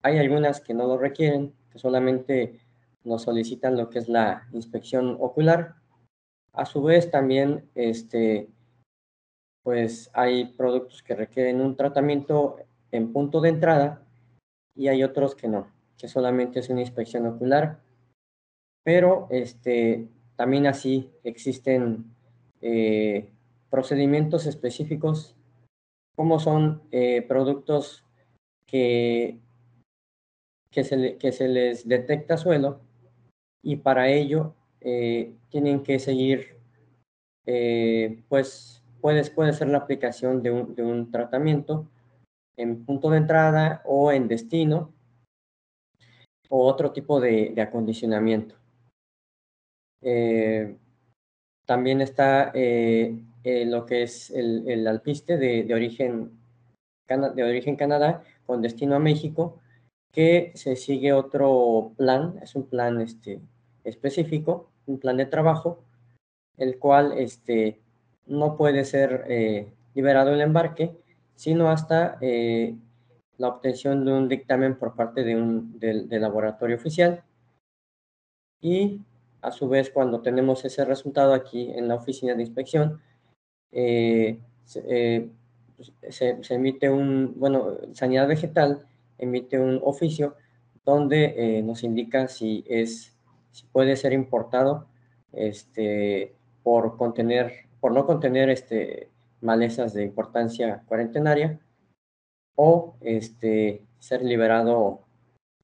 Hay 0.03 0.19
algunas 0.19 0.61
que 0.61 0.75
no 0.75 0.87
lo 0.87 0.99
requieren, 0.99 1.55
que 1.71 1.79
solamente 1.79 2.61
nos 3.05 3.23
solicitan 3.23 3.77
lo 3.77 3.91
que 3.91 3.99
es 3.99 4.09
la 4.09 4.49
inspección 4.53 5.17
ocular. 5.21 5.77
A 6.53 6.67
su 6.67 6.83
vez, 6.83 7.11
también 7.11 7.69
este, 7.75 8.51
pues 9.63 10.11
hay 10.15 10.53
productos 10.55 11.03
que 11.03 11.15
requieren 11.15 11.61
un 11.61 11.77
tratamiento 11.77 12.57
en 12.91 13.13
punto 13.13 13.41
de 13.41 13.51
entrada 13.51 14.03
y 14.75 14.89
hay 14.89 15.03
otros 15.03 15.35
que 15.35 15.49
no, 15.49 15.71
que 15.97 16.09
solamente 16.09 16.61
es 16.61 16.69
una 16.71 16.81
inspección 16.81 17.27
ocular. 17.27 17.81
Pero 18.83 19.29
este, 19.31 20.09
también 20.37 20.67
así 20.67 21.11
existen 21.23 22.15
eh, 22.61 23.31
procedimientos 23.71 24.47
específicos 24.47 25.37
como 26.17 26.39
son 26.39 26.83
eh, 26.91 27.23
productos 27.23 28.05
que, 28.67 29.39
que, 30.71 30.85
se 30.85 31.17
que 31.17 31.33
se 31.33 31.49
les 31.49 31.89
detecta 31.89 32.37
suelo 32.37 32.81
y 33.63 33.77
para 33.77 34.09
ello 34.09 34.55
eh, 34.81 35.35
tienen 35.51 35.83
que 35.83 35.99
seguir 35.99 36.59
pues 38.29 38.81
puede, 39.01 39.29
puede 39.31 39.53
ser 39.53 39.69
la 39.69 39.79
aplicación 39.79 40.43
de 40.43 40.51
un, 40.53 40.75
de 40.75 40.83
un 40.83 41.11
tratamiento 41.11 41.89
en 42.57 42.85
punto 42.85 43.11
de 43.11 43.19
entrada 43.19 43.83
o 43.85 44.13
en 44.13 44.29
destino 44.29 44.93
o 46.49 46.67
otro 46.67 46.93
tipo 46.93 47.21
de, 47.21 47.55
acondicionamiento. 47.61 48.57
Eh, 50.03 50.77
también 51.65 52.01
está 52.01 52.51
eh, 52.55 53.19
eh, 53.45 53.65
lo 53.65 53.87
que 53.87 54.03
es 54.03 54.31
el, 54.31 54.69
el 54.69 54.87
alpiste 54.87 55.37
de, 55.39 55.63
de, 55.63 55.75
origen, 55.75 56.33
de 57.09 57.43
origen 57.45 57.77
Canadá 57.77 58.25
con 58.47 58.61
destino 58.61 58.97
a 58.97 58.99
México, 58.99 59.61
que 60.13 60.53
se 60.55 60.77
sigue 60.77 61.13
otro 61.13 61.93
plan, 61.97 62.39
es 62.43 62.55
un 62.55 62.67
plan 62.67 63.01
este, 63.01 63.41
específico, 63.85 64.71
un 64.87 64.99
plan 64.99 65.17
de 65.17 65.27
trabajo, 65.27 65.85
el 66.57 66.79
cual 66.79 67.13
este, 67.17 67.81
no 68.27 68.57
puede 68.57 68.85
ser 68.85 69.25
eh, 69.29 69.73
liberado 69.95 70.33
el 70.33 70.41
embarque, 70.41 70.97
sino 71.37 71.71
hasta 71.71 72.19
eh, 72.21 72.75
la 73.39 73.49
obtención 73.49 74.05
de 74.05 74.13
un 74.13 74.29
dictamen 74.29 74.77
por 74.79 74.95
parte 74.95 75.23
de 75.23 75.37
un, 75.37 75.79
del, 75.79 76.09
laboratorio 76.11 76.77
oficial. 76.77 77.23
Y 78.61 79.01
a 79.41 79.51
su 79.53 79.69
vez, 79.69 79.91
cuando 79.91 80.21
tenemos 80.21 80.65
ese 80.65 80.85
resultado 80.85 81.33
aquí 81.33 81.71
en 81.71 81.89
la 81.89 81.95
oficina 81.95 82.35
de 82.35 82.43
inspección, 82.43 83.01
eh, 83.73 84.39
pues, 85.77 85.93
se, 86.11 86.43
se, 86.45 86.55
emite 86.55 86.91
un, 86.91 87.33
bueno, 87.39 87.79
Sanidad 87.95 88.29
Vegetal 88.29 88.87
emite 89.21 89.59
un 89.59 89.81
oficio 89.85 90.37
donde 90.85 91.63
nos 91.63 91.85
indica 91.85 92.27
si 92.29 92.65
es, 92.67 93.17
si 93.51 93.65
puede 93.67 93.97
ser 93.97 94.13
importado 94.13 94.87
este, 95.33 96.35
por 96.63 96.97
contener 96.97 97.71
por 97.81 97.93
no 97.93 98.07
contener 98.07 98.51
este, 98.51 99.09
malezas 99.41 99.95
de 99.95 100.05
importancia 100.05 100.83
cuarentenaria 100.87 101.59
o 102.55 102.95
este, 103.01 103.83
ser 103.99 104.23
liberado 104.23 105.01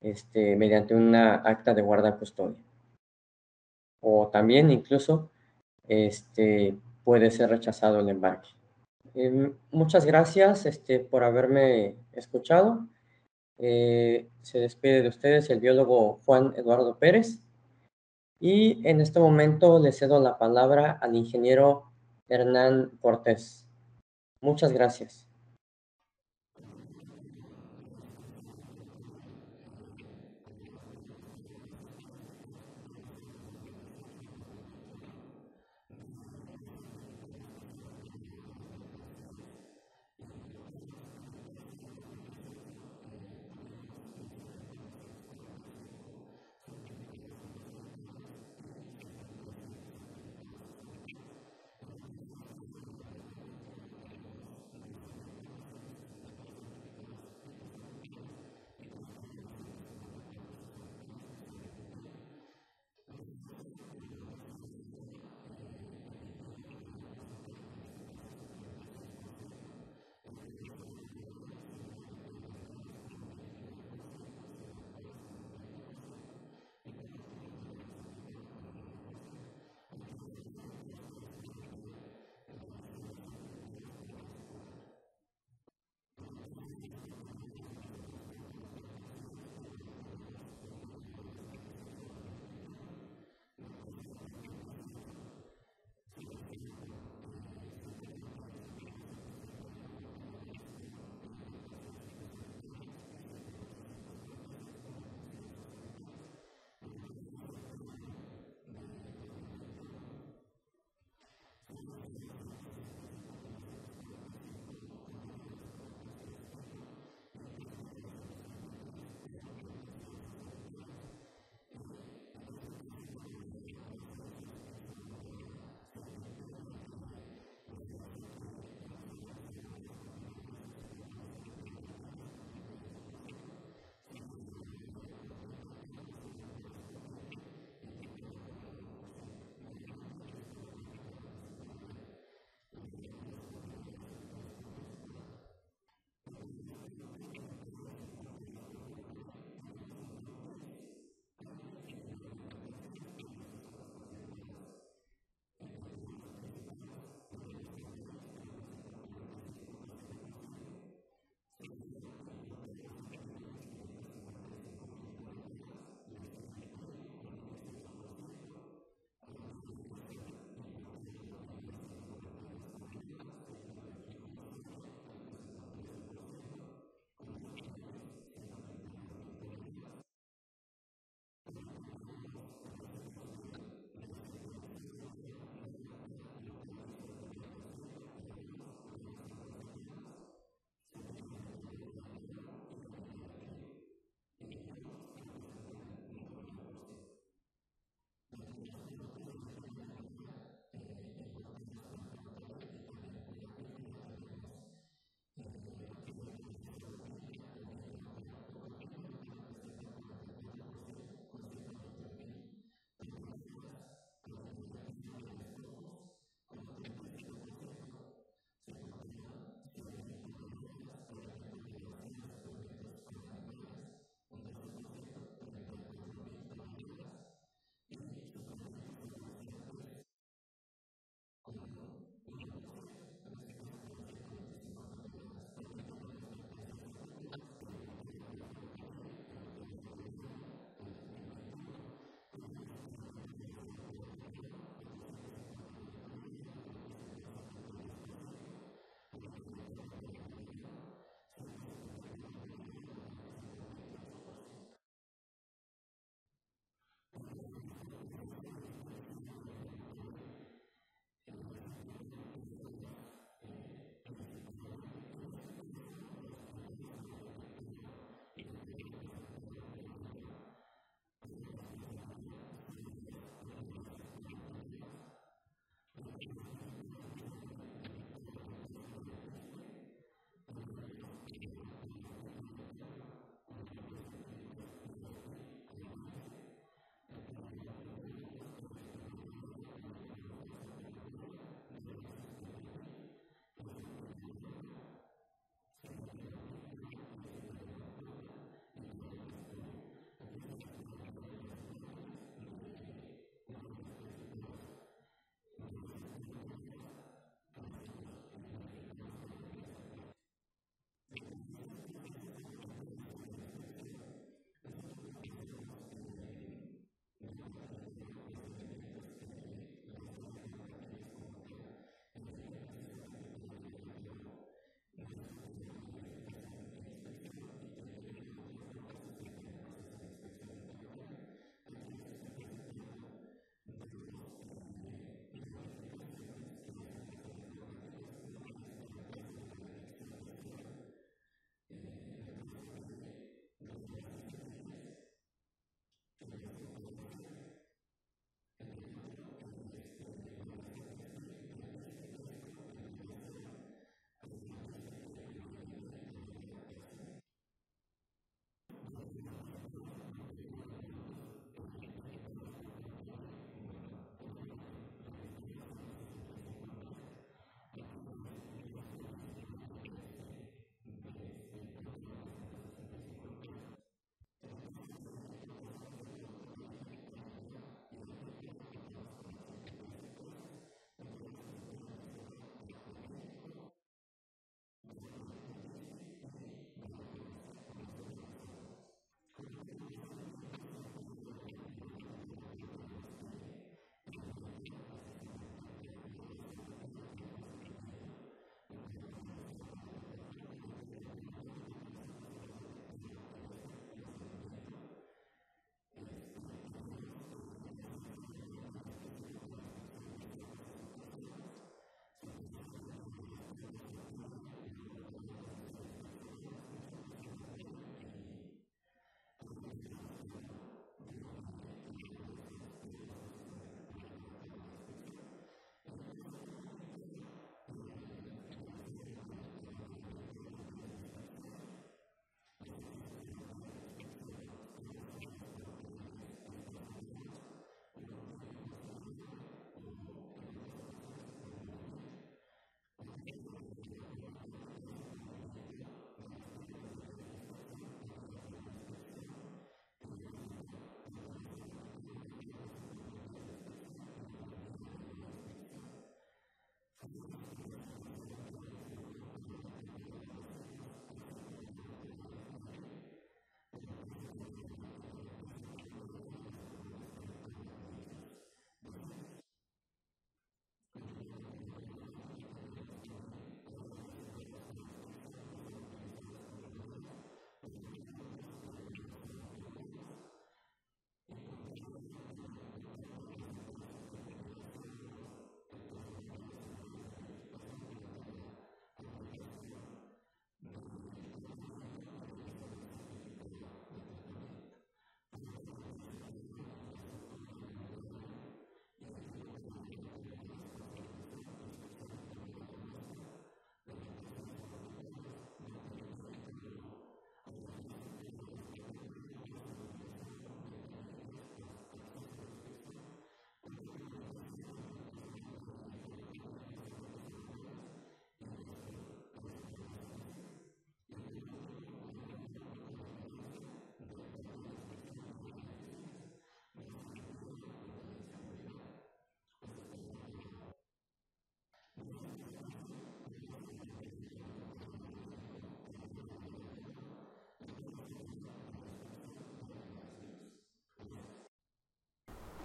este, 0.01 0.57
mediante 0.57 0.95
una 0.95 1.35
acta 1.35 1.75
de 1.75 1.83
guarda 1.83 2.17
custodia. 2.17 2.57
O 4.01 4.29
también 4.29 4.71
incluso 4.71 5.31
este, 5.87 6.75
puede 7.05 7.31
ser 7.31 7.51
rechazado 7.51 8.01
el 8.01 8.09
embarque. 8.09 8.49
Eh, 9.15 9.53
muchas 9.71 10.07
gracias 10.07 10.65
este, 10.67 11.01
por 11.01 11.23
haberme 11.23 11.97
escuchado. 12.13 12.87
Eh, 13.59 14.29
se 14.43 14.59
despide 14.59 15.03
de 15.03 15.09
ustedes 15.09 15.49
el 15.51 15.61
biólogo 15.61 16.21
Juan 16.25 16.55
Eduardo 16.57 16.99
Pérez. 16.99 17.41
Y 18.39 18.87
en 18.87 19.01
este 19.01 19.19
momento 19.19 19.79
le 19.79 19.93
cedo 19.93 20.21
la 20.21 20.39
palabra 20.39 20.99
al 21.01 21.17
ingeniero 21.17 21.85
Hernán 22.29 22.91
Cortés. 23.01 23.67
Muchas 24.41 24.73
gracias. 24.73 25.26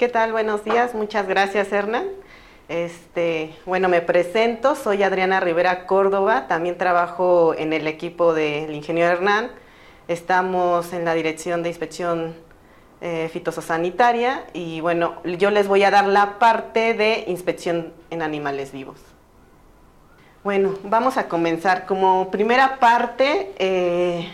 ¿Qué 0.01 0.09
tal? 0.09 0.31
Buenos 0.31 0.63
días. 0.63 0.95
Muchas 0.95 1.27
gracias, 1.27 1.71
Hernán. 1.71 2.07
Este, 2.69 3.55
bueno, 3.67 3.87
me 3.87 4.01
presento. 4.01 4.73
Soy 4.73 5.03
Adriana 5.03 5.39
Rivera 5.39 5.85
Córdoba. 5.85 6.47
También 6.47 6.75
trabajo 6.75 7.53
en 7.55 7.71
el 7.71 7.85
equipo 7.85 8.33
del 8.33 8.73
ingeniero 8.73 9.11
Hernán. 9.11 9.51
Estamos 10.07 10.91
en 10.93 11.05
la 11.05 11.13
Dirección 11.13 11.61
de 11.61 11.69
Inspección 11.69 12.33
eh, 12.99 13.29
Fitosanitaria 13.31 14.45
y 14.53 14.81
bueno, 14.81 15.21
yo 15.37 15.51
les 15.51 15.67
voy 15.67 15.83
a 15.83 15.91
dar 15.91 16.07
la 16.07 16.39
parte 16.39 16.95
de 16.95 17.25
inspección 17.27 17.93
en 18.09 18.23
animales 18.23 18.71
vivos. 18.71 18.99
Bueno, 20.43 20.73
vamos 20.81 21.17
a 21.17 21.27
comenzar. 21.27 21.85
Como 21.85 22.31
primera 22.31 22.79
parte, 22.79 23.51
eh, 23.59 24.33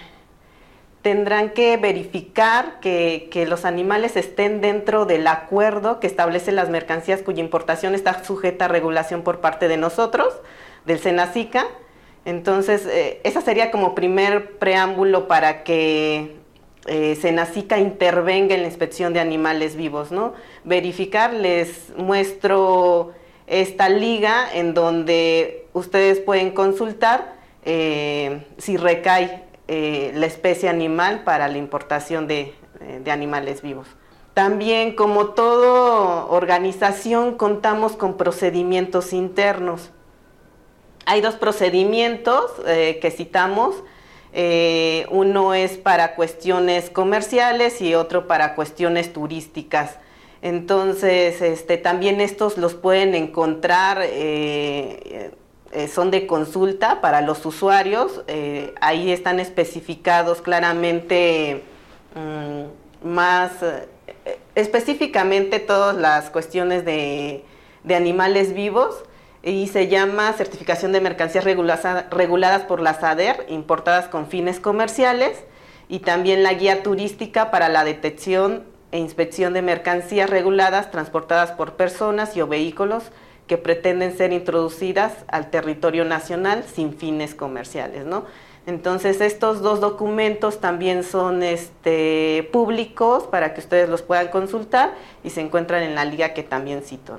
tendrán 1.07 1.51
que 1.51 1.77
verificar 1.77 2.81
que, 2.81 3.45
los 3.47 3.63
animales 3.63 4.17
estén 4.17 4.59
dentro 4.59 5.05
del 5.05 5.25
acuerdo 5.27 6.01
que 6.01 6.07
establece 6.07 6.51
las 6.51 6.67
mercancías 6.67 7.21
cuya 7.21 7.39
importación 7.39 7.95
está 7.95 8.25
sujeta 8.25 8.65
a 8.65 8.67
regulación 8.67 9.21
por 9.21 9.39
parte 9.39 9.69
de 9.69 9.77
nosotros, 9.77 10.33
del 10.85 10.99
SENACICA. 10.99 11.65
Entonces, 12.25 12.85
eh, 12.87 13.21
esa 13.23 13.39
sería 13.39 13.71
como 13.71 13.95
primer 13.95 14.57
preámbulo 14.57 15.29
para 15.29 15.63
que 15.63 16.35
eh, 16.87 17.15
Senacica 17.15 17.79
intervenga 17.79 18.53
en 18.53 18.63
la 18.63 18.67
inspección 18.67 19.13
de 19.13 19.21
animales 19.21 19.77
vivos, 19.77 20.11
¿no? 20.11 20.33
Verificar, 20.65 21.31
les 21.31 21.93
muestro 21.95 23.13
esta 23.45 23.87
liga 23.87 24.45
en 24.53 24.73
donde 24.73 25.67
ustedes 25.71 26.19
pueden 26.19 26.51
consultar 26.51 27.33
eh, 27.63 28.41
si 28.57 28.75
recae 28.75 29.46
eh, 29.67 30.11
la 30.15 30.25
especie 30.25 30.69
animal 30.69 31.23
para 31.23 31.47
la 31.47 31.57
importación 31.57 32.29
eh, 32.29 32.53
de, 32.79 33.11
animales 33.11 33.61
vivos. 33.61 33.87
También, 34.33 34.95
como 34.95 35.27
toda 35.27 36.25
organización, 36.25 37.37
contamos 37.37 37.93
con 37.93 38.17
procedimientos 38.17 39.13
internos. 39.13 39.91
Hay 41.05 41.21
dos 41.21 41.35
procedimientos 41.35 42.51
eh, 42.65 42.99
que 43.01 43.11
citamos. 43.11 43.75
uno 45.09 45.53
es 45.53 45.77
para 45.77 46.15
cuestiones 46.15 46.89
comerciales 46.89 47.81
y 47.81 47.95
otro 47.95 48.27
para 48.27 48.55
cuestiones 48.55 49.11
turísticas. 49.13 49.97
Entonces, 50.41 51.41
este, 51.41 51.77
también 51.77 52.21
estos 52.21 52.57
los 52.57 52.75
pueden 52.75 53.15
encontrar 53.15 53.99
eh, 54.03 55.31
son 55.87 56.11
de 56.11 56.27
consulta 56.27 57.01
para 57.01 57.21
los 57.21 57.45
usuarios. 57.45 58.21
Eh, 58.27 58.73
ahí 58.81 59.11
están 59.11 59.39
especificados 59.39 60.41
claramente 60.41 61.63
mm, 62.15 63.07
más 63.07 63.51
eh, 63.61 64.39
específicamente 64.55 65.59
todas 65.59 65.95
las 65.95 66.29
cuestiones 66.29 66.85
de, 66.85 67.43
animales 67.89 68.53
vivos 68.53 69.03
y 69.43 69.67
se 69.67 69.87
llama 69.87 70.33
certificación 70.33 70.91
de 70.91 70.99
mercancías 70.99 71.45
reguladas 71.45 72.63
por 72.63 72.81
la 72.81 72.93
SADER, 72.93 73.45
importadas 73.47 74.09
con 74.09 74.27
fines 74.27 74.59
comerciales, 74.59 75.37
y 75.87 75.99
también 75.99 76.43
la 76.43 76.53
guía 76.53 76.83
turística 76.83 77.49
para 77.49 77.69
la 77.69 77.85
detección 77.85 78.65
e 78.91 78.99
inspección 78.99 79.53
de 79.53 79.61
mercancías 79.61 80.29
reguladas 80.29 80.91
transportadas 80.91 81.51
por 81.51 81.73
personas 81.73 82.35
y 82.35 82.41
o 82.41 82.47
vehículos 82.47 83.03
que 83.47 83.57
pretenden 83.57 84.15
ser 84.15 84.33
introducidas 84.33 85.13
al 85.27 85.49
territorio 85.49 86.05
nacional 86.05 86.63
sin 86.63 86.93
fines 86.93 87.33
comerciales, 87.33 88.05
¿no? 88.05 88.25
Entonces 88.67 89.21
estos 89.21 89.61
dos 89.61 89.79
documentos 89.79 90.59
también 90.59 91.03
son 91.03 91.41
este, 91.41 92.49
públicos 92.51 93.23
para 93.23 93.53
que 93.53 93.61
ustedes 93.61 93.87
los 93.87 94.01
puedan 94.01 94.27
consultar 94.27 94.93
y 95.23 95.29
se 95.29 95.39
encuentran 95.39 95.83
en 95.83 95.95
la 95.95 96.03
liga 96.03 96.33
que 96.33 96.43
también 96.43 96.83
cito. 96.83 97.17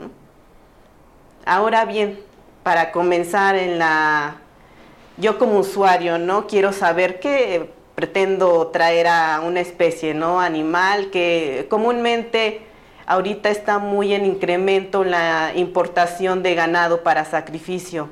Ahora 1.46 1.86
bien, 1.86 2.20
para 2.62 2.92
comenzar 2.92 3.56
en 3.56 3.78
la, 3.78 4.36
yo 5.16 5.38
como 5.38 5.58
usuario, 5.60 6.18
¿no? 6.18 6.46
Quiero 6.46 6.74
saber 6.74 7.18
qué 7.18 7.70
pretendo 7.94 8.66
traer 8.66 9.06
a 9.06 9.40
una 9.40 9.60
especie, 9.60 10.12
¿no? 10.12 10.42
Animal 10.42 11.08
que 11.10 11.66
comúnmente 11.70 12.67
Ahorita 13.08 13.48
está 13.48 13.78
muy 13.78 14.12
en 14.12 14.26
incremento 14.26 15.02
la 15.02 15.52
importación 15.54 16.42
de 16.42 16.54
ganado 16.54 17.02
para 17.02 17.24
sacrificio. 17.24 18.10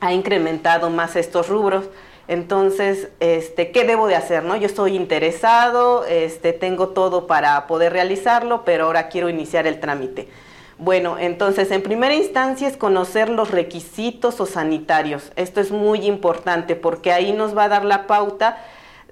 Ha 0.00 0.12
incrementado 0.12 0.90
más 0.90 1.14
estos 1.14 1.48
rubros. 1.48 1.84
Entonces, 2.26 3.10
este, 3.20 3.70
¿qué 3.70 3.84
debo 3.84 4.08
de 4.08 4.16
hacer? 4.16 4.42
No? 4.42 4.56
Yo 4.56 4.66
estoy 4.66 4.96
interesado, 4.96 6.04
este, 6.04 6.52
tengo 6.52 6.88
todo 6.88 7.28
para 7.28 7.68
poder 7.68 7.92
realizarlo, 7.92 8.64
pero 8.64 8.86
ahora 8.86 9.08
quiero 9.08 9.28
iniciar 9.28 9.68
el 9.68 9.78
trámite. 9.78 10.26
Bueno, 10.78 11.16
entonces 11.16 11.70
en 11.70 11.84
primera 11.84 12.14
instancia 12.16 12.66
es 12.66 12.76
conocer 12.76 13.28
los 13.28 13.52
requisitos 13.52 14.40
o 14.40 14.46
sanitarios. 14.46 15.30
Esto 15.36 15.60
es 15.60 15.70
muy 15.70 16.06
importante 16.06 16.74
porque 16.74 17.12
ahí 17.12 17.32
nos 17.32 17.56
va 17.56 17.64
a 17.64 17.68
dar 17.68 17.84
la 17.84 18.08
pauta 18.08 18.58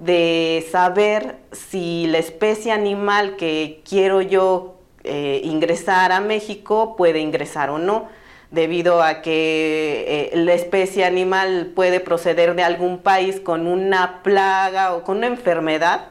de 0.01 0.67
saber 0.73 1.37
si 1.53 2.09
la 2.09 2.19
especie 2.19 2.73
animal 2.73 3.37
que 3.37 3.83
quiero 3.89 4.21
yo 4.21 4.80
eh, 5.05 5.41
ingresar 5.45 6.13
a 6.13 6.21
México 6.21 6.95
puede 6.97 7.21
ingresar 7.21 7.71
o 7.71 7.79
no, 7.79 8.09
debido 8.51 9.03
a 9.03 9.23
que 9.23 10.31
eh, 10.33 10.37
la 10.37 10.55
especie 10.55 11.05
animal 11.05 11.73
puede 11.75 12.01
proceder 12.01 12.55
de 12.55 12.65
algún 12.65 12.99
país 12.99 13.41
con 13.41 13.67
una 13.67 14.23
plaga 14.23 14.95
o 14.95 15.05
con 15.05 15.19
una 15.19 15.29
enfermedad 15.29 16.09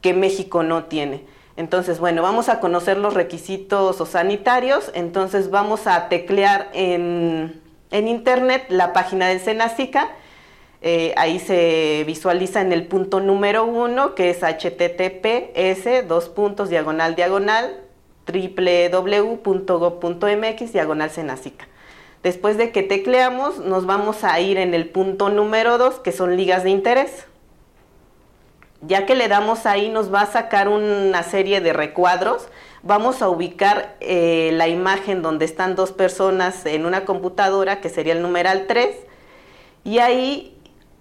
que 0.00 0.14
México 0.14 0.62
no 0.62 0.84
tiene. 0.84 1.24
Entonces, 1.56 1.98
bueno, 1.98 2.22
vamos 2.22 2.48
a 2.48 2.60
conocer 2.60 2.96
los 2.96 3.14
requisitos 3.14 3.96
sanitarios, 4.08 4.90
entonces 4.94 5.50
vamos 5.50 5.86
a 5.86 6.08
teclear 6.08 6.70
en, 6.72 7.60
internet 7.90 8.64
la 8.70 8.94
página 8.94 9.28
del 9.28 9.40
Senacica, 9.40 10.10
eh, 10.80 11.12
ahí 11.16 11.38
se 11.38 12.04
visualiza 12.06 12.62
en 12.62 12.72
el 12.72 12.86
punto 12.86 13.20
número 13.20 13.64
uno, 13.64 14.14
que 14.14 14.30
es 14.30 14.38
https, 14.38 16.08
dos 16.08 16.30
puntos, 16.30 16.70
diagonal, 16.70 17.14
diagonal, 17.14 17.81
www.go.mx 18.26 19.42
diagonal 20.72 21.10
Senacica. 21.10 21.68
Después 22.22 22.56
de 22.56 22.70
que 22.70 22.82
tecleamos, 22.82 23.58
nos 23.58 23.84
vamos 23.84 24.22
a 24.22 24.38
ir 24.40 24.56
en 24.58 24.74
el 24.74 24.88
punto 24.88 25.28
número 25.28 25.76
2, 25.76 26.00
que 26.00 26.12
son 26.12 26.36
ligas 26.36 26.62
de 26.62 26.70
interés. 26.70 27.26
Ya 28.80 29.06
que 29.06 29.14
le 29.16 29.28
damos 29.28 29.66
ahí, 29.66 29.88
nos 29.88 30.12
va 30.12 30.22
a 30.22 30.26
sacar 30.26 30.68
una 30.68 31.22
serie 31.24 31.60
de 31.60 31.72
recuadros. 31.72 32.48
Vamos 32.82 33.22
a 33.22 33.28
ubicar 33.28 33.96
eh, 34.00 34.50
la 34.54 34.68
imagen 34.68 35.22
donde 35.22 35.44
están 35.44 35.74
dos 35.74 35.92
personas 35.92 36.64
en 36.66 36.86
una 36.86 37.04
computadora, 37.04 37.80
que 37.80 37.88
sería 37.88 38.12
el 38.12 38.22
numeral 38.22 38.66
3. 38.68 38.96
Y 39.84 39.98
ahí 39.98 40.56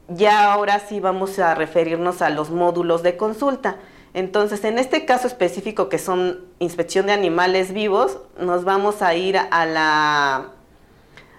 ya 0.08 0.52
ahora 0.52 0.80
sí 0.80 1.00
vamos 1.00 1.40
a 1.40 1.56
referirnos 1.56 2.22
a 2.22 2.30
los 2.30 2.50
módulos 2.50 3.04
de 3.04 3.18
consulta. 3.18 3.78
Entonces, 4.14 4.64
en 4.66 4.78
este 4.78 5.06
caso 5.06 5.28
específico 5.28 5.88
que 5.88 5.98
son 5.98 6.42
inspección 6.60 7.06
de 7.06 7.14
animales 7.14 7.72
vivos, 7.72 8.20
nos 8.38 8.66
vamos 8.66 9.02
a 9.02 9.16
ir 9.16 9.38
a, 9.38 9.66
la, 9.66 10.52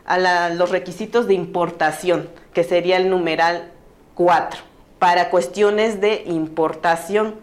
a 0.07 0.49
los 0.51 0.71
requisitos 0.71 1.27
de 1.27 1.35
importación, 1.35 2.31
que 2.55 2.65
sería 2.65 2.97
el 2.97 3.11
numeral 3.11 3.71
4, 4.15 4.61
para 4.99 5.29
cuestiones 5.29 6.01
de 6.01 6.23
importación 6.27 7.35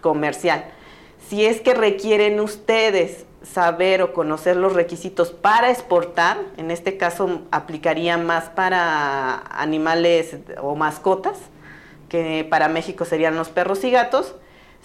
comercial. 0.00 0.64
Si 1.28 1.44
es 1.44 1.60
que 1.60 1.74
requieren 1.74 2.40
ustedes 2.40 3.26
saber 3.42 4.00
o 4.00 4.12
conocer 4.14 4.56
los 4.56 4.72
requisitos 4.72 5.32
para 5.32 5.70
exportar, 5.70 6.38
en 6.56 6.70
este 6.70 6.96
caso 6.96 7.42
aplicaría 7.50 8.16
más 8.16 8.44
para 8.44 9.38
animales 9.50 10.36
o 10.62 10.74
mascotas, 10.76 11.36
que 12.08 12.46
para 12.48 12.68
México 12.68 13.04
serían 13.04 13.36
los 13.36 13.48
perros 13.48 13.84
y 13.84 13.90
gatos, 13.90 14.34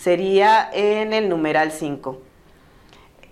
sería 0.01 0.69
en 0.73 1.13
el 1.13 1.29
numeral 1.29 1.71
5. 1.71 2.19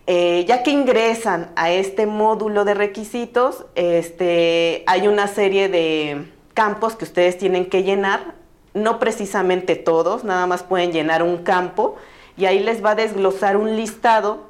Eh, 0.07 0.45
ya 0.47 0.63
que 0.63 0.72
ingresan 0.72 1.51
a 1.55 1.72
este 1.72 2.05
módulo 2.05 2.65
de 2.65 2.74
requisitos, 2.74 3.65
este, 3.76 4.84
hay 4.88 5.07
una 5.07 5.28
serie 5.28 5.70
de 5.70 6.26
campos 6.53 6.95
que 6.95 7.05
ustedes 7.05 7.38
tienen 7.38 7.67
que 7.67 7.84
llenar, 7.84 8.34
no 8.74 8.99
precisamente 8.99 9.76
todos, 9.76 10.24
nada 10.24 10.47
más 10.47 10.63
pueden 10.63 10.91
llenar 10.91 11.22
un 11.24 11.38
campo 11.43 11.95
y 12.38 12.45
ahí 12.45 12.59
les 12.59 12.84
va 12.84 12.91
a 12.91 12.95
desglosar 12.95 13.57
un 13.57 13.76
listado 13.76 14.49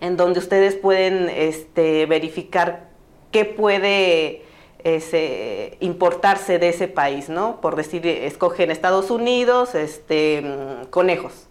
en 0.00 0.16
donde 0.16 0.38
ustedes 0.38 0.74
pueden 0.74 1.28
este, 1.28 2.06
verificar 2.06 2.88
qué 3.30 3.44
puede 3.44 4.45
ese, 4.86 5.76
importarse 5.80 6.60
de 6.60 6.68
ese 6.68 6.86
país, 6.86 7.28
¿no? 7.28 7.60
Por 7.60 7.74
decir, 7.74 8.06
escogen 8.06 8.70
Estados 8.70 9.10
Unidos, 9.10 9.74
este, 9.74 10.42
mm, 10.42 10.86
conejos. 10.90 11.48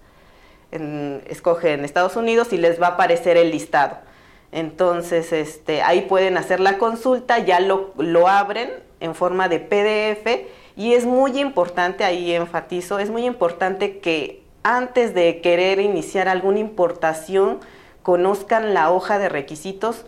escogen 1.30 1.86
Estados 1.86 2.18
Unidos 2.18 2.52
y 2.52 2.58
les 2.58 2.82
va 2.82 2.88
a 2.88 2.90
aparecer 2.92 3.38
el 3.38 3.52
listado. 3.52 3.98
Entonces, 4.52 5.32
este, 5.32 5.82
ahí 5.82 6.02
pueden 6.02 6.38
hacer 6.38 6.60
la 6.60 6.78
consulta, 6.78 7.40
ya 7.40 7.60
lo, 7.62 7.94
lo 7.98 8.28
abren 8.28 8.72
en 9.00 9.16
forma 9.16 9.48
de 9.48 9.60
PDF 9.60 10.48
y 10.76 10.94
es 10.94 11.06
muy 11.06 11.40
importante, 11.40 12.04
ahí 12.04 12.34
enfatizo, 12.34 13.00
es 13.00 13.10
muy 13.10 13.26
importante 13.26 14.00
que 14.00 14.44
antes 14.64 15.14
de 15.14 15.40
querer 15.42 15.80
iniciar 15.80 16.28
alguna 16.28 16.60
importación, 16.60 17.60
conozcan 18.04 18.74
la 18.74 18.92
hoja 18.92 19.18
de 19.18 19.30
requisitos 19.30 20.06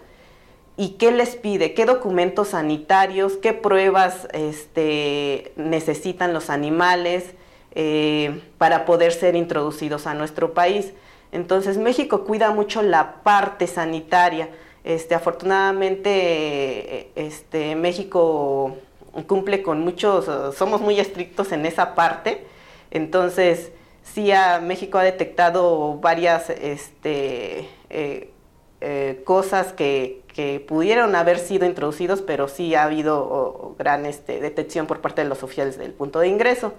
y 0.78 0.89
qué 0.91 1.11
les 1.11 1.36
pide, 1.36 1.73
qué 1.73 1.86
documentos 1.86 2.49
sanitarios, 2.49 3.34
qué 3.38 3.51
pruebas 3.53 4.28
este, 4.32 5.51
necesitan 5.55 6.34
los 6.34 6.51
animales 6.51 7.25
eh, 7.73 8.41
para 8.59 8.86
poder 8.86 9.11
ser 9.11 9.36
introducidos 9.36 10.05
a 10.05 10.13
nuestro 10.13 10.53
país. 10.53 10.93
Entonces 11.32 11.80
México 11.80 12.25
cuida 12.25 12.51
mucho 12.51 12.84
la 12.84 13.23
parte 13.23 13.65
sanitaria. 13.65 14.49
Este, 14.84 15.15
afortunadamente 15.15 17.11
este, 17.15 17.75
México 17.75 18.78
cumple 19.25 19.63
con 19.63 19.82
muchos, 19.82 20.30
somos 20.55 20.80
muy 20.80 20.99
estrictos 20.99 21.51
en 21.51 21.65
esa 21.65 21.95
parte. 21.95 22.45
Entonces, 22.91 23.71
sí, 24.03 24.32
a 24.32 24.59
México 24.59 24.99
ha 24.99 25.03
detectado 25.03 25.95
varias 25.95 26.49
este, 26.49 27.67
eh, 27.89 28.32
eh, 28.80 29.21
cosas 29.25 29.73
que, 29.73 30.21
pudieron 30.68 31.16
haber 31.16 31.40
sido 31.40 31.66
introducidos, 31.66 32.22
pero 32.22 32.48
sí 32.48 32.76
ha 32.76 32.84
habido 32.84 33.76
gran 33.78 34.06
este, 34.06 34.40
detección 34.40 34.86
por 34.86 35.02
parte 35.02 35.24
de 35.24 35.30
los 35.30 35.44
oficiales 35.44 35.78
del 35.78 35.94
punto 35.94 36.20
de 36.20 36.28
ingreso. 36.28 36.74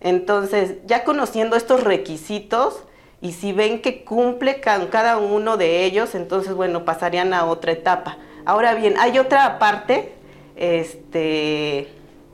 Entonces, 0.00 0.76
ya 0.84 1.04
conociendo 1.04 1.56
estos 1.56 1.84
requisitos, 1.84 2.82
y 3.20 3.32
si 3.32 3.52
ven 3.52 3.80
que 3.80 4.04
cumple 4.04 4.60
con 4.60 4.88
cada 4.88 5.16
uno 5.16 5.56
de 5.56 5.84
ellos, 5.84 6.16
entonces, 6.16 6.54
bueno, 6.54 6.84
pasarían 6.84 7.32
a 7.32 7.44
otra 7.44 7.70
etapa. 7.70 8.18
Ahora 8.44 8.74
bien, 8.74 8.96
hay 8.98 9.20
otra 9.20 9.60
parte, 9.60 10.12
este, 10.56 11.88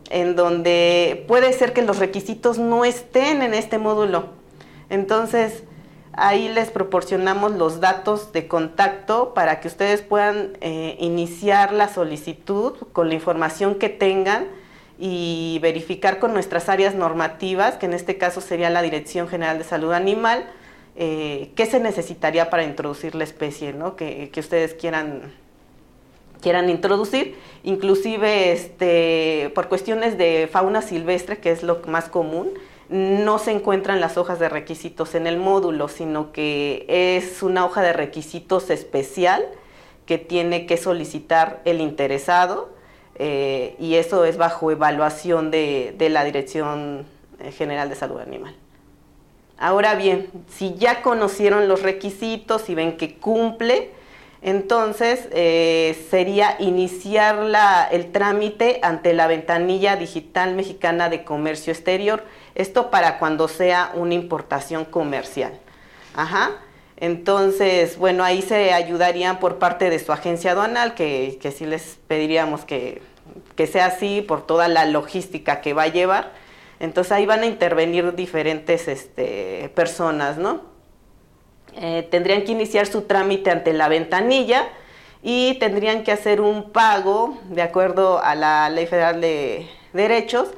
en 0.09 0.35
donde 0.35 1.27
puede 1.29 1.53
ser 1.53 1.75
que 1.75 1.83
los 1.83 1.99
requisitos 1.99 2.59
no 2.59 2.87
estén 2.87 3.43
en 3.43 3.53
este 3.53 3.77
módulo. 3.77 4.31
Entonces, 4.89 5.63
Ahí 6.21 6.49
les 6.49 6.71
proporcionamos 6.71 7.53
los 7.53 7.79
datos 7.79 8.33
de 8.33 8.49
contacto 8.49 9.35
para 9.35 9.61
que 9.61 9.69
ustedes 9.69 10.03
puedan 10.03 10.59
eh, 10.61 10.97
iniciar 10.99 11.73
la 11.73 11.89
solicitud 11.89 12.75
con 12.93 13.09
la 13.09 13.15
información 13.15 13.77
que 13.77 13.89
tengan 13.89 14.49
y 14.99 15.61
verificar 15.63 16.19
con 16.19 16.33
nuestras 16.33 16.69
áreas 16.69 16.97
normativas, 16.97 17.77
que 17.77 17.87
en 17.87 17.95
este 17.95 18.19
caso 18.19 18.41
sería 18.41 18.69
la 18.69 18.83
Dirección 18.83 19.29
General 19.29 19.59
de 19.59 19.65
Salud 19.65 19.93
Animal, 19.93 20.45
eh, 20.97 21.53
qué 21.55 21.67
se 21.67 21.79
necesitaría 21.79 22.51
para 22.51 22.65
introducir 22.65 23.15
la 23.15 23.23
especie 23.23 23.73
¿no? 23.73 23.95
que, 23.95 24.31
que 24.33 24.41
ustedes 24.41 24.75
quieran 24.75 25.33
quieran 26.41 26.69
introducir, 26.69 27.37
inclusive 27.63 28.53
este, 28.53 29.51
por 29.55 29.69
cuestiones 29.69 30.19
de 30.19 30.49
fauna 30.51 30.83
silvestre, 30.83 31.39
que 31.39 31.51
es 31.51 31.63
lo 31.63 31.81
más 31.87 32.09
común, 32.09 32.51
no 32.89 33.39
se 33.39 33.53
encuentran 33.53 34.01
las 34.01 34.17
hojas 34.17 34.39
de 34.39 34.49
requisitos 34.49 35.15
en 35.15 35.27
el 35.27 35.37
módulo, 35.37 35.89
sino 35.89 36.33
que 36.33 36.87
es 36.89 37.43
una 37.43 37.65
hoja 37.65 37.83
de 37.83 37.93
requisitos 37.93 38.71
especial 38.71 39.45
que 40.07 40.17
tiene 40.17 40.65
que 40.67 40.79
solicitar 40.79 41.61
el 41.67 41.83
interesado 41.83 42.71
eh, 43.17 43.77
y 43.79 43.97
eso 43.97 44.25
es 44.25 44.39
bajo 44.39 44.71
evaluación 44.71 45.51
de, 45.51 45.95
la 46.11 46.25
Dirección 46.25 47.05
General 47.57 47.89
de 47.91 47.95
Salud 47.95 48.21
Animal. 48.21 48.55
Ahora 49.59 49.95
bien, 49.97 50.29
si 50.49 50.75
ya 50.77 51.03
conocieron 51.03 51.69
los 51.69 51.83
requisitos 51.83 52.71
y 52.71 52.75
ven 52.75 52.97
que 52.97 53.17
cumple, 53.17 53.91
entonces 54.41 55.29
eh, 55.33 56.07
sería 56.11 56.57
iniciar 56.61 57.45
el 57.91 58.13
trámite 58.13 58.79
ante 58.83 59.13
la 59.13 59.27
ventanilla 59.27 59.97
digital 59.97 60.55
mexicana 60.55 61.11
de 61.11 61.25
comercio 61.25 61.73
exterior 61.73 62.23
esto 62.59 62.91
para 62.91 63.19
cuando 63.19 63.49
sea 63.49 63.93
una 63.95 64.15
importación 64.15 64.85
comercial. 64.85 65.53
Ajá. 66.15 66.51
Entonces, 66.97 67.97
bueno, 67.97 68.25
ahí 68.25 68.43
se 68.43 68.73
ayudarían 68.73 69.39
por 69.39 69.59
parte 69.59 69.89
de 69.89 70.01
su 70.01 70.13
agencia 70.13 70.51
aduanal, 70.51 70.95
que, 70.95 71.39
sí 71.57 71.65
les 71.65 71.99
pediríamos 72.09 72.65
que, 72.65 73.01
sea 73.71 73.87
así 73.87 74.23
por 74.23 74.45
toda 74.45 74.67
la 74.67 74.85
logística 74.85 75.61
que 75.61 75.73
va 75.73 75.85
a 75.85 75.89
llevar. 75.89 76.33
Entonces 76.81 77.13
ahí 77.13 77.27
van 77.27 77.43
a 77.43 77.47
intervenir 77.47 78.15
diferentes 78.17 78.89
este, 78.89 79.71
personas, 79.77 80.37
¿no? 80.37 80.63
Eh, 81.77 82.07
tendrían 82.11 82.43
que 82.43 82.51
iniciar 82.51 82.87
su 82.87 83.03
trámite 83.03 83.51
ante 83.53 83.73
la 83.73 83.89
ventanilla 83.89 84.69
y 85.23 85.55
tendrían 85.61 86.03
que 86.03 86.11
hacer 86.11 86.41
un 86.41 86.71
pago 86.73 87.39
de 87.51 87.63
acuerdo 87.63 88.21
a 88.21 88.35
la 88.35 88.69
Ley 88.71 88.87
Federal 88.87 89.21
de 89.21 89.69
Derechos 89.93 90.49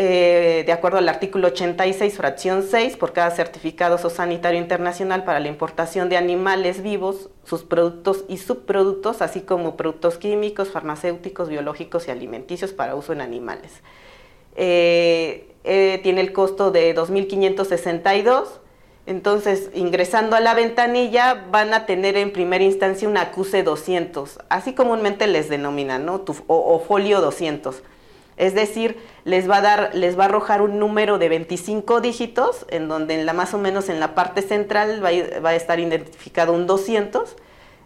eh, 0.00 0.62
de 0.64 0.70
acuerdo 0.70 0.98
al 0.98 1.08
artículo 1.08 1.48
86, 1.48 2.16
fracción 2.16 2.62
6, 2.62 2.96
por 2.96 3.12
cada 3.12 3.32
certificado 3.32 3.98
sanitario 3.98 4.60
internacional 4.60 5.24
para 5.24 5.40
la 5.40 5.48
importación 5.48 6.08
de 6.08 6.16
animales 6.16 6.84
vivos, 6.84 7.30
sus 7.42 7.64
productos 7.64 8.24
y 8.28 8.36
subproductos, 8.36 9.22
así 9.22 9.40
como 9.40 9.76
productos 9.76 10.16
químicos, 10.16 10.70
farmacéuticos, 10.70 11.48
biológicos 11.48 12.06
y 12.06 12.12
alimenticios 12.12 12.72
para 12.72 12.94
uso 12.94 13.12
en 13.12 13.20
animales. 13.20 13.72
Eh, 14.54 15.52
eh, 15.64 15.98
tiene 16.04 16.20
el 16.20 16.32
costo 16.32 16.70
de 16.70 16.94
2.562. 16.94 18.44
Entonces, 19.06 19.68
ingresando 19.74 20.36
a 20.36 20.40
la 20.40 20.54
ventanilla, 20.54 21.46
van 21.50 21.74
a 21.74 21.86
tener 21.86 22.16
en 22.16 22.32
primera 22.32 22.62
instancia 22.62 23.08
un 23.08 23.16
acuse 23.16 23.64
200, 23.64 24.38
así 24.48 24.74
comúnmente 24.74 25.26
les 25.26 25.48
denominan, 25.48 26.06
¿no? 26.06 26.24
o 26.46 26.84
folio 26.86 27.20
200 27.20 27.82
es 28.38 28.54
decir, 28.54 28.96
les 29.24 29.50
va 29.50 29.56
a 29.56 29.60
dar, 29.60 29.90
les 29.94 30.18
va 30.18 30.22
a 30.22 30.26
arrojar 30.26 30.62
un 30.62 30.78
número 30.78 31.18
de 31.18 31.28
25 31.28 32.00
dígitos, 32.00 32.64
en 32.70 32.88
donde 32.88 33.14
en 33.14 33.26
la, 33.26 33.32
más 33.32 33.52
o 33.52 33.58
menos 33.58 33.88
en 33.88 33.98
la 33.98 34.14
parte 34.14 34.42
central 34.42 35.04
va 35.04 35.48
a, 35.50 35.54
estar 35.54 35.80
identificado 35.80 36.52
un 36.52 36.66
200, 36.66 37.36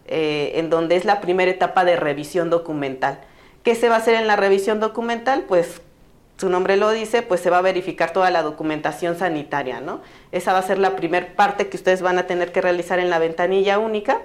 eh, 0.05 0.53
en 0.55 0.69
donde 0.69 0.95
es 0.95 1.05
la 1.05 1.21
primera 1.21 1.49
etapa 1.49 1.83
de 1.83 1.95
revisión 1.95 2.51
documental. 2.51 3.19
¿Qué 3.63 3.73
se 3.73 3.89
va 3.89 3.95
a 3.95 3.97
hacer 3.97 4.13
en 4.13 4.27
la 4.27 4.35
revisión 4.35 4.79
documental? 4.79 5.45
Pues 5.47 5.81
su 6.37 6.49
nombre 6.49 6.77
lo 6.77 6.91
dice, 6.91 7.23
pues 7.23 7.41
se 7.41 7.49
va 7.49 7.57
a 7.57 7.61
verificar 7.61 8.13
toda 8.13 8.29
la 8.29 8.43
documentación 8.43 9.17
sanitaria, 9.17 9.81
¿no? 9.81 10.01
Esa 10.31 10.53
va 10.53 10.59
a 10.59 10.63
ser 10.63 10.77
la 10.77 10.95
primera 10.95 11.35
parte 11.35 11.67
que 11.67 11.77
ustedes 11.77 12.03
van 12.03 12.19
a 12.19 12.27
tener 12.27 12.51
que 12.51 12.61
realizar 12.61 12.99
en 12.99 13.09
la 13.09 13.17
ventanilla 13.17 13.79
única 13.79 14.21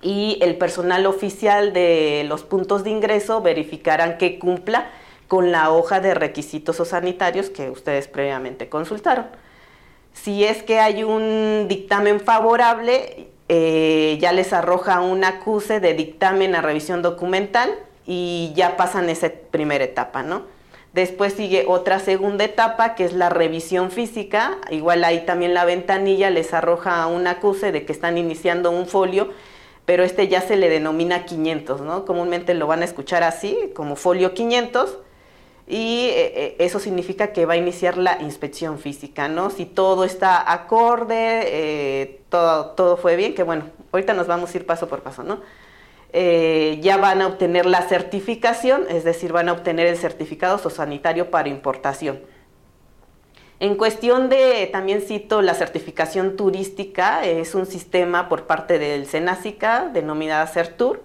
y 0.00 0.38
el 0.40 0.56
personal 0.56 1.04
oficial 1.04 1.74
de 1.74 2.24
los 2.26 2.42
puntos 2.42 2.84
de 2.84 2.90
ingreso 2.90 3.42
verificarán 3.42 4.16
que 4.16 4.38
cumpla 4.38 4.90
con 5.30 5.52
la 5.52 5.70
hoja 5.70 6.00
de 6.00 6.12
requisitos 6.12 6.80
o 6.80 6.84
sanitarios 6.84 7.50
que 7.50 7.70
ustedes 7.70 8.08
previamente 8.08 8.68
consultaron. 8.68 9.26
Si 10.12 10.44
es 10.44 10.64
que 10.64 10.80
hay 10.80 11.04
un 11.04 11.66
dictamen 11.68 12.18
favorable, 12.18 13.28
eh, 13.48 14.18
ya 14.20 14.32
les 14.32 14.52
arroja 14.52 15.00
un 15.00 15.22
acuse 15.22 15.78
de 15.78 15.94
dictamen 15.94 16.56
a 16.56 16.62
revisión 16.62 17.00
documental 17.00 17.70
y 18.08 18.52
ya 18.56 18.76
pasan 18.76 19.08
esa 19.08 19.30
primera 19.52 19.84
etapa, 19.84 20.24
¿no? 20.24 20.46
Después 20.94 21.34
sigue 21.34 21.64
otra 21.68 22.00
segunda 22.00 22.42
etapa 22.42 22.96
que 22.96 23.04
es 23.04 23.12
la 23.12 23.28
revisión 23.28 23.92
física. 23.92 24.58
Igual 24.68 25.04
ahí 25.04 25.24
también 25.26 25.54
la 25.54 25.64
ventanilla 25.64 26.28
les 26.30 26.52
arroja 26.52 27.06
un 27.06 27.28
acuse 27.28 27.70
de 27.70 27.86
que 27.86 27.92
están 27.92 28.18
iniciando 28.18 28.72
un 28.72 28.86
folio, 28.88 29.30
pero 29.84 30.02
este 30.02 30.26
ya 30.26 30.40
se 30.40 30.56
le 30.56 30.68
denomina 30.68 31.24
500, 31.24 31.82
¿no? 31.82 32.04
Comúnmente 32.04 32.52
lo 32.54 32.66
van 32.66 32.82
a 32.82 32.84
escuchar 32.84 33.22
así, 33.22 33.70
como 33.76 33.94
folio 33.94 34.34
500 34.34 34.98
y 35.70 36.06
eh, 36.08 36.32
eh, 36.34 36.56
eso 36.58 36.80
significa 36.80 37.28
que 37.28 37.46
va 37.46 37.54
a 37.54 37.56
iniciar 37.56 37.96
la 37.96 38.20
inspección 38.20 38.80
física, 38.80 39.28
¿no? 39.28 39.50
Si 39.50 39.66
todo 39.66 40.02
está 40.02 40.52
acorde, 40.52 41.42
eh, 41.44 42.22
todo, 42.28 42.70
todo 42.70 42.96
fue 42.96 43.14
bien, 43.14 43.36
que 43.36 43.44
bueno, 43.44 43.66
ahorita 43.92 44.12
nos 44.12 44.26
vamos 44.26 44.52
a 44.52 44.58
ir 44.58 44.66
paso 44.66 44.88
por 44.88 45.02
paso, 45.02 45.22
¿no? 45.22 45.40
ya 46.12 46.96
van 46.96 47.22
a 47.22 47.28
obtener 47.28 47.66
la 47.66 47.82
certificación, 47.82 48.84
es 48.88 49.04
decir, 49.04 49.32
van 49.32 49.48
a 49.48 49.52
obtener 49.52 49.86
el 49.86 49.96
certificado 49.96 50.58
sanitario 50.68 51.30
para 51.30 51.48
importación. 51.48 52.18
En 53.60 53.76
cuestión 53.76 54.28
de, 54.28 54.68
también 54.72 55.02
cito 55.02 55.40
la 55.40 55.54
certificación 55.54 56.34
turística, 56.34 57.24
es 57.24 57.54
un 57.54 57.64
sistema 57.64 58.28
por 58.28 58.48
parte 58.48 58.80
del 58.80 59.06
SENACICA 59.06 59.90
denominada 59.94 60.48
CERTUR, 60.48 61.00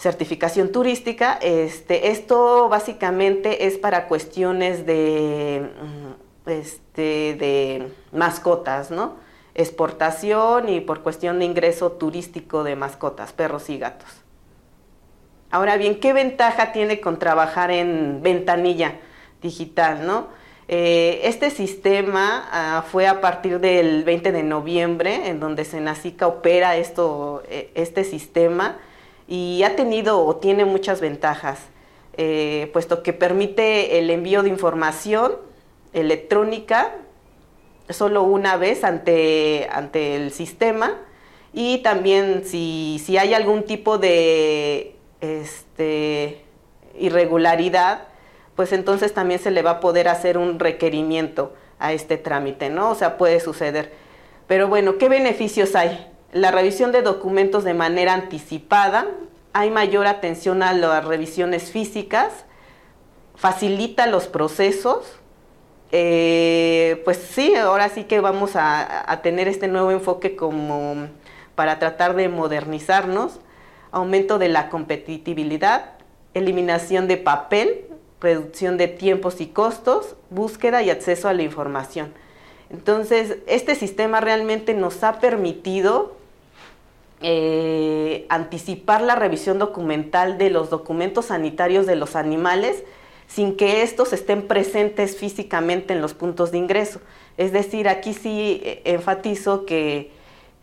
certificación 0.00 0.72
turística. 0.72 1.38
Este, 1.42 2.10
esto 2.10 2.68
básicamente 2.68 3.66
es 3.66 3.76
para 3.76 4.08
cuestiones 4.08 4.86
de, 4.86 5.70
mm, 6.46 6.50
este, 6.50 7.34
de 7.34 7.92
mascotas, 8.10 8.90
¿no? 8.90 9.16
Exportación 9.54 10.70
y 10.70 10.80
por 10.80 11.02
cuestión 11.02 11.38
de 11.38 11.44
ingreso 11.44 11.92
turístico 11.92 12.64
de 12.64 12.76
mascotas, 12.76 13.32
perros 13.34 13.68
y 13.68 13.78
gatos. 13.78 14.08
Ahora 15.50 15.76
bien, 15.76 16.00
¿qué 16.00 16.12
ventaja 16.12 16.72
tiene 16.72 17.00
con 17.00 17.18
trabajar 17.18 17.70
en 17.70 18.22
ventanilla 18.22 19.00
digital, 19.42 20.06
no? 20.06 20.28
Eh, 20.68 21.22
este 21.24 21.50
sistema 21.50 22.48
ah, 22.52 22.84
fue 22.90 23.08
a 23.08 23.20
partir 23.20 23.58
del 23.60 24.04
20 24.04 24.32
de 24.32 24.44
noviembre, 24.44 25.28
en 25.28 25.40
donde 25.40 25.64
Senacica 25.64 26.28
opera 26.28 26.76
esto, 26.76 27.42
eh, 27.48 27.72
este 27.74 28.04
sistema 28.04 28.78
y 29.30 29.62
ha 29.62 29.76
tenido 29.76 30.26
o 30.26 30.36
tiene 30.36 30.66
muchas 30.66 31.00
ventajas, 31.00 31.60
eh, 32.16 32.68
puesto 32.72 33.02
que 33.02 33.14
permite 33.14 33.98
el 33.98 34.10
envío 34.10 34.42
de 34.42 34.50
información 34.50 35.36
electrónica 35.92 36.96
solo 37.88 38.24
una 38.24 38.56
vez 38.56 38.82
ante, 38.82 39.68
ante 39.72 40.16
el 40.16 40.32
sistema 40.32 40.98
y 41.52 41.78
también 41.78 42.42
si, 42.44 43.00
si 43.04 43.18
hay 43.18 43.32
algún 43.32 43.62
tipo 43.62 43.98
de 43.98 44.96
este, 45.20 46.42
irregularidad, 46.98 48.08
pues 48.56 48.72
entonces 48.72 49.14
también 49.14 49.40
se 49.40 49.52
le 49.52 49.62
va 49.62 49.72
a 49.72 49.80
poder 49.80 50.08
hacer 50.08 50.38
un 50.38 50.58
requerimiento 50.58 51.54
a 51.78 51.92
este 51.92 52.18
trámite, 52.18 52.68
¿no? 52.68 52.90
O 52.90 52.94
sea, 52.96 53.16
puede 53.16 53.38
suceder. 53.38 53.92
Pero 54.48 54.66
bueno, 54.66 54.98
¿qué 54.98 55.08
beneficios 55.08 55.76
hay? 55.76 56.10
La 56.32 56.52
revisión 56.52 56.92
de 56.92 57.02
documentos 57.02 57.64
de 57.64 57.74
manera 57.74 58.14
anticipada, 58.14 59.06
hay 59.52 59.70
mayor 59.70 60.06
atención 60.06 60.62
a 60.62 60.72
las 60.72 61.04
revisiones 61.04 61.72
físicas, 61.72 62.44
facilita 63.34 64.06
los 64.06 64.28
procesos, 64.28 65.18
eh, 65.90 67.02
pues 67.04 67.16
sí, 67.16 67.56
ahora 67.56 67.88
sí 67.88 68.04
que 68.04 68.20
vamos 68.20 68.54
a, 68.54 69.10
a, 69.10 69.22
tener 69.22 69.48
este 69.48 69.66
nuevo 69.66 69.90
enfoque 69.90 70.36
como 70.36 71.08
para 71.56 71.80
tratar 71.80 72.14
de 72.14 72.28
modernizarnos, 72.28 73.40
aumento 73.90 74.38
de 74.38 74.50
la 74.50 74.68
competitividad, 74.68 75.94
eliminación 76.34 77.08
de 77.08 77.16
papel, 77.16 77.86
reducción 78.20 78.76
de 78.76 78.86
tiempos 78.86 79.40
y 79.40 79.48
costos, 79.48 80.14
búsqueda 80.30 80.80
y 80.82 80.90
acceso 80.90 81.28
a 81.28 81.32
la 81.32 81.42
información. 81.42 82.14
Entonces, 82.70 83.38
este 83.48 83.74
sistema 83.74 84.20
realmente 84.20 84.74
nos 84.74 85.02
ha 85.02 85.18
permitido 85.18 86.19
eh, 87.22 88.26
anticipar 88.28 89.02
la 89.02 89.14
revisión 89.14 89.58
documental 89.58 90.38
de 90.38 90.50
los 90.50 90.70
documentos 90.70 91.26
sanitarios 91.26 91.86
de 91.86 91.96
los 91.96 92.16
animales 92.16 92.84
sin 93.26 93.56
que 93.56 93.82
estos 93.82 94.12
estén 94.12 94.48
presentes 94.48 95.16
físicamente 95.16 95.92
en 95.92 96.00
los 96.00 96.14
puntos 96.14 96.50
de 96.50 96.58
ingreso. 96.58 97.00
Es 97.36 97.52
decir, 97.52 97.88
aquí 97.88 98.12
sí 98.12 98.60
eh, 98.64 98.82
enfatizo 98.84 99.66
que, 99.66 100.10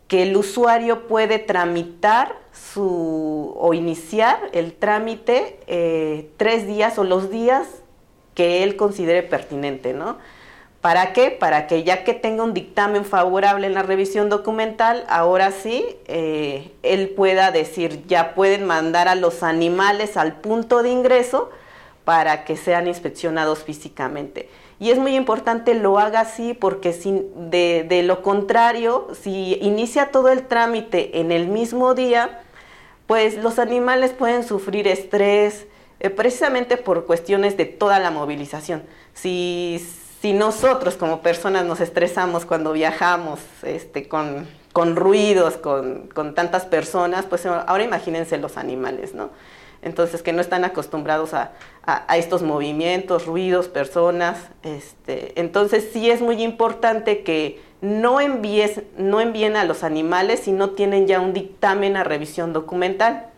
que 0.06 0.24
el 0.24 0.36
usuario 0.36 1.06
puede 1.06 1.38
tramitar 1.38 2.36
su, 2.52 3.54
o 3.56 3.72
iniciar 3.72 4.38
el 4.52 4.72
trámite 4.74 5.60
eh, 5.66 6.30
tres 6.36 6.66
días 6.66 6.98
o 6.98 7.04
los 7.04 7.30
días 7.30 7.68
que 8.34 8.62
él 8.62 8.76
considere 8.76 9.22
pertinente, 9.22 9.94
¿no? 9.94 10.18
¿Para 10.88 11.12
qué? 11.12 11.30
Para 11.30 11.66
que 11.66 11.84
ya 11.84 12.02
que 12.02 12.14
tenga 12.14 12.42
un 12.42 12.54
dictamen 12.54 13.04
favorable 13.04 13.66
en 13.66 13.74
la 13.74 13.82
revisión 13.82 14.30
documental, 14.30 15.04
ahora 15.10 15.50
sí, 15.50 15.84
eh, 16.06 16.72
él 16.82 17.10
pueda 17.10 17.50
decir, 17.50 18.06
ya 18.06 18.34
pueden 18.34 18.64
mandar 18.64 19.06
a 19.06 19.14
los 19.14 19.42
animales 19.42 20.16
al 20.16 20.40
punto 20.40 20.82
de 20.82 20.88
ingreso 20.88 21.50
para 22.06 22.46
que 22.46 22.56
sean 22.56 22.86
inspeccionados 22.86 23.64
físicamente. 23.64 24.48
Y 24.80 24.90
es 24.90 24.98
muy 24.98 25.14
importante 25.14 25.74
lo 25.74 25.98
haga 25.98 26.20
así 26.20 26.54
porque 26.54 26.94
de, 26.94 28.02
lo 28.02 28.22
contrario, 28.22 29.08
si 29.12 29.58
inicia 29.60 30.10
todo 30.10 30.30
el 30.30 30.46
trámite 30.46 31.20
en 31.20 31.32
el 31.32 31.48
mismo 31.48 31.92
día, 31.92 32.40
pues 33.06 33.36
los 33.36 33.58
animales 33.58 34.12
pueden 34.12 34.42
sufrir 34.42 34.88
estrés, 34.88 35.66
eh, 36.00 36.08
precisamente 36.08 36.78
por 36.78 37.04
cuestiones 37.04 37.58
de 37.58 37.66
toda 37.66 37.98
la 37.98 38.10
movilización. 38.10 38.84
Si, 39.12 39.84
si 40.20 40.32
nosotros 40.32 40.96
como 40.96 41.20
personas 41.20 41.64
nos 41.64 41.80
estresamos 41.80 42.44
cuando 42.44 42.72
viajamos 42.72 43.40
este, 43.62 44.08
con, 44.08 44.46
con 44.72 44.96
ruidos, 44.96 45.56
con, 45.56 46.08
con, 46.08 46.34
tantas 46.34 46.66
personas, 46.66 47.24
pues 47.26 47.46
ahora 47.46 47.84
imagínense 47.84 48.36
los 48.38 48.56
animales, 48.56 49.14
¿no? 49.14 49.30
Entonces, 49.80 50.22
que 50.22 50.32
no 50.32 50.40
están 50.40 50.64
acostumbrados 50.64 51.34
a, 51.34 51.52
a, 51.86 52.16
estos 52.16 52.42
movimientos, 52.42 53.26
ruidos, 53.26 53.68
personas. 53.68 54.48
Este, 54.64 55.40
entonces, 55.40 55.90
sí 55.92 56.10
es 56.10 56.20
muy 56.20 56.42
importante 56.42 57.22
que 57.22 57.60
no, 57.80 58.20
envíes, 58.20 58.82
no 58.96 59.20
envíen 59.20 59.56
a 59.56 59.62
los 59.62 59.84
animales 59.84 60.40
si 60.40 60.50
no 60.50 60.70
tienen 60.70 61.06
ya 61.06 61.20
un 61.20 61.32
dictamen 61.32 61.96
a 61.96 62.02
revisión 62.02 62.52
documental. 62.52 63.28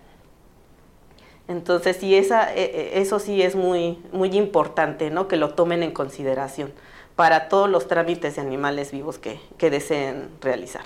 Entonces, 1.51 1.96
sí, 1.96 2.14
esa, 2.14 2.55
e, 2.55 2.62
e, 2.62 3.01
eso 3.01 3.18
sí 3.18 3.42
es 3.42 3.57
muy, 3.57 3.98
muy 4.12 4.30
importante, 4.36 5.11
¿no? 5.11 5.26
Que 5.26 5.36
lo 5.36 5.51
tomen 5.55 5.82
en 5.82 5.90
consideración 5.90 6.72
para 7.16 7.48
todos 7.48 7.68
los 7.68 7.88
trámites 7.88 8.36
de 8.36 8.40
animales 8.40 8.92
vivos 8.92 9.18
que, 9.18 9.40
que 9.59 9.68
deseen 9.68 10.28
realizar. 10.40 10.84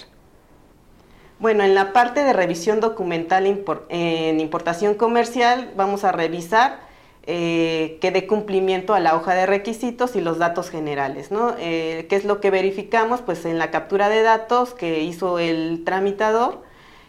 Bueno, 1.39 1.65
en 1.65 1.75
la 1.75 1.93
parte 1.93 2.25
de 2.25 2.33
revisión 2.33 2.81
documental 2.81 3.47
en 3.91 4.41
importación 4.41 4.95
comercial 4.95 5.71
vamos 5.77 6.03
a 6.03 6.13
revisar 6.13 6.81
eh, 7.27 7.99
que 8.01 8.11
dé 8.11 8.27
cumplimiento 8.27 8.95
a 8.95 9.01
la 9.01 9.17
hoja 9.17 9.35
de 9.35 9.45
requisitos 9.45 10.17
y 10.17 10.23
los 10.23 10.39
datos 10.39 10.71
generales. 10.71 11.31
¿no? 11.31 11.55
Eh, 11.59 12.07
¿Qué 12.09 12.17
es 12.17 12.25
lo 12.25 12.41
que 12.41 12.51
verificamos? 12.51 13.21
Pues 13.21 13.45
en 13.45 13.59
la 13.59 13.71
captura 13.71 14.09
de 14.09 14.23
datos 14.23 14.73
que 14.73 15.03
hizo 15.03 15.39
el 15.39 15.83
tramitador, 15.85 16.63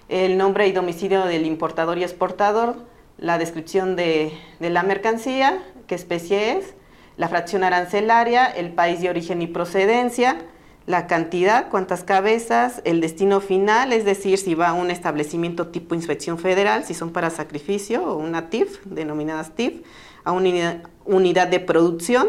el 0.10 0.38
nombre 0.38 0.68
y 0.68 0.74
domicilio 0.74 1.24
del 1.26 1.46
importador 1.46 1.98
y 1.98 2.04
exportador, 2.04 2.76
la 3.18 3.38
descripción 3.38 3.96
de, 3.96 4.32
de 4.60 4.70
la 4.70 4.84
mercancía, 4.84 5.64
qué 5.88 5.96
especie 5.96 6.58
es, 6.58 6.74
la 7.18 7.30
fracción 7.30 7.64
arancelaria, 7.64 8.46
el 8.46 8.74
país 8.74 9.02
de 9.02 9.10
origen 9.10 9.42
y 9.42 9.48
procedencia, 9.48 10.38
la 10.86 11.08
cantidad, 11.08 11.70
cuántas 11.70 12.04
cabezas, 12.04 12.82
el 12.86 13.02
destino 13.02 13.42
final, 13.42 13.92
es 13.92 14.06
decir, 14.06 14.38
si 14.38 14.54
va 14.54 14.70
a 14.70 14.74
un 14.74 14.92
establecimiento 14.92 15.68
tipo 15.68 15.96
inspección 15.96 16.38
federal, 16.38 16.84
si 16.84 16.94
son 16.94 17.12
para 17.12 17.32
sacrificio 17.32 18.04
o 18.04 18.18
una 18.18 18.50
TIF, 18.50 18.84
denominadas 18.86 19.56
TIF, 19.56 19.82
a 20.24 20.32
una 20.32 20.84
unidad 21.06 21.48
de 21.48 21.60
producción, 21.60 22.28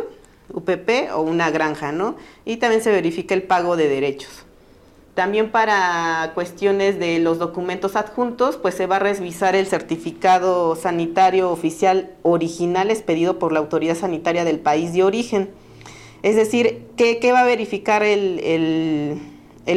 UPP 0.53 1.13
o 1.13 1.21
una 1.21 1.51
granja, 1.51 1.93
¿no? 1.93 2.17
Y 2.45 2.57
también 2.57 2.83
se 2.83 2.91
verifica 2.91 3.35
el 3.35 3.43
pago 3.43 3.77
de 3.77 3.89
derechos. 3.89 4.46
También 5.17 5.51
para 5.51 6.31
cuestiones 6.35 7.01
de 7.01 7.19
los 7.19 7.41
documentos 7.41 7.97
adjuntos, 7.97 8.57
pues 8.57 8.77
se 8.77 8.87
va 8.87 8.97
a 8.97 9.01
revisar 9.01 9.57
el 9.57 9.67
certificado 9.67 10.77
sanitario 10.77 11.51
oficial 11.51 12.13
original 12.23 12.93
expedido 12.93 13.41
por 13.41 13.51
la 13.51 13.59
autoridad 13.59 13.97
sanitaria 13.97 14.45
del 14.45 14.61
país 14.61 14.93
de 14.93 15.03
origen 15.03 15.51
es 16.27 16.35
decir, 16.37 16.87
¿qué, 16.97 17.33
va 17.33 17.41
a 17.41 17.45
verificar 17.45 18.03
el, 18.03 19.21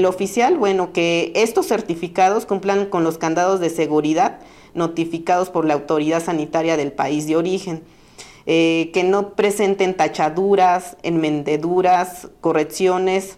oficial? 0.08 0.58
Bueno, 0.58 0.94
que 0.94 1.32
estos 1.36 1.68
certificados 1.68 2.46
cumplan 2.46 2.88
con 2.88 3.04
los 3.04 3.18
candados 3.18 3.60
de 3.60 3.70
seguridad 3.70 4.40
notificados 4.74 5.50
por 5.50 5.66
la 5.66 5.74
autoridad 5.74 6.24
sanitaria 6.24 6.78
del 6.78 6.92
país 6.92 7.28
de 7.28 7.36
origen. 7.36 7.84
Eh, 8.46 8.90
que 8.94 9.04
no 9.04 9.36
presenten 9.36 9.96
tachaduras, 9.96 10.98
enmendeduras, 11.04 12.30
correcciones 12.42 13.38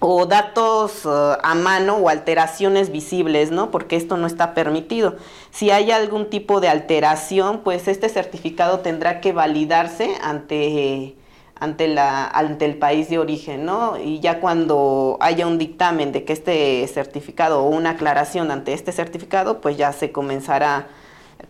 o 0.00 0.26
datos 0.26 1.04
eh, 1.04 1.38
a 1.42 1.54
mano 1.54 1.96
o 1.96 2.08
alteraciones 2.08 2.90
visibles, 2.90 3.50
¿no? 3.50 3.70
Porque 3.70 3.96
esto 3.96 4.16
no 4.16 4.26
está 4.26 4.54
permitido. 4.54 5.16
Si 5.50 5.70
hay 5.70 5.90
algún 5.90 6.30
tipo 6.30 6.60
de 6.60 6.68
alteración, 6.68 7.60
pues 7.64 7.88
este 7.88 8.08
certificado 8.08 8.80
tendrá 8.80 9.20
que 9.20 9.32
validarse 9.32 10.14
ante 10.22 11.16
ante, 11.58 11.88
la, 11.88 12.26
ante 12.26 12.66
el 12.66 12.76
país 12.76 13.08
de 13.08 13.18
origen, 13.18 13.64
¿no? 13.64 13.96
Y 13.98 14.20
ya 14.20 14.40
cuando 14.40 15.16
haya 15.20 15.46
un 15.46 15.58
dictamen 15.58 16.12
de 16.12 16.24
que 16.24 16.32
este 16.32 16.86
certificado 16.86 17.64
o 17.64 17.68
una 17.68 17.90
aclaración 17.90 18.50
ante 18.50 18.74
este 18.74 18.92
certificado, 18.92 19.60
pues 19.60 19.76
ya 19.76 19.92
se 19.92 20.12
comenzará 20.12 20.88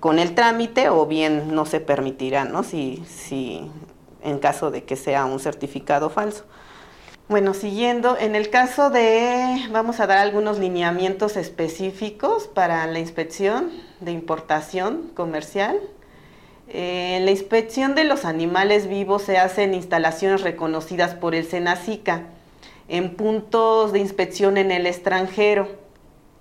con 0.01 0.19
el 0.19 0.35
trámite 0.35 0.89
o 0.91 1.07
bien 1.07 1.55
no 1.55 1.67
se 1.67 1.81
permitirá, 1.81 2.45
¿no? 2.45 2.63
Si, 2.63 3.03
si 3.09 3.69
en 4.23 4.39
caso 4.39 4.71
de 4.71 4.85
que 4.85 4.97
sea 4.97 5.25
un 5.25 5.41
certificado 5.41 6.09
falso. 6.09 6.45
Bueno, 7.29 7.55
siguiendo, 7.55 8.16
en 8.16 8.37
el 8.37 8.51
caso 8.51 8.89
de, 8.89 9.66
vamos 9.72 9.99
a 9.99 10.07
dar 10.07 10.18
algunos 10.18 10.61
lineamientos 10.61 11.37
específicos 11.37 12.47
para 12.47 12.87
la 12.87 13.01
inspección 13.01 13.72
de 13.99 14.12
importación 14.12 15.11
comercial. 15.12 15.81
Eh, 16.68 17.18
la 17.24 17.33
inspección 17.33 17.97
de 17.97 18.05
los 18.05 18.24
animales 18.24 18.87
vivos 18.87 19.22
se 19.22 19.39
hace 19.39 19.64
en 19.64 19.74
instalaciones 19.74 20.43
reconocidas 20.43 21.14
por 21.14 21.35
el 21.35 21.45
SENACICA, 21.45 22.27
en 22.87 23.16
puntos 23.16 23.93
de 23.93 23.99
inspección 23.99 24.57
en 24.57 24.70
el 24.70 24.87
extranjero, 24.87 25.66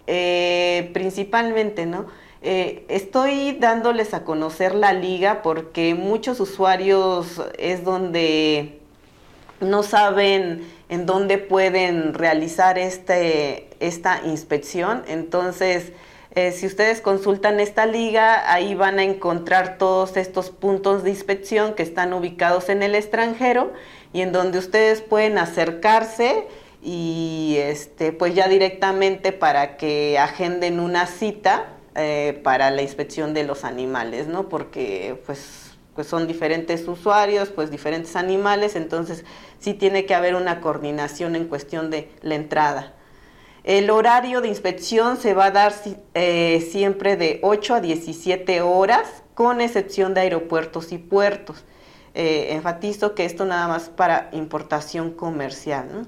eh, 0.06 0.92
principalmente, 0.94 1.88
¿no? 1.88 2.06
Eh, 2.44 2.86
estoy 2.90 3.54
dándoles 3.54 4.14
a 4.14 4.24
conocer 4.24 4.76
la 4.76 4.94
liga 4.94 5.42
porque 5.42 5.96
muchos 5.96 6.40
usuarios 6.40 7.42
es 7.58 7.84
donde 7.84 8.82
no 9.62 9.84
saben 9.84 10.75
en 10.90 11.06
dónde 11.06 11.38
pueden 11.38 12.14
realizar 12.14 12.78
este, 12.78 13.70
esta 13.80 14.22
inspección, 14.26 15.04
entonces 15.08 15.92
eh, 16.36 16.52
si 16.52 16.66
ustedes 16.66 17.00
consultan 17.00 17.62
esta 17.62 17.86
liga, 17.86 18.52
ahí 18.52 18.76
van 18.76 19.00
a 19.00 19.04
encontrar 19.04 19.78
todos 19.78 20.18
estos 20.18 20.50
puntos 20.50 21.04
de 21.04 21.10
inspección 21.12 21.76
que 21.76 21.84
están 21.84 22.12
ubicados 22.12 22.68
en 22.68 22.84
el 22.84 22.94
extranjero 22.94 23.72
y 24.12 24.20
en 24.20 24.34
donde 24.34 24.60
ustedes 24.60 25.02
pueden 25.02 25.38
acercarse 25.38 26.46
y 26.84 27.56
este, 27.58 28.12
pues 28.12 28.36
ya 28.36 28.50
directamente 28.50 29.32
para 29.32 29.78
que 29.78 30.20
agenden 30.20 30.82
una 30.82 31.08
cita 31.08 31.68
eh, 31.96 32.42
para 32.44 32.70
la 32.70 32.82
inspección 32.82 33.34
de 33.34 33.46
los 33.46 33.64
animales, 33.64 34.28
¿no? 34.28 34.50
Porque 34.50 35.18
pues, 35.26 35.65
pues 35.96 36.08
son 36.08 36.28
diferentes 36.28 36.88
usuarios, 36.88 37.50
pues 37.50 37.72
diferentes 37.72 38.16
animales, 38.16 38.76
entonces 38.76 39.24
sí 39.60 39.74
tiene 39.74 40.06
que 40.06 40.14
haber 40.14 40.36
una 40.36 40.62
coordinación 40.62 41.36
en 41.36 41.48
cuestión 41.48 41.90
de 41.90 42.12
la 42.22 42.36
entrada. 42.36 42.94
El 43.64 43.90
horario 43.90 44.42
de 44.42 44.50
inspección 44.50 45.18
se 45.18 45.34
va 45.34 45.46
a 45.46 45.52
dar 45.52 45.74
eh, 46.14 46.68
siempre 46.70 47.18
de 47.18 47.40
8 47.42 47.76
a 47.76 47.82
17 47.82 48.62
horas, 48.62 49.24
con 49.34 49.60
excepción 49.60 50.14
de 50.14 50.22
aeropuertos 50.22 50.92
y 50.92 51.00
puertos. 51.00 51.64
Eh, 52.14 52.50
enfatizo 52.52 53.16
que 53.16 53.26
esto 53.26 53.44
nada 53.44 53.68
más 53.68 53.90
para 53.90 54.30
importación 54.34 55.12
comercial. 55.12 56.06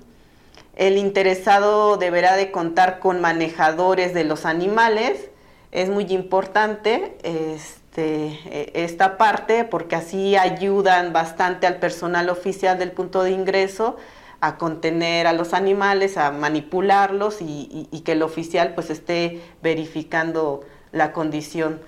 El 0.76 0.98
interesado 0.98 1.98
deberá 1.98 2.36
de 2.36 2.52
contar 2.52 3.00
con 3.00 3.20
manejadores 3.22 4.14
de 4.14 4.24
los 4.24 4.46
animales. 4.46 5.32
Es 5.72 5.90
muy 5.90 6.06
importante 6.14 7.18
este, 7.24 7.87
e, 7.98 8.72
esta 8.76 9.18
parte 9.18 9.64
porque 9.64 9.96
así 9.96 10.36
ayudan 10.36 11.14
bastante 11.14 11.68
al 11.68 11.78
personal 11.78 12.30
oficial 12.30 12.78
del 12.78 12.92
punto 12.92 13.24
de 13.24 13.32
ingreso 13.32 13.98
a 14.40 14.58
contener 14.58 15.28
a 15.28 15.34
los 15.34 15.54
animales, 15.54 16.18
a 16.18 16.32
manipularlos 16.32 17.38
y, 17.42 17.88
que 18.06 18.12
el 18.12 18.22
oficial 18.22 18.74
pues 18.76 18.90
esté 18.90 19.42
verificando 19.64 20.62
la 20.92 21.12
condición 21.12 21.82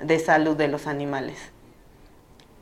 de 0.00 0.18
salud 0.18 0.56
de 0.56 0.68
los 0.68 0.86
animales. 0.86 1.36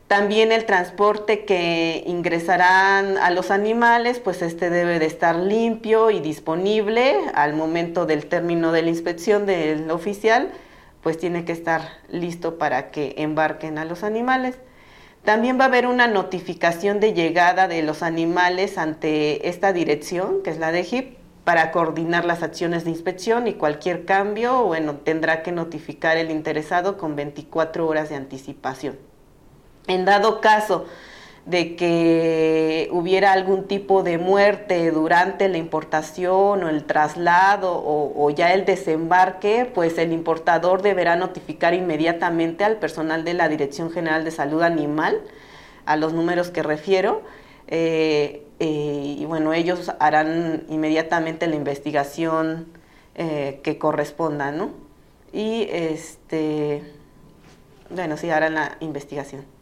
También 0.09 0.53
el 0.53 0.65
transporte 0.67 1.45
que 1.45 2.05
ingresarán 2.07 3.19
a 3.19 3.31
los 3.31 3.51
animales, 3.51 4.19
pues 4.21 4.43
este 4.43 4.71
debe 4.71 4.99
de 4.99 5.07
estar 5.07 5.35
limpio 5.35 6.11
y 6.11 6.21
disponible 6.21 7.17
al 7.35 7.55
momento 7.55 8.07
del 8.07 8.27
término 8.27 8.71
de 8.73 8.83
la 8.83 8.91
inspección 8.91 9.47
del 9.47 9.91
oficial, 9.91 10.51
pues 11.05 11.19
tiene 11.19 11.45
que 11.45 11.53
estar 11.53 11.83
listo 12.09 12.59
para 12.59 12.91
que 12.91 13.15
embarquen 13.19 13.79
a 13.79 13.85
los 13.85 14.03
animales. 14.03 14.57
También 15.23 15.59
va 15.61 15.65
a 15.65 15.69
haber 15.69 15.87
una 15.87 16.09
notificación 16.09 16.99
de 16.99 17.13
llegada 17.13 17.69
de 17.69 17.83
los 17.83 18.03
animales 18.03 18.79
ante 18.79 19.49
esta 19.49 19.73
dirección, 19.75 20.43
que 20.43 20.51
es 20.51 20.59
la 20.59 20.73
de 20.73 20.83
HIP, 20.83 21.19
para 21.45 21.73
coordinar 21.73 22.25
las 22.25 22.43
acciones 22.43 22.85
de 22.85 22.91
inspección 22.91 23.47
y 23.47 23.53
cualquier 23.53 24.07
cambio, 24.07 24.65
bueno, 24.65 24.97
tendrá 24.97 25.43
que 25.43 25.53
notificar 25.53 26.17
el 26.17 26.31
interesado 26.31 26.97
con 26.97 27.17
24 27.17 27.87
horas 27.87 28.09
de 28.09 28.17
anticipación. 28.17 28.99
En 29.87 30.07
dado 30.07 30.41
caso 30.41 30.87
de 31.47 31.77
que 31.77 32.89
hubiera 32.91 33.33
algún 33.33 33.65
tipo 33.65 34.03
de 34.03 34.17
muerte 34.17 34.91
durante 34.91 35.49
la 35.49 35.59
importación 35.59 36.65
o 36.65 36.69
el 36.71 36.85
traslado 36.85 37.83
o, 37.85 38.31
ya 38.31 38.55
el 38.55 38.65
desembarque, 38.65 39.71
pues 39.75 39.99
el 39.99 40.13
importador 40.13 40.81
deberá 40.81 41.17
notificar 41.17 41.75
inmediatamente 41.75 42.65
al 42.65 42.79
personal 42.79 43.25
de 43.25 43.35
la 43.35 43.49
Dirección 43.49 43.91
General 43.91 44.25
de 44.25 44.31
Salud 44.31 44.63
Animal, 44.63 45.21
a 45.85 45.97
los 45.97 46.15
números 46.15 46.51
que 46.51 46.63
refiero, 46.63 47.23
eh, 47.67 48.47
eh, 48.59 49.17
y 49.19 49.25
bueno, 49.27 49.53
ellos 49.53 49.93
harán 49.99 50.65
inmediatamente 50.71 51.47
la 51.47 51.57
investigación 51.57 52.69
eh, 53.17 53.61
que 53.63 53.77
corresponda, 53.79 54.51
¿no? 54.51 54.71
Y 55.33 55.67
este, 55.71 56.83
bueno, 57.91 58.17
sí, 58.17 58.31
harán 58.31 58.55
la 58.55 58.77
investigación. 58.81 59.54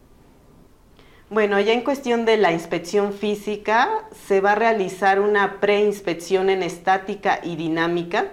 Bueno, 1.33 1.59
ya 1.61 1.73
en 1.73 1.81
cuestión 1.81 2.27
de 2.27 2.37
la 2.37 2.53
inspección 2.53 3.15
física, 3.15 3.89
se 4.27 4.43
va 4.43 4.53
a 4.53 4.55
realizar 4.55 5.19
una 5.19 5.61
preinspección 5.61 6.51
en 6.51 6.63
estática 6.63 7.41
y 7.43 7.57
dinámica 7.57 8.27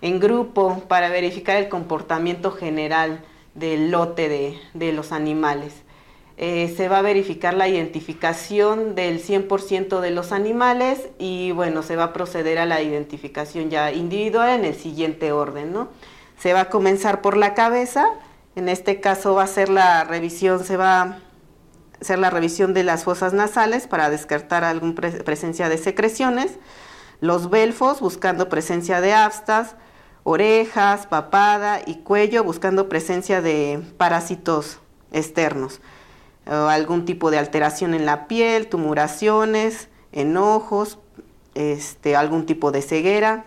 en 0.00 0.18
grupo 0.18 0.82
para 0.88 1.08
verificar 1.08 1.56
el 1.56 1.68
comportamiento 1.68 2.50
general 2.50 3.20
del 3.54 3.92
lote 3.92 4.58
de, 4.74 4.92
los 4.92 5.12
animales. 5.12 5.72
Eh, 6.36 6.74
se 6.76 6.88
va 6.88 6.98
a 6.98 7.02
verificar 7.02 7.54
la 7.54 7.68
identificación 7.68 8.96
del 8.96 9.22
100% 9.22 10.00
de 10.00 10.10
los 10.10 10.32
animales 10.32 11.10
y 11.20 11.52
bueno, 11.52 11.84
se 11.84 11.94
va 11.94 12.06
a 12.06 12.12
proceder 12.12 12.58
a 12.58 12.66
la 12.66 12.82
identificación 12.82 13.70
ya 13.70 13.92
individual 13.92 14.58
en 14.58 14.64
el 14.64 14.74
siguiente 14.74 15.30
orden, 15.30 15.72
¿no? 15.72 15.90
Se 16.38 16.52
va 16.54 16.62
a 16.62 16.70
comenzar 16.70 17.20
por 17.20 17.36
la 17.36 17.54
cabeza, 17.54 18.08
en 18.56 18.68
este 18.68 19.00
caso 19.00 19.36
va 19.36 19.44
a 19.44 19.46
ser 19.46 19.68
la 19.68 20.02
revisión, 20.02 20.64
se 20.64 20.76
va 20.76 21.20
hacer 22.02 22.18
la 22.18 22.30
revisión 22.30 22.74
de 22.74 22.82
las 22.82 23.04
fosas 23.04 23.32
nasales 23.32 23.86
para 23.86 24.10
descartar 24.10 24.64
alguna 24.64 24.94
presencia 25.24 25.68
de 25.68 25.78
secreciones, 25.78 26.58
los 27.20 27.48
belfos 27.48 28.00
buscando 28.00 28.48
presencia 28.48 29.00
de 29.00 29.14
aftas, 29.14 29.76
orejas, 30.24 31.06
papada 31.06 31.80
y 31.86 31.98
cuello 31.98 32.42
buscando 32.42 32.88
presencia 32.88 33.40
de 33.40 33.80
parásitos 33.98 34.80
externos, 35.12 35.80
algún 36.44 37.04
tipo 37.04 37.30
de 37.30 37.38
alteración 37.38 37.94
en 37.94 38.04
la 38.04 38.26
piel, 38.26 38.66
tumuraciones, 38.66 39.88
enojos, 40.10 40.98
este, 41.54 42.16
algún 42.16 42.46
tipo 42.46 42.72
de 42.72 42.82
ceguera. 42.82 43.44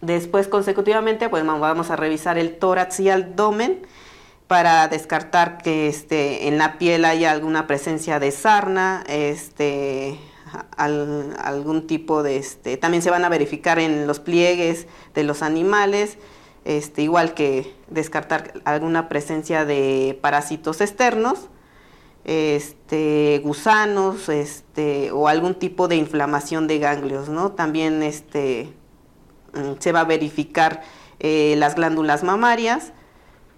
Después 0.00 0.46
consecutivamente 0.46 1.28
pues 1.28 1.44
vamos 1.44 1.90
a 1.90 1.96
revisar 1.96 2.38
el 2.38 2.56
tórax 2.56 3.00
y 3.00 3.10
abdomen 3.10 3.84
para 4.52 4.86
descartar 4.86 5.56
que 5.56 5.88
este, 5.88 6.46
en 6.46 6.58
la 6.58 6.76
piel 6.76 7.06
haya 7.06 7.30
alguna 7.30 7.66
presencia 7.66 8.20
de 8.20 8.30
sarna, 8.30 9.02
este, 9.08 10.18
algún 10.76 11.86
tipo 11.86 12.22
de, 12.22 12.36
este, 12.36 12.76
también 12.76 13.02
se 13.02 13.08
van 13.08 13.24
a 13.24 13.30
verificar 13.30 13.78
en 13.78 14.06
los 14.06 14.20
pliegues 14.20 14.88
de 15.14 15.24
los 15.24 15.40
animales, 15.40 16.18
este, 16.66 17.00
igual 17.00 17.32
que 17.32 17.74
descartar 17.88 18.60
alguna 18.66 19.08
presencia 19.08 19.64
de 19.64 20.18
parásitos 20.20 20.82
externos, 20.82 21.48
este, 22.24 23.40
gusanos, 23.42 24.28
este, 24.28 25.12
o 25.12 25.28
algún 25.28 25.54
tipo 25.54 25.88
de 25.88 25.96
inflamación 25.96 26.66
de 26.66 26.78
ganglios, 26.78 27.30
¿no? 27.30 27.52
También 27.52 28.02
este, 28.02 28.70
mm, 29.54 29.78
se 29.78 29.92
va 29.92 30.00
a 30.00 30.04
verificar 30.04 30.82
eh, 31.20 31.54
las 31.56 31.74
glándulas 31.74 32.22
mamarias, 32.22 32.92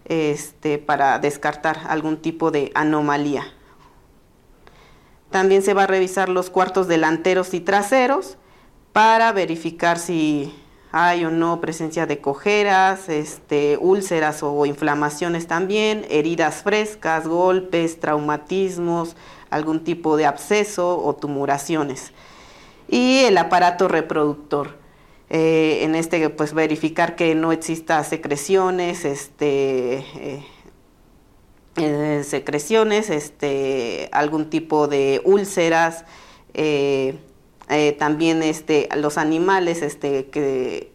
este, 0.05 0.79
para 0.79 1.19
descartar 1.19 1.81
algún 1.89 2.19
tipo 2.19 2.51
de 2.51 2.71
anomalía. 2.75 3.45
También 5.31 5.63
se 5.63 5.75
va 5.75 5.85
a 5.85 5.87
revisar 5.87 6.29
los 6.29 6.51
cuartos 6.51 6.87
delanteros 6.87 7.55
y 7.55 7.61
traseros 7.61 8.37
para 8.93 9.33
verificar 9.33 9.99
si 9.99 10.55
hay 10.93 11.25
o 11.25 11.31
no 11.31 11.61
presencia 11.61 12.07
de 12.07 12.21
cojeras, 12.21 13.09
este, 13.09 13.77
úlceras 13.81 14.45
o 14.45 14.65
inflamaciones 14.65 15.49
también, 15.49 16.07
heridas 16.09 16.63
frescas, 16.63 17.27
golpes, 17.27 17.99
traumatismos, 17.99 19.17
algún 19.51 19.83
tipo 19.83 20.17
de 20.17 20.27
absceso 20.27 21.05
o 21.05 21.17
tumuraciones. 21.17 22.13
Y 22.87 23.25
el 23.25 23.39
aparato 23.39 23.89
reproductor 23.89 24.84
eh, 25.31 25.81
en 25.83 25.95
este 25.95 26.29
pues 26.31 26.53
verificar 26.53 27.17
que 27.17 27.35
no 27.35 27.53
exista 27.53 28.03
secreciones, 28.05 29.05
este 29.05 29.99
eh, 29.99 30.47
eh, 31.77 32.23
secreciones, 32.25 33.11
este 33.11 34.09
algún 34.13 34.51
tipo 34.51 34.87
de 34.87 35.23
úlceras, 35.25 36.05
también 37.99 38.43
este 38.43 38.89
los 38.97 39.19
animales, 39.19 39.83
este 39.83 40.27
que 40.27 40.93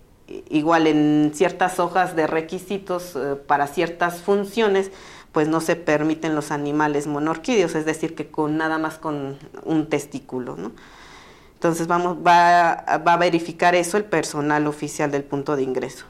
igual 0.50 0.88
en 0.88 1.32
ciertas 1.34 1.80
hojas 1.80 2.16
de 2.16 2.28
requisitos 2.28 3.18
para 3.48 3.68
ciertas 3.68 4.22
funciones 4.22 4.92
pues 5.32 5.48
no 5.48 5.60
se 5.62 5.76
permiten 5.76 6.36
los 6.36 6.52
animales 6.52 7.08
monorquídeos, 7.08 7.76
es 7.76 7.86
decir, 7.86 8.16
que 8.16 8.30
con 8.30 8.58
nada 8.58 8.78
más 8.78 8.98
con 8.98 9.38
un 9.64 9.88
testículo, 9.88 10.56
¿no? 10.56 10.72
Entonces 11.60 11.88
vamos, 11.88 12.16
va, 12.26 12.70
a 12.72 13.18
verificar 13.18 13.76
eso 13.76 13.98
el 13.98 14.06
personal 14.06 14.66
oficial 14.66 15.12
del 15.12 15.26
punto 15.26 15.58
de 15.58 15.64
ingreso. 15.64 16.06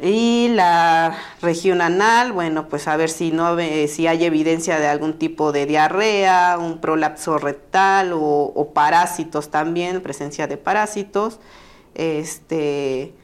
Y 0.00 0.48
la 0.48 1.16
región 1.40 1.80
anal, 1.80 2.32
bueno, 2.32 2.68
pues 2.68 2.88
a 2.88 2.96
ver 2.96 3.08
si 3.08 3.30
no 3.30 3.56
si 3.86 4.08
hay 4.08 4.24
evidencia 4.24 4.80
de 4.80 4.88
algún 4.88 5.16
tipo 5.16 5.52
de 5.52 5.66
diarrea, 5.66 6.58
un 6.58 6.80
prolapso 6.80 7.38
rectal 7.38 8.10
o, 8.14 8.72
parásitos 8.74 9.48
también, 9.48 10.00
presencia 10.00 10.48
de 10.48 10.56
parásitos. 10.56 11.38
Este 11.94 13.14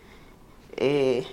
eh, 0.76 1.26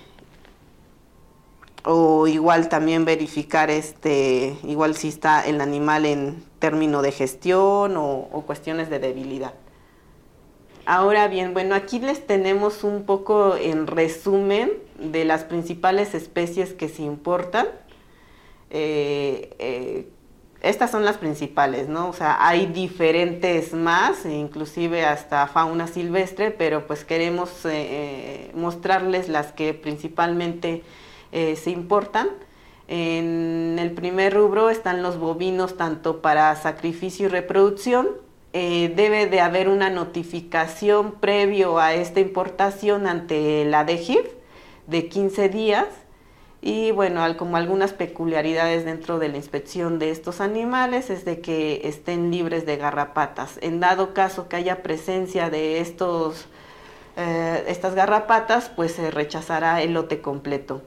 o 1.84 2.26
igual 2.26 2.68
también 2.68 3.04
verificar 3.04 3.70
este, 3.70 4.56
igual 4.64 4.96
si 4.96 5.10
está 5.10 5.46
el 5.46 5.60
animal 5.60 6.06
en 6.06 6.42
término 6.58 7.02
de 7.02 7.12
gestión 7.12 7.96
o 7.96 8.42
cuestiones 8.48 8.90
de 8.90 8.98
debilidad. 8.98 9.54
Ahora 10.90 11.28
bien, 11.28 11.52
bueno, 11.52 11.74
aquí 11.74 11.98
les 11.98 12.26
tenemos 12.26 12.82
un 12.82 13.04
poco 13.04 13.56
en 13.56 13.86
resumen 13.86 14.72
de 14.98 15.26
las 15.26 15.44
principales 15.44 16.14
especies 16.14 16.72
que 16.72 16.88
se 16.88 17.02
importan. 17.02 17.66
Eh, 18.70 19.54
eh, 19.58 20.08
estas 20.62 20.90
son 20.90 21.04
las 21.04 21.18
principales, 21.18 21.90
¿no? 21.90 22.08
O 22.08 22.14
sea, 22.14 22.38
hay 22.40 22.64
diferentes 22.64 23.74
más, 23.74 24.24
inclusive 24.24 25.04
hasta 25.04 25.46
fauna 25.46 25.88
silvestre, 25.88 26.52
pero 26.52 26.86
pues 26.86 27.04
queremos 27.04 27.50
eh, 27.66 28.50
mostrarles 28.54 29.28
las 29.28 29.52
que 29.52 29.74
principalmente 29.74 30.84
se 31.30 31.70
importan. 31.70 32.28
En 32.86 33.76
el 33.78 33.90
primer 33.90 34.32
rubro 34.32 34.70
están 34.70 35.02
los 35.02 35.18
bovinos 35.18 35.76
tanto 35.76 36.22
para 36.22 36.56
sacrificio 36.56 37.26
y 37.26 37.28
reproducción, 37.28 38.08
eh, 38.52 38.92
debe 38.94 39.26
de 39.26 39.40
haber 39.40 39.68
una 39.68 39.90
notificación 39.90 41.12
previo 41.12 41.78
a 41.78 41.94
esta 41.94 42.20
importación 42.20 43.06
ante 43.06 43.64
la 43.64 43.84
DGIF 43.84 44.26
de 44.86 45.08
15 45.08 45.48
días 45.48 45.86
y 46.60 46.90
bueno, 46.90 47.24
como 47.36 47.56
algunas 47.56 47.92
peculiaridades 47.92 48.84
dentro 48.84 49.18
de 49.18 49.28
la 49.28 49.36
inspección 49.36 49.98
de 49.98 50.10
estos 50.10 50.40
animales 50.40 51.08
es 51.08 51.24
de 51.24 51.40
que 51.40 51.82
estén 51.84 52.30
libres 52.30 52.66
de 52.66 52.76
garrapatas. 52.76 53.58
En 53.62 53.80
dado 53.80 54.12
caso 54.12 54.48
que 54.48 54.56
haya 54.56 54.82
presencia 54.82 55.50
de 55.50 55.80
estos, 55.80 56.46
eh, 57.16 57.64
estas 57.68 57.94
garrapatas, 57.94 58.70
pues 58.74 58.92
se 58.92 59.10
rechazará 59.10 59.82
el 59.82 59.92
lote 59.92 60.20
completo. 60.20 60.82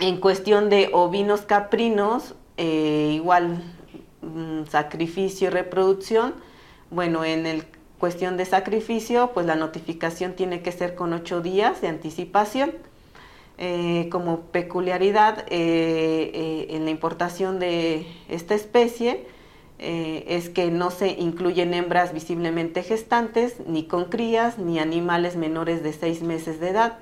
En 0.00 0.18
cuestión 0.20 0.68
de 0.68 0.90
ovinos 0.92 1.42
caprinos, 1.42 2.34
eh, 2.56 3.12
igual 3.14 3.62
sacrificio 4.68 5.48
y 5.48 5.50
reproducción, 5.50 6.34
bueno, 6.90 7.24
en 7.24 7.46
el 7.46 7.64
cuestión 7.98 8.36
de 8.36 8.44
sacrificio, 8.44 9.30
pues 9.32 9.46
la 9.46 9.56
notificación 9.56 10.34
tiene 10.34 10.62
que 10.62 10.72
ser 10.72 10.94
con 10.94 11.12
ocho 11.12 11.40
días 11.40 11.80
de 11.80 11.88
anticipación. 11.88 12.72
Eh, 13.58 14.08
como 14.10 14.40
peculiaridad 14.40 15.46
eh, 15.48 16.30
eh, 16.34 16.66
en 16.70 16.84
la 16.84 16.90
importación 16.90 17.58
de 17.58 18.06
esta 18.28 18.54
especie 18.54 19.26
es 19.78 20.48
que 20.48 20.70
no 20.70 20.90
se 20.90 21.08
incluyen 21.08 21.74
hembras 21.74 22.14
visiblemente 22.14 22.82
gestantes, 22.82 23.60
ni 23.66 23.84
con 23.84 24.06
crías, 24.06 24.58
ni 24.58 24.78
animales 24.78 25.36
menores 25.36 25.82
de 25.82 25.92
seis 25.92 26.22
meses 26.22 26.60
de 26.60 26.70
edad, 26.70 26.98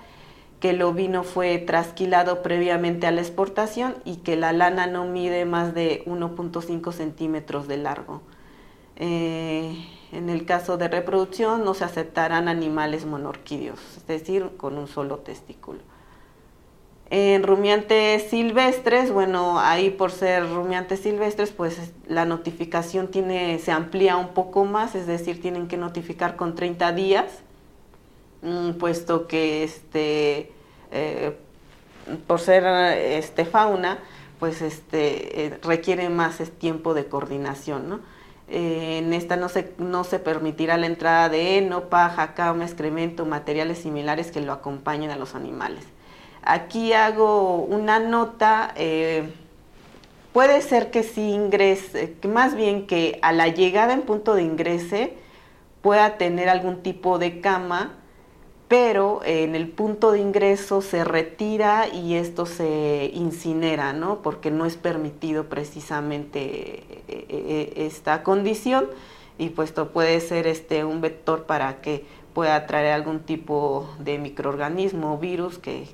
que 0.64 0.70
el 0.70 0.80
ovino 0.80 1.24
fue 1.24 1.58
trasquilado 1.58 2.42
previamente 2.42 3.06
a 3.06 3.10
la 3.10 3.20
exportación 3.20 3.96
y 4.06 4.16
que 4.16 4.34
la 4.34 4.54
lana 4.54 4.86
no 4.86 5.04
mide 5.04 5.44
más 5.44 5.74
de 5.74 6.02
1.5 6.06 6.90
centímetros 6.90 7.68
de 7.68 7.76
largo. 7.76 8.22
en 8.96 10.30
el 10.30 10.46
caso 10.46 10.78
de 10.78 10.88
reproducción 10.88 11.66
no 11.66 11.74
se 11.74 11.84
aceptarán 11.84 12.48
animales 12.48 13.04
monorquídeos, 13.04 13.78
es 13.98 14.06
decir, 14.06 14.52
con 14.56 14.78
un 14.78 14.88
solo 14.88 15.18
testículo. 15.18 15.80
En 17.10 17.42
rumiantes 17.42 18.30
silvestres, 18.30 19.12
bueno, 19.12 19.60
ahí 19.60 19.90
por 19.90 20.12
ser 20.12 20.48
rumiantes 20.48 21.00
silvestres, 21.00 21.52
pues 21.52 21.92
la 22.06 22.24
notificación 22.24 23.08
tiene, 23.08 23.58
se 23.58 23.70
amplía 23.70 24.16
un 24.16 24.28
poco 24.28 24.64
más, 24.64 24.94
es 24.94 25.06
decir, 25.06 25.42
tienen 25.42 25.68
que 25.68 25.76
notificar 25.76 26.36
con 26.36 26.54
30 26.54 26.92
días, 26.92 27.42
mm, 28.40 28.78
puesto 28.78 29.26
que 29.26 29.62
este, 29.62 30.53
eh, 30.94 31.36
por 32.26 32.40
ser 32.40 32.64
este, 32.96 33.44
fauna, 33.44 33.98
pues 34.38 34.62
este, 34.62 35.46
eh, 35.46 35.58
requiere 35.62 36.08
más 36.08 36.38
tiempo 36.58 36.94
de 36.94 37.06
coordinación. 37.06 38.00
Eh, 38.48 38.98
en 38.98 39.12
esta 39.12 39.36
no 39.36 39.48
se, 39.48 39.72
no 39.78 40.04
se 40.04 40.20
permitirá 40.20 40.76
la 40.76 40.86
entrada 40.86 41.28
de 41.28 41.58
heno, 41.58 41.88
paja, 41.88 42.34
cama, 42.34 42.64
excremento, 42.64 43.26
materiales 43.26 43.78
similares 43.78 44.30
que 44.30 44.40
lo 44.40 44.52
acompañen 44.52 45.10
a 45.10 45.16
los 45.16 45.34
animales. 45.34 45.84
Aquí 46.42 46.92
hago 46.92 47.56
una 47.56 47.98
nota, 47.98 48.74
puede 50.34 50.60
ser 50.60 50.90
que 50.90 51.02
sí 51.02 51.30
ingrese, 51.30 52.16
más 52.28 52.54
bien 52.54 52.86
que 52.86 53.18
a 53.22 53.32
la 53.32 53.48
llegada 53.48 53.94
en 53.94 54.02
punto 54.02 54.34
de 54.34 54.42
ingrese 54.42 55.14
pueda 55.80 56.18
tener 56.18 56.50
algún 56.50 56.82
tipo 56.82 57.18
de 57.18 57.40
cama, 57.40 57.92
pero 58.68 59.20
en 59.24 59.54
el 59.54 59.68
punto 59.68 60.12
de 60.12 60.20
ingreso 60.20 60.80
se 60.80 61.04
retira 61.04 61.86
y 61.88 62.14
esto 62.14 62.46
se 62.46 63.10
incinera, 63.12 63.92
¿no? 63.92 64.22
Porque 64.22 64.50
no 64.50 64.64
es 64.64 64.76
permitido 64.76 65.44
precisamente 65.44 66.40
eh, 66.40 67.04
eh, 67.08 67.72
esta 67.76 68.22
condición 68.22 68.86
y 69.38 69.50
puesto 69.50 69.90
puede 69.90 70.20
ser 70.20 70.46
este 70.46 70.84
un 70.84 71.00
vector 71.00 71.44
para 71.44 71.80
que 71.80 72.04
pueda 72.34 72.66
traer 72.66 72.92
algún 72.92 73.20
tipo 73.20 73.88
de 73.98 74.18
microorganismo 74.18 75.14
o 75.14 75.18
virus 75.18 75.58
que, 75.58 75.86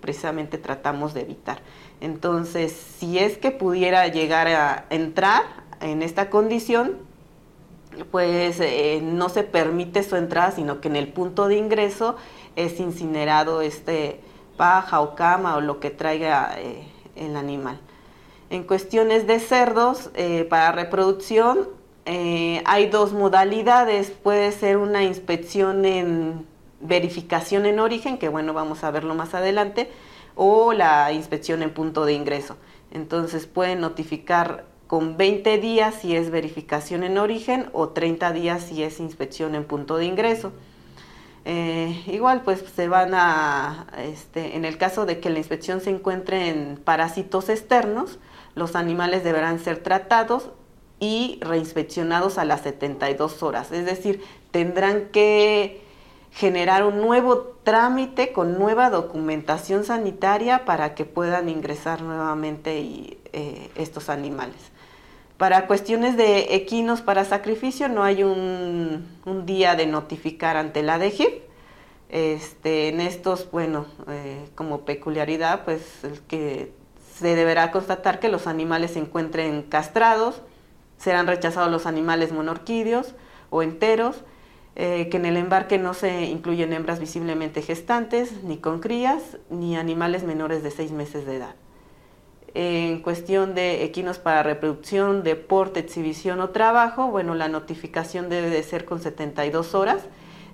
precisamente 0.00 0.58
tratamos 0.58 1.14
de 1.14 1.20
evitar. 1.20 1.60
Entonces, 2.00 2.72
si 2.72 3.18
es 3.18 3.38
que 3.38 3.52
pudiera 3.52 4.08
llegar 4.08 4.48
a 4.48 4.86
entrar 4.90 5.42
en 5.80 6.02
esta 6.02 6.30
condición, 6.30 6.96
pues 8.10 8.60
eh, 8.60 9.00
no 9.02 9.28
se 9.28 9.42
permite 9.42 10.02
su 10.02 10.16
entrada, 10.16 10.50
sino 10.52 10.80
que 10.80 10.88
en 10.88 10.96
el 10.96 11.08
punto 11.08 11.48
de 11.48 11.56
ingreso 11.56 12.16
es 12.56 12.80
incinerado 12.80 13.60
este 13.60 14.20
paja 14.56 15.00
o 15.00 15.14
cama 15.14 15.56
o 15.56 15.60
lo 15.60 15.80
que 15.80 15.90
traiga 15.90 16.54
eh, 16.58 16.86
el 17.16 17.36
animal. 17.36 17.78
En 18.50 18.64
cuestiones 18.64 19.26
de 19.26 19.40
cerdos, 19.40 20.10
eh, 20.14 20.46
para 20.48 20.72
reproducción, 20.72 21.68
hay 22.06 22.86
dos 22.88 23.14
modalidades. 23.14 24.10
Puede 24.10 24.52
ser 24.52 24.76
una 24.76 25.02
inspección 25.02 25.86
en 25.86 26.46
verificación 26.80 27.64
en 27.64 27.80
origen, 27.80 28.18
que 28.18 28.28
bueno, 28.28 28.52
vamos 28.52 28.84
a 28.84 28.90
verlo 28.90 29.14
más 29.14 29.34
adelante, 29.34 29.90
o 30.36 30.74
la 30.74 31.10
inspección 31.12 31.62
en 31.62 31.72
punto 31.72 32.04
de 32.04 32.12
ingreso. 32.12 32.56
Entonces 32.92 33.46
pueden 33.46 33.80
notificar 33.80 34.66
con 34.86 35.16
20 35.16 35.58
días 35.58 35.94
si 35.94 36.14
es 36.14 36.30
verificación 36.30 37.04
en 37.04 37.18
origen 37.18 37.70
o 37.72 37.88
30 37.88 38.32
días 38.32 38.62
si 38.62 38.82
es 38.82 39.00
inspección 39.00 39.54
en 39.54 39.64
punto 39.64 39.96
de 39.96 40.06
ingreso. 40.06 40.52
Eh, 41.46 42.02
igual 42.06 42.42
pues 42.42 42.64
se 42.74 42.88
van 42.88 43.12
a, 43.14 43.86
este, 43.98 44.56
en 44.56 44.64
el 44.64 44.78
caso 44.78 45.04
de 45.04 45.20
que 45.20 45.28
la 45.28 45.38
inspección 45.38 45.80
se 45.80 45.90
encuentre 45.90 46.48
en 46.48 46.80
parásitos 46.82 47.50
externos, 47.50 48.18
los 48.54 48.76
animales 48.76 49.24
deberán 49.24 49.58
ser 49.58 49.82
tratados 49.82 50.50
y 51.00 51.38
reinspeccionados 51.42 52.38
a 52.38 52.44
las 52.44 52.62
72 52.62 53.42
horas. 53.42 53.72
Es 53.72 53.84
decir, 53.84 54.22
tendrán 54.52 55.06
que 55.12 55.82
generar 56.30 56.84
un 56.84 56.98
nuevo 56.98 57.54
trámite 57.62 58.32
con 58.32 58.58
nueva 58.58 58.90
documentación 58.90 59.84
sanitaria 59.84 60.64
para 60.64 60.94
que 60.94 61.04
puedan 61.04 61.48
ingresar 61.48 62.02
nuevamente 62.02 63.18
eh, 63.32 63.70
estos 63.76 64.08
animales. 64.08 64.73
Para 65.36 65.66
cuestiones 65.66 66.16
de 66.16 66.54
equinos 66.54 67.00
para 67.00 67.24
sacrificio 67.24 67.88
no 67.88 68.04
hay 68.04 68.22
un, 68.22 69.06
día 69.44 69.74
de 69.74 69.86
notificar 69.86 70.56
ante 70.56 70.82
la 70.82 70.98
DGIP. 70.98 71.42
Este, 72.08 72.88
en 72.88 73.00
estos, 73.00 73.50
bueno, 73.50 73.86
eh, 74.08 74.48
como 74.54 74.82
peculiaridad, 74.82 75.64
pues 75.64 75.82
que 76.28 76.72
se 77.16 77.34
deberá 77.34 77.72
constatar 77.72 78.20
que 78.20 78.28
los 78.28 78.46
animales 78.46 78.92
se 78.92 79.00
encuentren 79.00 79.62
castrados, 79.62 80.40
serán 80.98 81.26
rechazados 81.26 81.70
los 81.70 81.86
animales 81.86 82.30
monorquídeos 82.30 83.14
o 83.50 83.62
enteros, 83.62 84.22
eh, 84.76 85.08
que 85.10 85.16
en 85.16 85.26
el 85.26 85.36
embarque 85.36 85.78
no 85.78 85.94
se 85.94 86.24
incluyen 86.24 86.72
hembras 86.72 87.00
visiblemente 87.00 87.62
gestantes, 87.62 88.44
ni 88.44 88.58
con 88.58 88.78
crías, 88.78 89.38
ni 89.50 89.76
animales 89.76 90.22
menores 90.22 90.62
de 90.62 90.70
seis 90.70 90.92
meses 90.92 91.26
de 91.26 91.36
edad. 91.36 91.54
En 92.56 93.00
cuestión 93.00 93.56
de 93.56 93.82
equinos 93.82 94.18
para 94.18 94.44
reproducción, 94.44 95.24
deporte, 95.24 95.80
exhibición 95.80 96.38
o 96.38 96.50
trabajo, 96.50 97.08
bueno, 97.08 97.34
la 97.34 97.48
notificación 97.48 98.28
debe 98.28 98.48
de 98.48 98.62
ser 98.62 98.84
con 98.84 99.00
72 99.00 99.74
horas. 99.74 100.02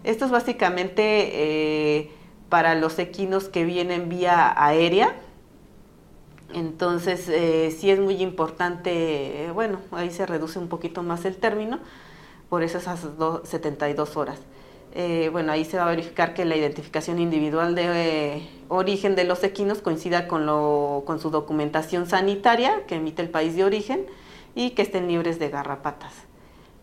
Esto 0.03 0.25
es 0.25 0.31
básicamente 0.31 1.03
eh, 1.03 2.11
para 2.49 2.75
los 2.75 2.99
equinos 2.99 3.51
que 3.51 3.65
vienen 3.65 4.09
vía 4.09 4.51
aérea, 4.57 5.15
entonces, 6.55 7.29
eh, 7.29 7.71
sí 7.71 7.91
es 7.91 8.01
muy 8.01 8.21
importante, 8.23 9.45
eh, 9.45 9.51
bueno, 9.53 9.79
ahí 9.93 10.11
se 10.11 10.27
reduce 10.27 10.59
un 10.59 10.69
poquito 10.69 11.03
más 11.03 11.25
el 11.25 11.37
término, 11.37 11.79
por 12.49 12.65
eso 12.65 12.79
esas 12.79 13.07
72 13.45 14.17
horas. 14.17 14.41
Bueno, 15.31 15.53
ahí 15.53 15.65
se 15.65 15.77
va 15.77 15.85
a 15.85 15.91
verificar 15.91 16.35
que 16.35 16.45
la 16.45 16.57
identificación 16.57 17.21
individual 17.21 17.77
de 17.77 18.49
origen 18.71 19.17
de 19.17 19.25
los 19.25 19.45
equinos 19.45 19.83
coincida 19.83 20.29
con, 20.29 20.47
con 21.05 21.21
su 21.21 21.31
documentación 21.31 22.07
sanitaria 22.07 22.87
que 22.87 22.95
emite 22.95 23.21
el 23.21 23.29
país 23.29 23.57
de 23.57 23.65
origen 23.65 24.07
y 24.55 24.71
que 24.71 24.83
estén 24.83 25.09
libres 25.09 25.39
de 25.39 25.51
garrapatas. 25.51 26.15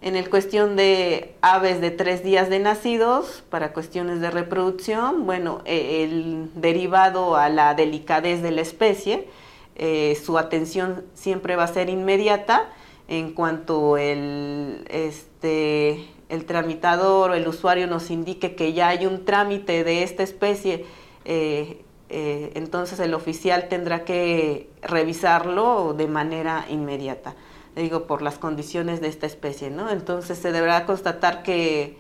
En 0.02 0.16
el 0.16 0.30
cuestión 0.30 0.76
de 0.76 1.36
aves 1.42 1.82
de 1.82 1.90
tres 1.90 2.24
días 2.24 2.50
de 2.50 2.60
nacidos, 2.60 3.44
para 3.50 3.74
cuestiones 3.74 4.22
de 4.22 4.30
reproducción, 4.30 5.26
bueno, 5.26 5.62
el 5.66 6.52
derivado 6.54 7.36
a 7.36 7.50
la 7.50 7.74
delicadez 7.74 8.44
de 8.44 8.52
la 8.52 8.62
especie, 8.62 9.28
eh, 9.76 10.16
su 10.24 10.38
atención 10.38 11.06
siempre 11.16 11.56
va 11.56 11.64
a 11.64 11.68
ser 11.68 11.90
inmediata 11.90 12.70
en 13.08 13.34
cuanto 13.34 13.98
el, 13.98 14.86
este, 14.90 16.08
el 16.30 16.46
tramitador 16.46 17.32
o 17.32 17.34
el 17.34 17.48
usuario 17.48 17.88
nos 17.88 18.12
indique 18.12 18.56
que 18.56 18.74
ya 18.74 18.90
hay 18.90 19.06
un 19.06 19.26
trámite 19.26 19.84
de 19.84 20.04
esta 20.04 20.24
especie, 20.24 20.86
eh, 21.30 21.84
eh, 22.08 22.54
entonces 22.56 23.02
el 23.02 23.14
oficial 23.14 23.68
tendrá 23.68 24.06
que 24.06 24.70
revisarlo 24.82 25.94
de 25.94 26.08
manera 26.08 26.66
inmediata, 26.70 27.36
digo, 27.76 28.08
por 28.08 28.22
las 28.22 28.38
condiciones 28.38 29.02
de 29.02 29.10
esta 29.10 29.26
especie, 29.26 29.70
¿no? 29.70 29.90
Entonces 29.90 30.38
se 30.38 30.54
deberá 30.54 30.86
constatar 30.86 31.44
que 31.44 31.98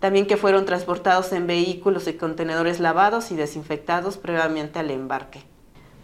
también 0.00 0.26
que 0.26 0.36
fueron 0.36 0.66
transportados 0.66 1.32
en 1.32 1.46
vehículos 1.46 2.06
y 2.08 2.12
contenedores 2.12 2.78
lavados 2.78 3.30
y 3.30 3.36
desinfectados 3.36 4.18
previamente 4.18 4.78
al 4.78 4.90
embarque. 4.90 5.40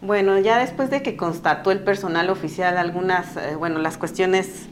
Bueno, 0.01 0.39
ya 0.39 0.59
después 0.59 0.89
de 0.89 1.03
que 1.03 1.15
constató 1.15 1.71
el 1.71 1.81
personal 1.81 2.31
oficial 2.31 2.79
algunas, 2.79 3.37
eh, 3.37 3.57
bueno, 3.57 3.79
las 3.79 3.99
cuestiones 3.99 4.69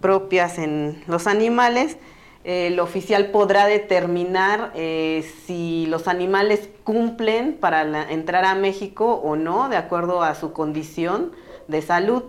propias 0.00 0.56
en 0.56 1.04
los 1.06 1.26
animales, 1.26 1.98
el 2.44 2.80
oficial 2.80 3.26
podrá 3.26 3.66
determinar 3.66 4.72
eh, 4.74 5.24
si 5.46 5.86
los 5.86 6.08
animales 6.08 6.68
cumplen 6.82 7.54
para 7.54 8.10
entrar 8.10 8.44
a 8.44 8.54
México 8.54 9.14
o 9.14 9.36
no, 9.36 9.68
de 9.68 9.76
acuerdo 9.76 10.22
a 10.22 10.34
su 10.34 10.52
condición 10.52 11.32
de 11.68 11.82
salud. 11.82 12.24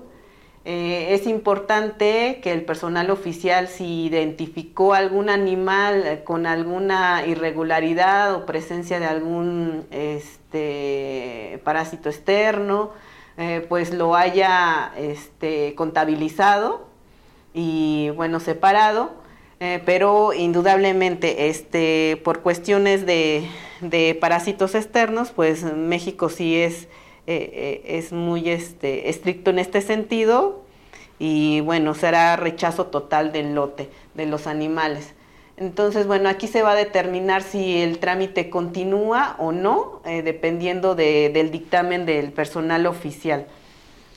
Eh, 0.65 1.13
es 1.13 1.27
importante 1.27 2.39
que 2.41 2.53
el 2.53 2.63
personal 2.63 3.09
oficial, 3.09 3.67
si 3.67 4.05
identificó 4.05 4.93
algún 4.93 5.29
animal 5.29 6.21
con 6.23 6.45
alguna 6.45 7.25
irregularidad 7.25 8.33
o 8.35 8.45
presencia 8.45 8.99
de 8.99 9.05
algún 9.05 9.85
este, 9.91 11.59
parásito 11.65 12.09
externo, 12.09 12.91
eh, 13.35 13.65
pues 13.67 13.91
lo 13.93 14.15
haya 14.15 14.93
este, 14.95 15.73
contabilizado 15.75 16.87
y 17.53 18.11
bueno, 18.11 18.39
separado, 18.39 19.22
eh, 19.63 19.81
pero 19.85 20.33
indudablemente 20.33 21.47
este, 21.47 22.19
por 22.25 22.41
cuestiones 22.41 23.05
de, 23.05 23.47
parásitos 24.19 24.75
externos, 24.75 25.31
pues 25.31 25.63
México 25.63 26.27
sí 26.27 26.57
es, 26.57 26.89
eh, 27.27 27.81
es 27.85 28.11
muy 28.11 28.49
este, 28.49 29.07
estricto 29.09 29.51
en 29.51 29.59
este 29.59 29.79
sentido 29.79 30.63
y 31.17 31.61
bueno, 31.61 31.95
será 31.95 32.35
rechazo 32.35 32.87
total 32.87 33.31
del 33.31 33.55
lote 33.55 33.87
de 34.15 34.25
los 34.25 34.47
animales. 34.47 35.13
Entonces, 35.55 36.07
bueno, 36.07 36.27
aquí 36.27 36.47
se 36.47 36.61
va 36.61 36.71
a 36.71 36.75
determinar 36.75 37.41
si 37.41 37.81
el 37.81 37.99
trámite 37.99 38.49
continúa 38.49 39.37
o 39.39 39.53
no, 39.53 40.01
eh, 40.03 40.23
dependiendo 40.23 40.93
del 40.93 41.51
dictamen 41.51 42.05
del 42.05 42.33
personal 42.33 42.85
oficial. 42.85 43.47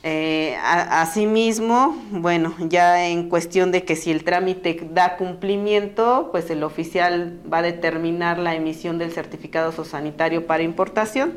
Eh, 0.09 0.57
asimismo, 0.63 2.01
bueno, 2.13 2.55
ya 2.61 3.09
en 3.09 3.29
cuestión 3.29 3.73
de 3.73 3.83
que 3.83 3.97
si 3.97 4.13
el 4.13 4.23
trámite 4.23 4.89
da 4.93 5.17
cumplimiento, 5.17 6.29
pues 6.31 6.49
el 6.49 6.63
oficial 6.63 7.41
va 7.53 7.59
a 7.59 7.63
determinar 7.63 8.39
la 8.39 8.55
emisión 8.55 8.99
del 8.99 9.11
certificado 9.11 9.73
sanitario 9.85 10.47
para 10.47 10.63
importación. 10.63 11.33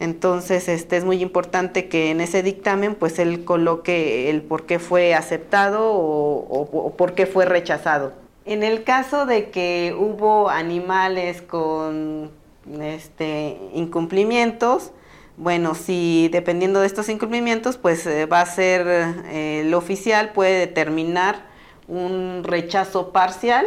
Entonces, 0.00 0.66
este 0.66 0.96
es 0.96 1.04
muy 1.04 1.22
importante 1.22 1.86
que 1.88 2.10
en 2.10 2.20
ese 2.20 2.42
dictamen, 2.42 2.96
pues 2.96 3.20
él 3.20 3.44
coloque 3.44 4.30
el 4.30 4.42
por 4.42 4.66
qué 4.66 4.80
fue 4.80 5.14
aceptado 5.14 5.92
o, 5.92 6.38
o 6.48 6.96
por 6.96 7.14
qué 7.14 7.26
fue 7.26 7.44
rechazado. 7.44 8.14
En 8.44 8.64
el 8.64 8.82
caso 8.82 9.26
de 9.26 9.50
que 9.50 9.94
hubo 9.96 10.50
animales 10.50 11.40
con 11.40 12.32
este, 12.80 13.58
incumplimientos, 13.74 14.90
bueno, 15.36 15.74
si 15.74 16.28
dependiendo 16.30 16.80
de 16.80 16.86
estos 16.86 17.08
incumplimientos, 17.08 17.78
pues 17.78 18.06
eh, 18.06 18.26
va 18.26 18.40
a 18.42 18.46
ser 18.46 18.86
eh, 18.86 19.62
el 19.64 19.72
oficial 19.74 20.32
puede 20.32 20.58
determinar 20.58 21.46
un 21.88 22.42
rechazo 22.44 23.12
parcial, 23.12 23.66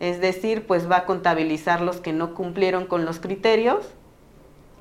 es 0.00 0.20
decir, 0.20 0.66
pues 0.66 0.90
va 0.90 0.98
a 0.98 1.04
contabilizar 1.06 1.80
los 1.80 2.00
que 2.00 2.12
no 2.12 2.34
cumplieron 2.34 2.86
con 2.86 3.04
los 3.04 3.20
criterios 3.20 3.86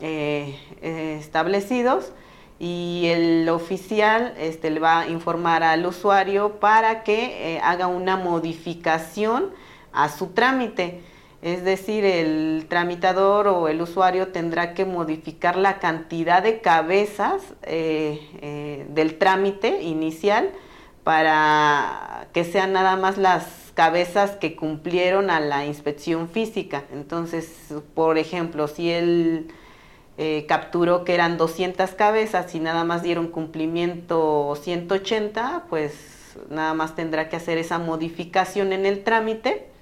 eh, 0.01 0.59
establecidos 0.81 2.11
y 2.59 3.05
el 3.07 3.47
oficial 3.49 4.33
este, 4.37 4.71
le 4.71 4.79
va 4.79 5.01
a 5.01 5.07
informar 5.07 5.63
al 5.63 5.85
usuario 5.85 6.59
para 6.59 7.03
que 7.03 7.59
haga 7.63 7.87
una 7.87 8.17
modificación 8.17 9.51
a 9.93 10.09
su 10.09 10.27
trámite. 10.27 11.01
Es 11.41 11.63
decir, 11.63 12.03
el 12.03 12.65
tramitador 12.67 13.47
o 13.47 13.67
el 13.67 13.81
usuario 13.81 14.29
tendrá 14.29 14.73
que 14.73 14.85
modificar 14.85 15.55
la 15.55 15.77
cantidad 15.77 16.41
de 16.41 16.61
cabezas 16.61 17.43
eh, 17.63 18.19
eh, 18.41 18.87
del 18.89 19.19
trámite 19.19 19.83
inicial 19.83 20.49
para 21.03 22.27
que 22.33 22.43
sean 22.43 22.73
nada 22.73 22.95
más 22.95 23.17
las 23.17 23.71
cabezas 23.75 24.31
que 24.31 24.55
cumplieron 24.55 25.29
a 25.29 25.39
la 25.39 25.65
inspección 25.65 26.27
física. 26.27 26.85
Entonces, 26.91 27.73
por 27.93 28.17
ejemplo, 28.17 28.67
si 28.67 28.89
el 28.89 29.53
eh, 30.17 30.45
capturó 30.47 31.03
que 31.03 31.13
eran 31.13 31.37
200 31.37 31.91
cabezas 31.91 32.55
y 32.55 32.59
nada 32.59 32.83
más 32.83 33.03
dieron 33.03 33.27
cumplimiento 33.27 34.57
180, 34.59 35.65
pues 35.69 36.39
nada 36.49 36.73
más 36.73 36.95
tendrá 36.95 37.29
que 37.29 37.35
hacer 37.35 37.59
esa 37.59 37.77
modificación 37.77 38.73
en 38.73 38.87
el 38.87 39.03
trámite 39.03 39.76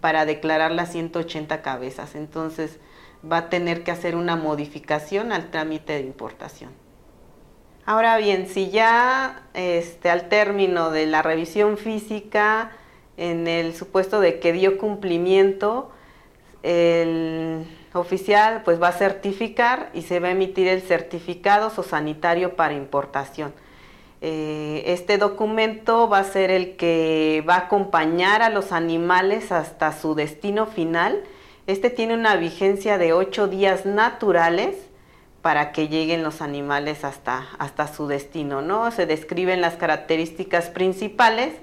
para 0.00 0.24
declarar 0.24 0.70
las 0.72 0.92
180 0.92 1.62
cabezas. 1.62 2.14
Entonces 2.14 2.78
va 3.30 3.38
a 3.38 3.48
tener 3.48 3.84
que 3.84 3.90
hacer 3.90 4.16
una 4.16 4.36
modificación 4.36 5.32
al 5.32 5.50
trámite 5.50 5.94
de 5.94 6.00
importación. 6.00 6.70
Ahora 7.84 8.18
bien, 8.18 8.46
si 8.46 8.70
ya 8.70 9.48
este, 9.54 10.10
al 10.10 10.28
término 10.28 10.90
de 10.90 11.06
la 11.06 11.22
revisión 11.22 11.78
física, 11.78 12.72
en 13.16 13.48
el 13.48 13.74
supuesto 13.74 14.20
de 14.20 14.38
que 14.40 14.52
dio 14.52 14.78
cumplimiento, 14.78 15.90
el 16.62 17.66
oficial 17.94 18.62
pues 18.64 18.80
va 18.80 18.88
a 18.88 18.92
certificar 18.92 19.90
y 19.94 20.02
se 20.02 20.20
va 20.20 20.28
a 20.28 20.32
emitir 20.32 20.68
el 20.68 20.82
certificado 20.82 21.70
sanitario 21.70 22.56
para 22.56 22.74
importación. 22.74 23.54
Eh, 24.20 24.82
este 24.86 25.16
documento 25.16 26.08
va 26.08 26.18
a 26.18 26.24
ser 26.24 26.50
el 26.50 26.76
que 26.76 27.44
va 27.48 27.54
a 27.54 27.58
acompañar 27.58 28.42
a 28.42 28.50
los 28.50 28.72
animales 28.72 29.52
hasta 29.52 29.92
su 29.92 30.14
destino 30.14 30.66
final. 30.66 31.22
Este 31.66 31.90
tiene 31.90 32.14
una 32.14 32.36
vigencia 32.36 32.98
de 32.98 33.12
ocho 33.12 33.46
días 33.46 33.86
naturales 33.86 34.74
para 35.42 35.70
que 35.70 35.88
lleguen 35.88 36.22
los 36.22 36.42
animales 36.42 37.04
hasta, 37.04 37.46
hasta 37.58 37.86
su 37.86 38.08
destino, 38.08 38.60
¿no? 38.60 38.90
Se 38.90 39.06
describen 39.06 39.60
las 39.60 39.76
características 39.76 40.68
principales 40.70 41.54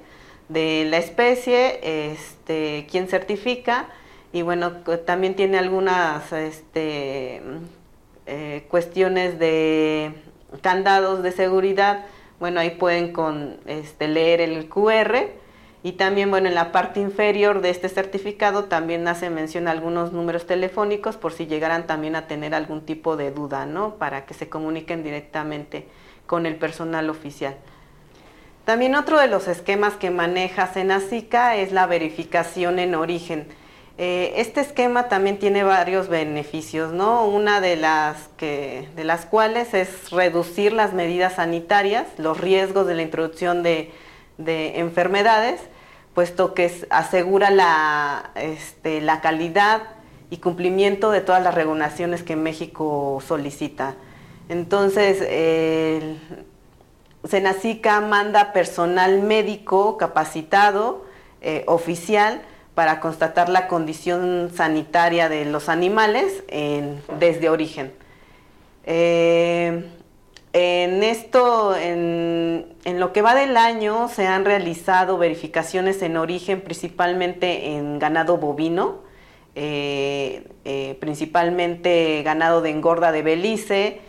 de 0.47 0.85
la 0.89 0.97
especie, 0.97 2.13
este, 2.13 2.87
quién 2.89 3.07
certifica, 3.07 3.87
y 4.31 4.43
bueno, 4.43 4.71
también 5.05 5.35
tiene 5.35 5.57
algunas 5.57 6.31
este, 6.31 7.41
eh, 8.25 8.65
cuestiones 8.69 9.39
de 9.39 10.13
candados 10.61 11.23
de 11.23 11.31
seguridad. 11.31 12.05
Bueno, 12.39 12.59
ahí 12.59 12.71
pueden 12.71 13.13
este, 13.65 14.07
leer 14.07 14.41
el 14.41 14.67
QR. 14.67 15.27
Y 15.83 15.93
también, 15.93 16.31
bueno, 16.31 16.47
en 16.47 16.55
la 16.55 16.71
parte 16.71 16.99
inferior 16.99 17.61
de 17.61 17.69
este 17.69 17.89
certificado 17.89 18.65
también 18.65 19.07
hace 19.07 19.29
mención 19.29 19.67
algunos 19.67 20.13
números 20.13 20.47
telefónicos 20.47 21.15
por 21.15 21.31
si 21.31 21.45
llegaran 21.45 21.85
también 21.85 22.15
a 22.15 22.25
tener 22.25 22.55
algún 22.55 22.81
tipo 22.81 23.17
de 23.17 23.29
duda, 23.29 23.67
¿no? 23.67 23.95
Para 23.95 24.25
que 24.25 24.33
se 24.33 24.49
comuniquen 24.49 25.03
directamente 25.03 25.87
con 26.25 26.47
el 26.47 26.55
personal 26.55 27.09
oficial. 27.11 27.55
También 28.65 28.95
otro 28.95 29.19
de 29.19 29.27
los 29.27 29.47
esquemas 29.47 29.93
que 29.93 30.09
maneja 30.09 30.65
Senacica 30.65 31.55
es 31.55 31.71
la 31.71 31.85
verificación 31.85 32.79
en 32.79 32.95
origen. 32.95 33.47
Eh, 33.97 34.33
este 34.37 34.59
esquema 34.59 35.07
también 35.07 35.39
tiene 35.39 35.63
varios 35.63 36.09
beneficios, 36.09 36.91
¿no? 36.91 37.25
Una 37.25 37.61
de 37.61 37.77
las, 37.77 38.27
que, 38.35 38.89
de 38.95 39.05
las 39.05 39.25
cuales 39.25 39.73
es 39.73 40.11
reducir 40.11 40.73
las 40.73 40.93
medidas 40.93 41.35
sanitarias, 41.35 42.05
los 42.17 42.39
riesgos 42.39 42.87
de 42.87 42.95
la 42.95 43.03
introducción 43.03 43.63
de, 43.63 43.93
enfermedades, 44.37 45.61
puesto 46.13 46.53
que 46.53 46.69
asegura 46.89 47.51
la, 47.51 48.31
este, 48.35 48.99
la 48.99 49.21
calidad 49.21 49.83
y 50.29 50.37
cumplimiento 50.37 51.11
de 51.11 51.21
todas 51.21 51.41
las 51.41 51.55
regulaciones 51.55 52.21
que 52.21 52.35
México 52.35 53.23
solicita. 53.25 53.95
Entonces, 54.49 55.21
el 55.21 56.19
Senacica 57.23 58.01
manda 58.01 58.51
personal 58.51 59.21
médico 59.21 59.97
capacitado, 59.97 61.05
eh, 61.41 61.63
oficial, 61.67 62.41
para 62.75 62.99
constatar 62.99 63.49
la 63.49 63.67
condición 63.67 64.51
sanitaria 64.53 65.29
de 65.29 65.45
los 65.45 65.69
animales 65.69 66.43
desde 67.19 67.49
origen. 67.49 67.93
Eh, 68.85 69.83
en 70.53 71.03
esto, 71.03 71.75
en, 71.75 72.75
lo 72.85 73.11
que 73.11 73.21
va 73.21 73.35
del 73.35 73.57
año, 73.57 74.07
se 74.07 74.27
han 74.27 74.45
realizado 74.45 75.17
verificaciones 75.17 76.01
en 76.01 76.15
origen 76.15 76.61
principalmente 76.61 77.73
en 77.73 77.99
ganado 77.99 78.37
bovino, 78.37 78.99
eh, 79.55 80.47
eh, 80.63 80.97
principalmente 80.99 82.21
ganado 82.23 82.61
de 82.61 82.69
engorda 82.69 83.11
de 83.11 83.21
Belice, 83.21 84.01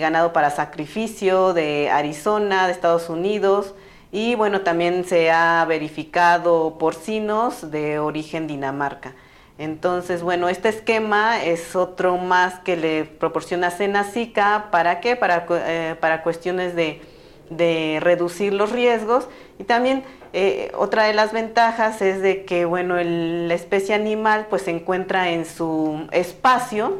ganado 0.00 0.32
para 0.32 0.50
sacrificio 0.50 1.54
de 1.54 1.90
Arizona, 1.90 2.66
de 2.66 2.72
Estados 2.72 3.08
Unidos, 3.08 3.76
y 4.12 4.34
bueno, 4.34 4.62
también 4.62 5.04
se 5.04 5.30
ha 5.30 5.64
verificado 5.66 6.76
porcinos 6.78 7.70
de 7.70 7.98
origen 7.98 8.46
Dinamarca. 8.46 9.14
Entonces, 9.60 10.22
bueno, 10.22 10.48
este 10.48 10.70
esquema 10.70 11.44
es 11.44 11.76
otro 11.76 12.16
más 12.16 12.60
que 12.60 12.76
le 12.76 13.04
proporciona 13.04 13.70
Senacica. 13.70 14.68
¿Para 14.70 15.00
qué? 15.00 15.16
Para, 15.16 15.46
eh, 15.50 15.96
para 16.00 16.22
cuestiones 16.22 16.74
de, 16.74 17.00
reducir 18.00 18.54
los 18.54 18.72
riesgos. 18.72 19.28
Y 19.58 19.64
también 19.64 20.02
eh, 20.32 20.72
otra 20.76 21.04
de 21.04 21.12
las 21.12 21.32
ventajas 21.32 22.00
es 22.00 22.22
de 22.22 22.44
que, 22.46 22.64
bueno, 22.64 22.96
la 22.96 23.52
especie 23.52 23.94
animal 23.94 24.46
pues 24.48 24.62
se 24.62 24.70
encuentra 24.70 25.30
en 25.30 25.44
su 25.44 26.08
espacio 26.10 26.98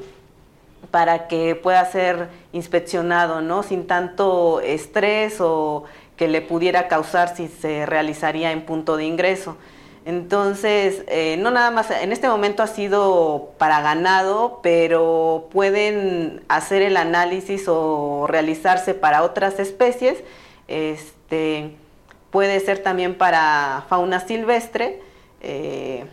para 0.90 1.28
que 1.28 1.54
pueda 1.54 1.84
ser 1.86 2.28
inspeccionado, 2.52 3.40
¿no? 3.40 3.62
Sin 3.62 3.86
tanto 3.86 4.61
estrés 4.61 5.40
o 5.40 5.84
que 6.20 6.28
le 6.28 6.42
pudiera 6.42 6.86
causar 6.86 7.34
si 7.34 7.48
se 7.48 7.86
realizaría 7.86 8.52
en 8.52 8.66
punto 8.66 8.98
de 8.98 9.06
ingreso. 9.06 9.56
Entonces, 10.04 11.02
eh, 11.08 11.38
no 11.38 11.50
nada 11.50 11.70
más, 11.70 11.90
en 11.90 12.12
este 12.12 12.28
momento 12.28 12.62
ha 12.62 12.66
sido 12.66 13.52
para 13.56 13.80
ganado, 13.80 14.60
pero 14.62 15.48
pueden 15.50 16.42
hacer 16.48 16.82
el 16.82 16.98
análisis 16.98 17.64
o 17.68 18.26
realizarse 18.28 18.92
para 18.92 19.22
otras 19.22 19.58
especies. 19.58 20.18
Este, 20.68 21.74
puede 22.30 22.60
ser 22.60 22.82
también 22.82 23.16
para 23.16 23.86
fauna 23.88 24.20
silvestre, 24.20 25.00
eh, 25.40 26.04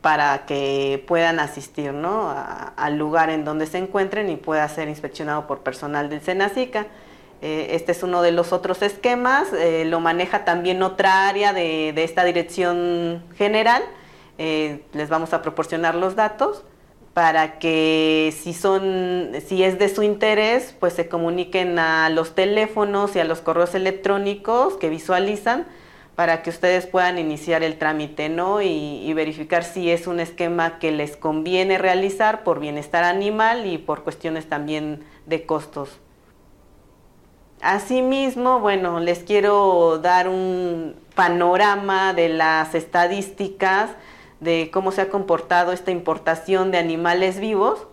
para 0.00 0.46
que 0.46 1.04
puedan 1.08 1.40
asistir 1.40 1.92
al 1.92 2.96
lugar 2.96 3.30
en 3.30 3.44
donde 3.44 3.66
se 3.66 3.78
encuentren 3.78 4.30
y 4.30 4.36
pueda 4.36 4.68
ser 4.68 4.88
inspeccionado 4.88 5.48
por 5.48 5.64
personal 5.64 6.08
del 6.08 6.20
SENACICA. 6.20 6.86
Eh, 7.40 7.68
este 7.72 7.92
es 7.92 8.02
uno 8.02 8.20
de 8.20 8.32
los 8.32 8.52
otros 8.52 8.82
esquemas, 8.82 9.52
eh, 9.52 9.84
lo 9.84 10.00
maneja 10.00 10.44
también 10.44 10.82
otra 10.82 11.28
área 11.28 11.52
de, 11.52 11.90
esta 12.02 12.24
dirección 12.24 13.22
general. 13.36 13.82
Eh, 14.38 14.82
les 14.92 15.08
vamos 15.08 15.32
a 15.32 15.42
proporcionar 15.42 15.94
los 15.94 16.16
datos 16.16 16.64
para 17.14 17.58
que 17.58 18.34
si 18.36 18.54
son, 18.54 19.32
si 19.46 19.62
es 19.64 19.78
de 19.78 19.88
su 19.88 20.02
interés, 20.02 20.74
pues 20.78 20.94
se 20.94 21.08
comuniquen 21.08 21.78
a 21.78 22.10
los 22.10 22.34
teléfonos 22.34 23.16
y 23.16 23.20
a 23.20 23.24
los 23.24 23.40
correos 23.40 23.74
electrónicos 23.74 24.74
que 24.76 24.88
visualizan 24.88 25.66
para 26.14 26.42
que 26.42 26.50
ustedes 26.50 26.86
puedan 26.86 27.18
iniciar 27.18 27.62
el 27.62 27.78
trámite, 27.78 28.28
¿no? 28.28 28.60
y 28.60 29.12
verificar 29.14 29.62
si 29.62 29.90
es 29.90 30.08
un 30.08 30.18
esquema 30.18 30.80
que 30.80 30.90
les 30.90 31.16
conviene 31.16 31.78
realizar 31.78 32.42
por 32.42 32.58
bienestar 32.58 33.04
animal 33.04 33.66
y 33.66 33.78
por 33.78 34.02
cuestiones 34.02 34.48
también 34.48 35.04
de 35.26 35.46
costos. 35.46 36.00
Asimismo, 37.60 38.60
bueno, 38.60 39.00
les 39.00 39.20
quiero 39.20 39.98
dar 39.98 40.28
un 40.28 40.94
panorama 41.14 42.14
de 42.14 42.28
las 42.28 42.74
estadísticas 42.74 43.90
de 44.40 44.70
cómo 44.72 44.92
se 44.92 45.00
ha 45.00 45.08
comportado 45.08 45.72
esta 45.72 45.90
importación 45.90 46.70
de 46.70 46.78
animales 46.78 47.40
vivos. 47.40 47.88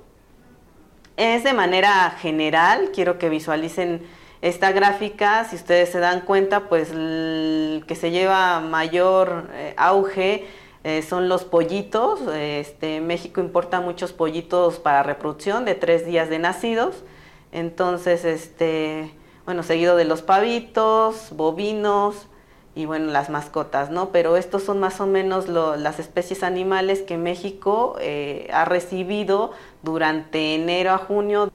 Es 1.17 1.43
de 1.43 1.53
manera 1.53 2.11
general, 2.19 2.91
quiero 2.93 3.17
que 3.17 3.29
visualicen 3.29 4.05
esta 4.41 4.71
gráfica, 4.71 5.45
si 5.45 5.55
ustedes 5.55 5.89
se 5.89 5.99
dan 5.99 6.21
cuenta, 6.21 6.69
pues 6.69 6.91
el 6.91 7.83
que 7.87 7.95
se 7.95 8.11
lleva 8.11 8.59
mayor 8.59 9.49
eh, 9.53 9.73
auge 9.77 10.45
eh, 10.83 11.01
son 11.01 11.27
los 11.29 11.45
pollitos. 11.45 12.19
Este, 12.31 13.01
México 13.01 13.41
importa 13.41 13.81
muchos 13.81 14.13
pollitos 14.13 14.77
para 14.77 15.01
reproducción 15.01 15.65
de 15.65 15.73
tres 15.73 16.05
días 16.05 16.29
de 16.29 16.37
nacidos. 16.37 17.03
Entonces, 17.51 18.23
este, 18.23 19.09
bueno, 19.45 19.63
seguido 19.63 19.95
de 19.95 20.05
los 20.05 20.21
pavitos, 20.21 21.29
bovinos 21.31 22.27
y 22.75 22.85
bueno, 22.85 23.11
las 23.11 23.29
mascotas, 23.29 23.89
¿no? 23.89 24.09
Pero 24.09 24.37
estos 24.37 24.63
son 24.63 24.79
más 24.79 24.99
o 24.99 25.05
menos 25.05 25.47
las 25.47 25.99
especies 25.99 26.43
animales 26.43 27.01
que 27.01 27.17
México 27.17 27.95
eh, 27.99 28.49
ha 28.51 28.65
recibido 28.65 29.51
durante 29.83 30.55
enero 30.55 30.91
a 30.91 30.97
junio. 30.97 31.51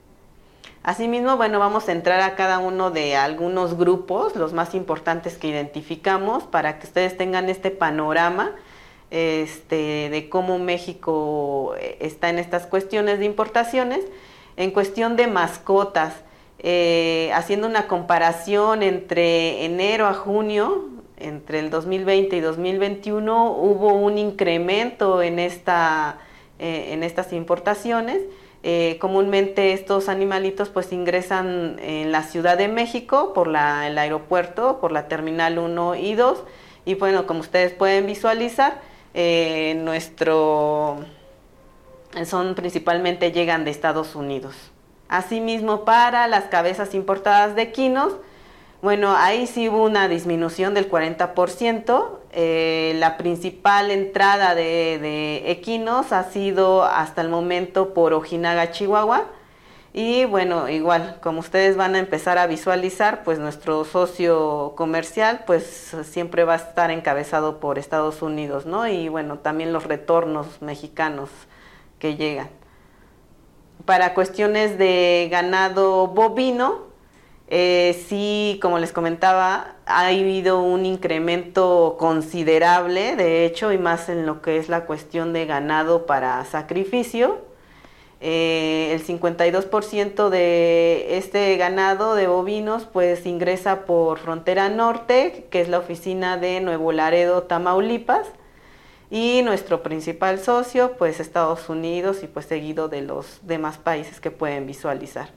Asimismo, 0.83 1.37
bueno, 1.37 1.59
vamos 1.59 1.87
a 1.89 1.91
entrar 1.91 2.21
a 2.21 2.35
cada 2.35 2.57
uno 2.57 2.89
de 2.89 3.15
algunos 3.15 3.77
grupos, 3.77 4.35
los 4.35 4.53
más 4.53 4.73
importantes 4.73 5.37
que 5.37 5.47
identificamos, 5.47 6.43
para 6.43 6.79
que 6.79 6.87
ustedes 6.87 7.17
tengan 7.17 7.49
este 7.49 7.69
panorama 7.69 8.55
este, 9.11 10.09
de 10.09 10.27
cómo 10.29 10.57
México 10.57 11.75
eh, 11.77 11.97
está 11.99 12.29
en 12.29 12.39
estas 12.39 12.65
cuestiones 12.65 13.19
de 13.19 13.25
importaciones. 13.25 13.99
En 14.57 14.71
cuestión 14.71 15.17
de 15.17 15.27
mascotas, 15.27 16.15
eh, 16.63 17.31
haciendo 17.33 17.65
una 17.65 17.87
comparación 17.87 18.83
entre 18.83 19.65
enero 19.65 20.05
a 20.05 20.13
junio, 20.13 20.89
entre 21.17 21.57
el 21.57 21.71
2020 21.71 22.35
y 22.35 22.39
2021, 22.39 23.51
hubo 23.51 23.93
un 23.93 24.19
incremento 24.19 25.23
en, 25.23 25.39
esta, 25.39 26.19
eh, 26.59 26.89
en 26.91 27.01
estas 27.01 27.33
importaciones. 27.33 28.21
Eh, 28.61 28.97
comúnmente 29.01 29.73
estos 29.73 30.07
animalitos 30.07 30.69
pues 30.69 30.93
ingresan 30.93 31.79
en 31.79 32.11
la 32.11 32.21
Ciudad 32.21 32.59
de 32.59 32.67
México 32.67 33.33
por 33.33 33.47
la, 33.47 33.87
el 33.87 33.97
aeropuerto, 33.97 34.79
por 34.79 34.91
la 34.91 35.07
Terminal 35.07 35.57
1 35.57 35.95
y 35.95 36.13
2. 36.13 36.43
Y 36.85 36.93
bueno, 36.93 37.25
como 37.25 37.39
ustedes 37.39 37.73
pueden 37.73 38.05
visualizar, 38.05 38.81
nuestro 39.77 40.99
son 42.25 42.53
principalmente 42.53 43.31
llegan 43.31 43.65
de 43.65 43.71
Estados 43.71 44.15
Unidos. 44.15 44.71
Asimismo, 45.11 45.83
para 45.83 46.25
las 46.27 46.45
cabezas 46.45 46.95
importadas 46.95 47.53
de 47.53 47.63
equinos, 47.63 48.13
bueno, 48.81 49.13
ahí 49.13 49.45
sí 49.45 49.67
hubo 49.67 49.83
una 49.83 50.07
disminución 50.07 50.73
del 50.73 50.89
40%. 50.89 52.19
Eh, 52.31 52.95
la 52.95 53.17
principal 53.17 53.91
entrada 53.91 54.55
de, 54.55 55.51
equinos 55.51 56.13
ha 56.13 56.23
sido 56.23 56.85
hasta 56.85 57.19
el 57.21 57.27
momento 57.27 57.93
por 57.93 58.13
Ojinaga, 58.13 58.71
Chihuahua. 58.71 59.25
Y 59.91 60.23
bueno, 60.23 60.69
igual, 60.69 61.19
como 61.21 61.41
ustedes 61.41 61.75
van 61.75 61.95
a 61.95 61.99
empezar 61.99 62.37
a 62.37 62.47
visualizar, 62.47 63.23
pues 63.25 63.37
nuestro 63.37 63.83
socio 63.83 64.75
comercial 64.77 65.43
pues 65.45 65.93
siempre 66.03 66.45
va 66.45 66.53
a 66.53 66.55
estar 66.55 66.89
encabezado 66.89 67.59
por 67.59 67.77
Estados 67.77 68.21
Unidos, 68.21 68.65
¿no? 68.65 68.87
Y 68.87 69.09
bueno, 69.09 69.39
también 69.39 69.73
los 69.73 69.83
retornos 69.83 70.61
mexicanos 70.61 71.29
que 71.99 72.15
llegan 72.15 72.60
para 73.85 74.13
cuestiones 74.13 74.77
de 74.77 75.27
ganado 75.31 76.07
bovino, 76.07 76.91
eh, 77.53 78.01
sí, 78.07 78.59
como 78.61 78.79
les 78.79 78.93
comentaba, 78.93 79.75
ha 79.85 80.07
habido 80.07 80.61
un 80.61 80.85
incremento 80.85 81.97
considerable, 81.99 83.17
de 83.17 83.45
hecho, 83.45 83.73
y 83.73 83.77
más 83.77 84.07
en 84.07 84.25
lo 84.25 84.41
que 84.41 84.57
es 84.57 84.69
la 84.69 84.85
cuestión 84.85 85.33
de 85.33 85.45
ganado 85.45 86.05
para 86.05 86.45
sacrificio. 86.45 87.39
Eh, 88.23 88.93
el 88.93 89.03
52% 89.03 90.29
de 90.29 91.17
este 91.17 91.57
ganado 91.57 92.13
de 92.13 92.27
bovinos 92.27 92.83
pues 92.85 93.25
ingresa 93.25 93.85
por 93.85 94.19
frontera 94.19 94.69
norte, 94.69 95.47
que 95.49 95.59
es 95.59 95.67
la 95.69 95.79
oficina 95.79 96.37
de 96.37 96.61
Nuevo 96.61 96.91
Laredo, 96.91 97.43
Tamaulipas, 97.43 98.27
y 99.11 99.41
nuestro 99.43 99.83
principal 99.83 100.39
socio, 100.39 100.93
pues 100.97 101.19
Estados 101.19 101.67
Unidos 101.67 102.23
y 102.23 102.27
pues 102.27 102.45
seguido 102.45 102.87
de 102.87 103.01
los 103.01 103.45
demás 103.45 103.77
países 103.77 104.21
que 104.21 104.31
pueden 104.31 104.65
visualizar. 104.65 105.29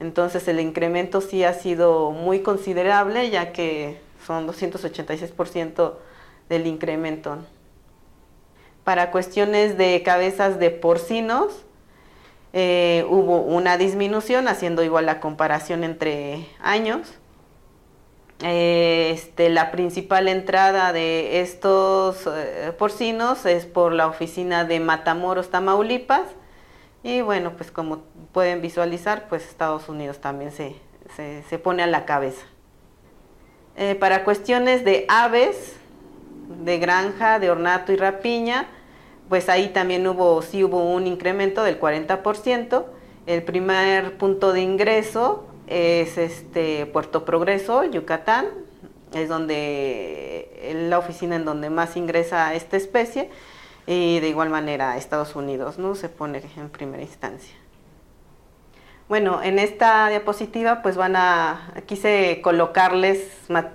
Entonces 0.00 0.48
el 0.48 0.58
incremento 0.58 1.20
sí 1.20 1.44
ha 1.44 1.54
sido 1.54 2.10
muy 2.10 2.40
considerable, 2.40 3.30
ya 3.30 3.52
que 3.52 4.00
son 4.26 4.48
286% 4.48 5.94
del 6.48 6.66
incremento. 6.66 7.38
Para 8.82 9.12
cuestiones 9.12 9.78
de 9.78 10.02
cabezas 10.02 10.58
de 10.58 10.70
porcinos, 10.70 11.64
eh, 12.52 13.06
hubo 13.08 13.42
una 13.42 13.76
disminución, 13.76 14.48
haciendo 14.48 14.82
igual 14.82 15.06
la 15.06 15.20
comparación 15.20 15.84
entre 15.84 16.48
años. 16.60 17.19
Este, 18.42 19.50
la 19.50 19.70
principal 19.70 20.26
entrada 20.26 20.94
de 20.94 21.40
estos 21.40 22.26
eh, 22.26 22.72
porcinos 22.78 23.44
es 23.44 23.66
por 23.66 23.92
la 23.92 24.06
oficina 24.06 24.64
de 24.64 24.80
Matamoros, 24.80 25.50
Tamaulipas. 25.50 26.22
Y 27.02 27.20
bueno, 27.20 27.52
pues 27.56 27.70
como 27.70 28.02
pueden 28.32 28.62
visualizar, 28.62 29.28
pues 29.28 29.44
Estados 29.46 29.88
Unidos 29.88 30.20
también 30.20 30.52
se, 30.52 31.58
pone 31.58 31.82
a 31.82 31.86
la 31.86 32.06
cabeza. 32.06 32.46
Eh, 33.76 33.94
para 33.94 34.24
cuestiones 34.24 34.84
de 34.84 35.04
aves, 35.08 35.76
de 36.64 36.78
granja, 36.78 37.38
de 37.38 37.50
ornato 37.50 37.92
y 37.92 37.96
rapiña, 37.96 38.68
pues 39.28 39.48
ahí 39.48 39.68
también 39.68 40.06
hubo, 40.06 40.40
sí 40.42 40.64
hubo 40.64 40.82
un 40.82 41.06
incremento 41.06 41.62
del 41.62 41.78
40%. 41.78 42.84
El 43.26 43.42
primer 43.42 44.16
punto 44.16 44.52
de 44.52 44.62
ingreso 44.62 45.49
es 45.70 46.18
este 46.18 46.84
Puerto 46.86 47.24
Progreso, 47.24 47.84
Yucatán, 47.84 48.48
es 49.14 49.28
donde 49.28 50.74
la 50.88 50.98
oficina 50.98 51.36
en 51.36 51.44
donde 51.44 51.70
más 51.70 51.96
ingresa 51.96 52.54
esta 52.54 52.76
especie 52.76 53.30
y 53.86 54.20
de 54.20 54.28
igual 54.28 54.50
manera 54.50 54.96
Estados 54.96 55.34
Unidos, 55.36 55.78
¿no? 55.78 55.94
Se 55.94 56.08
pone 56.08 56.42
en 56.56 56.68
primera 56.68 57.02
instancia. 57.02 57.54
Bueno, 59.08 59.42
en 59.42 59.58
esta 59.58 60.08
diapositiva 60.08 60.82
pues 60.82 60.96
van 60.96 61.16
a, 61.16 61.72
quise 61.86 62.40
colocarles 62.42 63.26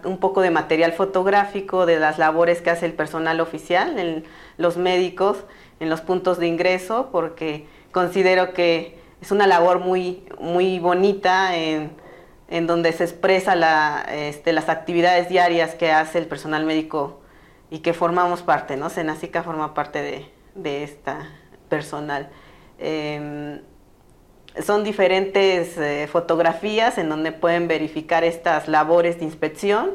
un 0.05 0.17
poco 0.19 0.39
de 0.39 0.49
material 0.49 0.93
fotográfico 0.93 1.85
de 1.85 1.99
las 1.99 2.17
labores 2.17 2.61
que 2.61 2.69
hace 2.69 2.85
el 2.85 2.93
personal 2.93 3.41
oficial, 3.41 4.23
los 4.57 4.77
médicos 4.77 5.43
en 5.81 5.89
los 5.89 5.99
puntos 5.99 6.39
de 6.39 6.47
ingreso, 6.47 7.09
porque 7.11 7.67
considero 7.91 8.53
que 8.53 8.97
es 9.21 9.31
una 9.31 9.47
labor 9.47 9.79
muy, 9.79 10.25
muy 10.39 10.79
bonita 10.79 11.55
en, 11.55 11.95
donde 12.67 12.91
se 12.91 13.03
expresa 13.03 13.55
la, 13.55 14.05
este, 14.09 14.53
las 14.53 14.69
actividades 14.69 15.29
diarias 15.29 15.75
que 15.75 15.91
hace 15.91 16.19
el 16.19 16.27
personal 16.27 16.65
médico 16.65 17.21
y 17.69 17.79
que 17.79 17.93
formamos 17.93 18.43
parte, 18.43 18.77
¿no? 18.77 18.89
Senacica 18.89 19.43
forma 19.43 19.73
parte 19.73 20.01
de, 20.01 20.29
de 20.53 20.83
esta 20.83 21.29
personal. 21.69 22.29
Em, 22.77 23.61
son 24.63 24.83
diferentes 24.83 25.77
eh, 25.77 26.07
fotografías 26.09 26.97
en 26.97 27.09
donde 27.09 27.31
pueden 27.31 27.67
verificar 27.67 28.23
estas 28.23 28.67
labores 28.67 29.19
de 29.19 29.25
inspección 29.25 29.91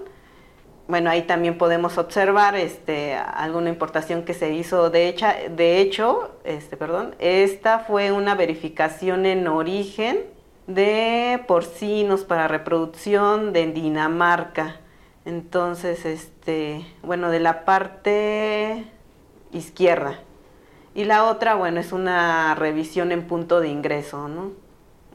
bueno, 0.91 1.09
ahí 1.09 1.23
también 1.23 1.57
podemos 1.57 1.97
observar 1.99 2.57
este, 2.57 3.15
alguna 3.15 3.71
importación 3.71 4.25
que 4.25 4.35
se 4.35 4.53
hizo. 4.53 4.91
De, 4.91 5.09
hecho, 5.09 5.27
de 5.57 5.81
hecho 5.81 6.33
este, 6.45 6.77
perdón, 6.77 7.15
esta 7.21 7.79
fue 7.79 8.13
una 8.13 8.35
verificación 8.35 9.25
en 9.25 9.47
origen 9.47 10.25
de 10.67 11.43
porcinos 11.47 12.25
para 12.25 12.49
reproducción 12.49 13.53
de 13.53 13.69
Dinamarca. 13.69 14.81
Entonces, 15.25 16.05
este, 16.05 16.85
bueno, 17.03 17.31
de 17.31 17.41
la 17.41 17.65
parte 17.65 18.85
izquierda. 19.53 20.19
Y 20.95 21.05
la 21.05 21.25
otra, 21.25 21.55
bueno, 21.55 21.79
es 21.79 21.93
una 21.93 22.55
revisión 22.57 23.13
en 23.13 23.27
punto 23.29 23.61
de 23.61 23.69
ingreso, 23.69 24.29
¿no? 24.29 24.53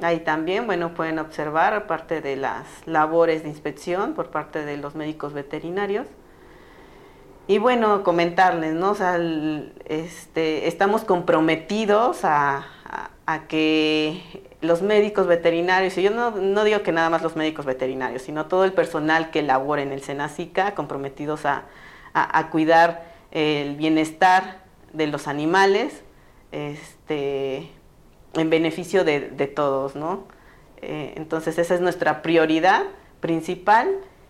Ahí 0.01 0.19
también, 0.19 0.65
bueno, 0.65 0.93
pueden 0.93 1.19
observar 1.19 1.87
parte 1.87 2.19
de 2.21 2.35
las 2.35 2.65
labores 2.85 3.43
de 3.43 3.49
inspección 3.49 4.13
por 4.13 4.29
parte 4.29 4.65
de 4.65 4.77
los 4.77 4.95
médicos 4.95 5.33
veterinarios. 5.33 6.07
Y 7.47 7.59
bueno, 7.59 8.03
comentarles, 8.03 8.73
¿no? 8.73 8.91
O 8.91 8.95
sea, 8.95 9.17
este, 9.85 10.67
estamos 10.67 11.03
comprometidos 11.03 12.21
a, 12.23 12.67
que 13.47 14.43
los 14.61 14.81
médicos 14.81 15.27
veterinarios, 15.27 15.97
y 15.97 16.03
yo 16.03 16.11
no, 16.11 16.63
digo 16.63 16.81
que 16.83 16.91
nada 16.91 17.09
más 17.09 17.21
los 17.21 17.35
médicos 17.35 17.65
veterinarios, 17.65 18.21
sino 18.21 18.45
todo 18.45 18.65
el 18.65 18.73
personal 18.73 19.31
que 19.31 19.41
labora 19.41 19.81
en 19.81 19.91
el 19.91 20.01
Senacica, 20.01 20.75
comprometidos 20.75 21.45
a, 21.45 21.63
a 22.13 22.49
cuidar 22.49 23.05
el 23.31 23.75
bienestar 23.75 24.59
de 24.93 25.07
los 25.07 25.27
animales, 25.27 26.03
este, 26.51 27.69
en 28.35 28.49
beneficio 28.49 29.03
de, 29.03 29.51
todos, 29.55 29.95
¿no? 29.95 30.23
Eh, 30.81 31.13
entonces 31.15 31.57
esa 31.57 31.75
es 31.75 31.81
nuestra 31.81 32.21
prioridad 32.21 32.83
principal 33.19 33.89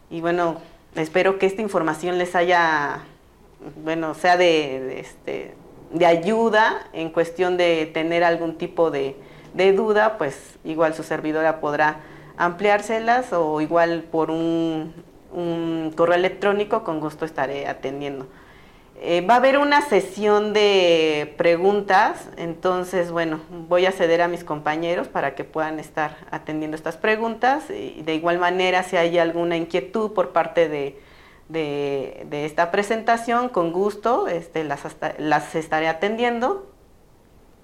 y 0.09 0.21
bueno, 0.21 0.61
espero 0.95 1.39
que 1.39 1.45
esta 1.45 1.61
información 1.61 2.17
les 2.17 2.35
haya, 2.35 3.03
bueno, 3.83 4.13
sea 4.13 4.37
de, 4.37 4.99
este, 4.99 5.55
de 5.91 6.05
ayuda 6.05 6.87
en 6.93 7.09
cuestión 7.09 7.57
de 7.57 7.89
tener 7.93 8.23
algún 8.23 8.57
tipo 8.57 8.91
de, 8.91 9.15
duda, 9.75 10.17
pues 10.17 10.57
igual 10.65 10.93
su 10.93 11.03
servidora 11.03 11.61
podrá 11.61 11.99
ampliárselas 12.37 13.31
o 13.31 13.61
igual 13.61 14.03
por 14.11 14.29
un 14.29 14.93
correo 15.95 16.15
electrónico 16.15 16.83
con 16.83 16.99
gusto 16.99 17.23
estaré 17.23 17.67
atendiendo. 17.67 18.27
Eh, 19.01 19.21
va 19.21 19.33
a 19.35 19.37
haber 19.37 19.57
una 19.57 19.81
sesión 19.81 20.53
de 20.53 21.33
preguntas, 21.37 22.29
entonces, 22.37 23.11
bueno, 23.11 23.41
voy 23.67 23.85
a 23.85 23.91
ceder 23.91 24.21
a 24.21 24.29
mis 24.29 24.45
compañeros 24.45 25.09
para 25.09 25.35
que 25.35 25.43
puedan 25.43 25.79
estar 25.79 26.17
atendiendo 26.31 26.75
estas 26.75 26.95
preguntas. 26.95 27.69
Y 27.69 28.01
de 28.03 28.15
igual 28.15 28.39
manera, 28.39 28.83
si 28.83 28.95
hay 28.95 29.17
alguna 29.19 29.57
inquietud 29.57 30.13
por 30.13 30.29
parte 30.31 30.69
de, 30.69 30.97
esta 32.31 32.71
presentación, 32.71 33.49
con 33.49 33.73
gusto 33.73 34.27
este, 34.27 34.63
las, 34.63 34.81
las 35.17 35.55
estaré 35.55 35.89
atendiendo. 35.89 36.71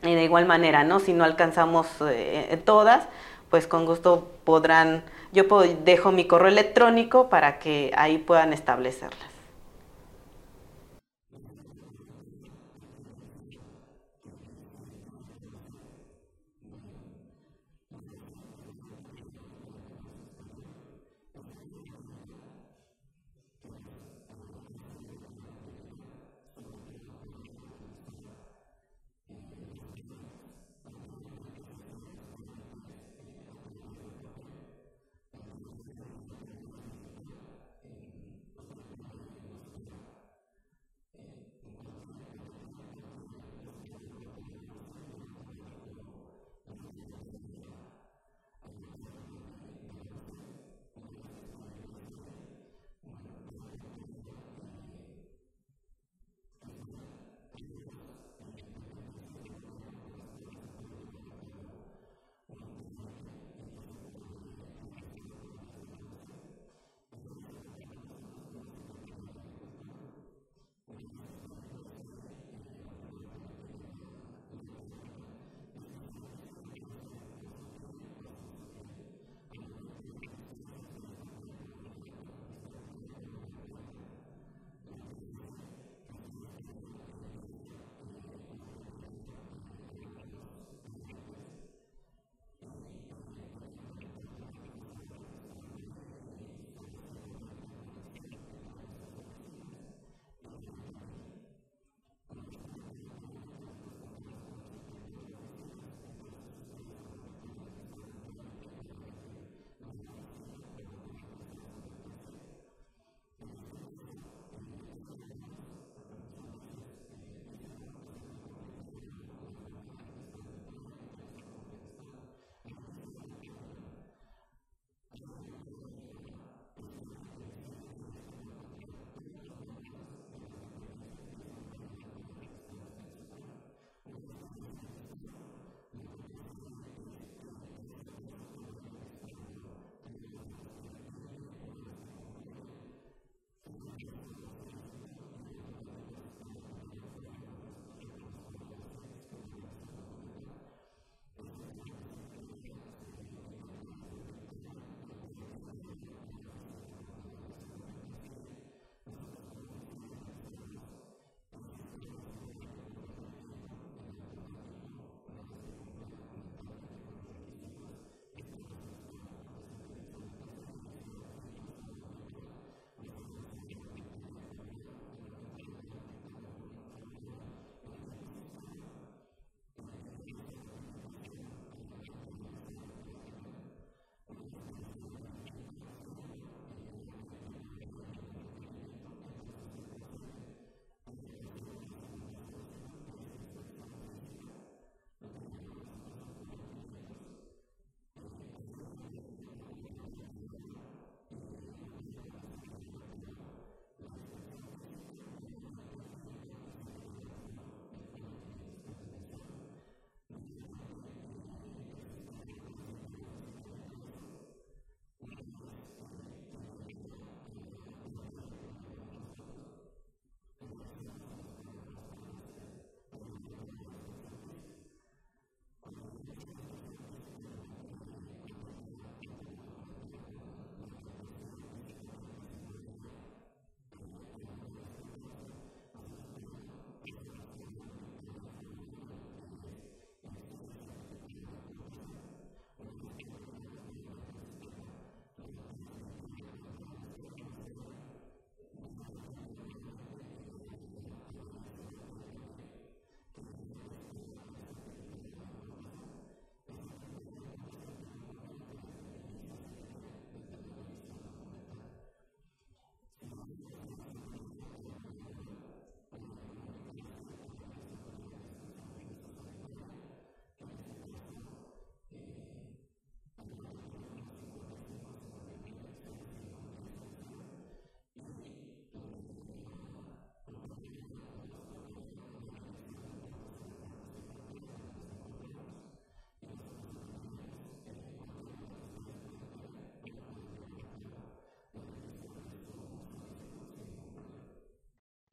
Y 0.04 0.14
de 0.16 0.24
igual 0.24 0.46
manera, 0.46 0.84
¿no? 0.84 1.00
Si 1.00 1.14
no 1.14 1.24
alcanzamos 1.24 1.88
eh, 2.02 2.60
todas, 2.66 3.08
pues 3.50 3.68
con 3.68 3.86
gusto 3.86 4.32
podrán, 4.44 5.04
yo 5.32 5.44
dejo 5.86 6.12
mi 6.12 6.26
correo 6.26 6.50
electrónico 6.50 7.30
para 7.30 7.60
que 7.60 7.92
ahí 7.96 8.18
puedan 8.18 8.52
establecerlas. 8.52 9.31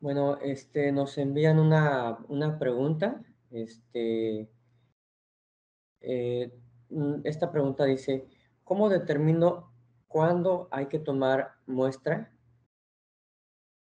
Bueno, 0.00 0.38
este, 0.38 0.92
nos 0.92 1.18
envían 1.18 1.58
una, 1.58 2.18
una 2.28 2.58
pregunta. 2.58 3.20
Este, 3.50 4.48
eh, 6.00 6.52
mm, 6.90 7.20
esta 7.24 7.50
pregunta 7.50 7.84
dice, 7.84 8.28
¿cómo 8.62 8.88
determino 8.88 9.72
cuándo 10.06 10.68
hay 10.70 10.86
que 10.86 11.00
tomar 11.00 11.54
muestra 11.66 12.32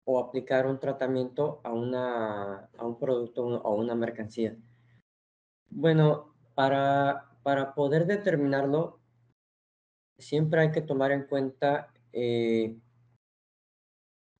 o 0.04 0.18
aplicar 0.18 0.66
un 0.66 0.78
tratamiento 0.78 1.60
a, 1.64 1.72
una, 1.72 2.68
a 2.76 2.86
un 2.86 2.98
producto 2.98 3.46
o 3.46 3.74
una 3.74 3.94
mercancía? 3.94 4.54
Bueno, 5.70 6.34
para, 6.54 7.30
para 7.42 7.74
poder 7.74 8.06
determinarlo, 8.06 9.00
siempre 10.18 10.60
hay 10.60 10.72
que 10.72 10.82
tomar 10.82 11.10
en 11.12 11.22
cuenta 11.22 11.90
eh, 12.12 12.76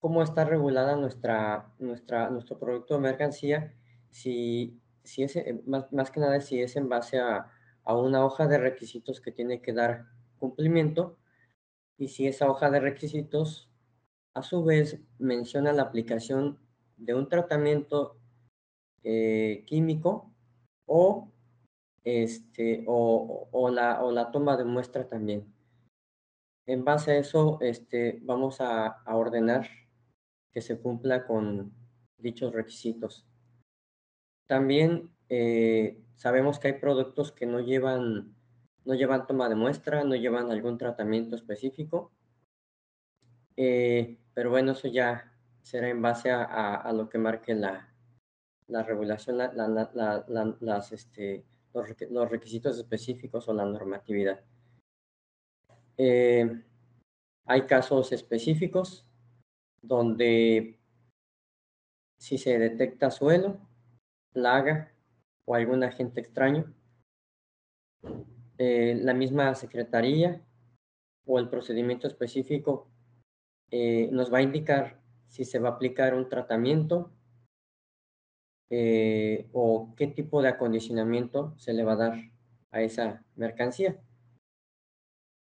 cómo 0.02 0.24
está 0.24 0.44
regulada 0.44 0.96
nuestra, 0.96 1.72
nuestra, 1.78 2.28
nuestro 2.28 2.58
producto 2.58 2.96
o 2.96 2.98
mercancía, 2.98 3.72
si, 4.10 4.82
si 5.04 5.22
es, 5.22 5.36
eh, 5.36 5.62
más, 5.64 6.10
que 6.10 6.18
nada 6.18 6.40
si 6.40 6.60
es 6.60 6.74
en 6.74 6.88
base 6.88 7.20
a, 7.20 7.52
a 7.84 7.96
una 7.96 8.24
hoja 8.24 8.48
de 8.48 8.58
requisitos 8.58 9.20
que 9.20 9.30
tiene 9.30 9.62
que 9.62 9.72
dar 9.72 10.06
cumplimiento 10.40 11.18
y 11.96 12.08
si 12.08 12.26
esa 12.26 12.50
hoja 12.50 12.68
de 12.68 12.80
requisitos 12.80 13.70
a 14.34 14.42
su 14.42 14.64
vez 14.64 15.00
menciona 15.20 15.72
la 15.72 15.82
aplicación 15.82 16.58
de 16.96 17.14
un 17.14 17.28
tratamiento 17.28 18.18
eh, 19.04 19.62
químico 19.68 20.34
o, 20.84 21.30
este, 22.02 22.82
o, 22.88 23.48
o, 23.52 23.70
la, 23.70 24.02
o 24.02 24.10
la 24.10 24.32
toma 24.32 24.56
de 24.56 24.64
muestra 24.64 25.08
también. 25.08 25.54
En 26.66 26.84
base 26.84 27.12
a 27.12 27.18
eso, 27.18 27.58
este, 27.60 28.18
vamos 28.24 28.60
a, 28.60 28.86
a 28.88 29.16
ordenar 29.16 29.81
que 30.52 30.60
se 30.60 30.78
cumpla 30.78 31.26
con 31.26 31.72
dichos 32.18 32.52
requisitos. 32.52 33.26
También 34.46 35.10
eh, 35.28 36.02
sabemos 36.14 36.58
que 36.58 36.68
hay 36.68 36.74
productos 36.74 37.32
que 37.32 37.46
no 37.46 37.60
llevan, 37.60 38.34
no 38.84 38.94
llevan 38.94 39.26
toma 39.26 39.48
de 39.48 39.54
muestra, 39.54 40.04
no 40.04 40.14
llevan 40.14 40.50
algún 40.50 40.78
tratamiento 40.78 41.36
específico, 41.36 42.12
eh, 43.56 44.18
pero 44.34 44.50
bueno, 44.50 44.72
eso 44.72 44.88
ya 44.88 45.32
será 45.62 45.88
en 45.88 46.02
base 46.02 46.30
a, 46.30 46.90
lo 46.92 47.08
que 47.08 47.18
marque 47.18 47.54
la, 47.54 47.88
la 48.68 48.82
regulación, 48.82 49.38
la, 49.38 49.52
la, 49.52 50.54
las, 50.60 50.92
este, 50.92 51.44
los, 51.72 51.88
los, 52.10 52.30
requisitos 52.30 52.76
específicos 52.76 53.48
o 53.48 53.54
la 53.54 53.64
normatividad. 53.64 54.40
Eh, 55.96 56.62
hay 57.44 57.62
casos 57.62 58.12
específicos 58.12 59.06
donde 59.82 60.78
si 62.18 62.38
se 62.38 62.58
detecta 62.58 63.10
suelo, 63.10 63.58
plaga 64.32 64.94
o 65.44 65.54
algún 65.54 65.82
agente 65.82 66.20
extraño, 66.20 66.72
eh, 68.58 68.96
la 69.02 69.12
misma 69.12 69.54
secretaría 69.54 70.40
o 71.26 71.38
el 71.38 71.48
procedimiento 71.48 72.06
específico 72.06 72.88
eh, 73.70 74.08
nos 74.12 74.32
va 74.32 74.38
a 74.38 74.42
indicar 74.42 75.00
si 75.26 75.44
se 75.44 75.58
va 75.58 75.70
a 75.70 75.72
aplicar 75.72 76.14
un 76.14 76.28
tratamiento 76.28 77.10
eh, 78.70 79.48
o 79.52 79.94
qué 79.96 80.06
tipo 80.06 80.42
de 80.42 80.48
acondicionamiento 80.48 81.54
se 81.58 81.72
le 81.72 81.84
va 81.84 81.92
a 81.94 81.96
dar 81.96 82.18
a 82.70 82.82
esa 82.82 83.24
mercancía. 83.34 84.00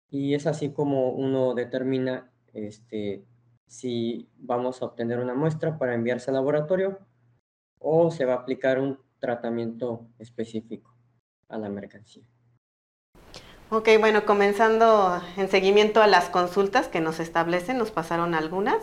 Y 0.09 0.33
es 0.33 0.47
así 0.47 0.71
como 0.71 1.11
uno 1.11 1.53
determina 1.53 2.31
este, 2.53 3.25
si 3.69 4.27
vamos 4.39 4.81
a 4.81 4.85
obtener 4.85 5.19
una 5.19 5.35
muestra 5.35 5.77
para 5.77 5.93
enviarse 5.93 6.31
al 6.31 6.35
laboratorio 6.35 6.99
o 7.77 8.11
se 8.11 8.25
va 8.25 8.33
a 8.33 8.37
aplicar 8.37 8.79
un 8.79 8.99
tratamiento 9.19 10.07
específico 10.17 10.93
a 11.47 11.57
la 11.57 11.69
mercancía. 11.69 12.23
Ok, 13.69 13.87
bueno, 13.99 14.25
comenzando 14.25 15.21
en 15.37 15.47
seguimiento 15.49 16.01
a 16.01 16.07
las 16.07 16.29
consultas 16.29 16.87
que 16.87 16.99
nos 16.99 17.19
establecen, 17.19 17.77
nos 17.77 17.91
pasaron 17.91 18.33
algunas. 18.33 18.77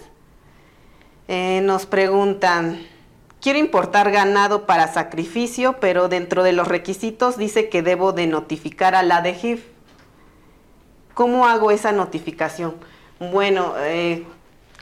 Eh, 1.27 1.61
nos 1.65 1.87
preguntan, 1.87 2.81
quiero 3.41 3.59
importar 3.59 4.13
ganado 4.13 4.67
para 4.67 4.87
sacrificio, 4.87 5.81
pero 5.81 6.09
dentro 6.09 6.45
de 6.45 6.53
los 6.53 6.69
requisitos 6.69 7.37
dice 7.37 7.69
que 7.69 7.83
debo 7.83 8.13
de 8.13 8.29
notificar 8.29 8.95
a 8.95 9.03
la 9.03 9.21
DGIF. 9.23 9.67
¿Cómo 11.15 11.49
hago 11.49 11.73
esa 11.73 11.91
notificación? 11.91 12.77
Bueno, 13.19 13.75
eh, 13.79 14.25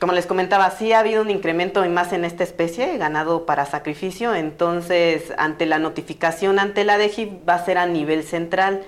como 0.05 0.12
les 0.12 0.26
comentaba, 0.26 0.70
sí 0.70 0.93
ha 0.93 0.98
habido 0.98 1.22
un 1.22 1.31
incremento 1.31 1.82
más 1.89 2.12
en 2.12 2.26
esta 2.26 2.44
especie, 2.44 2.98
ganado 2.98 3.47
para 3.47 3.64
sacrificio, 3.64 4.35
entonces 4.35 5.32
ante 5.39 5.64
la 5.64 5.78
notificación 5.78 6.59
ante 6.59 6.85
la 6.85 6.98
DEGI 6.98 7.39
va 7.48 7.55
a 7.55 7.64
ser 7.64 7.78
a 7.78 7.86
nivel 7.86 8.22
central 8.22 8.82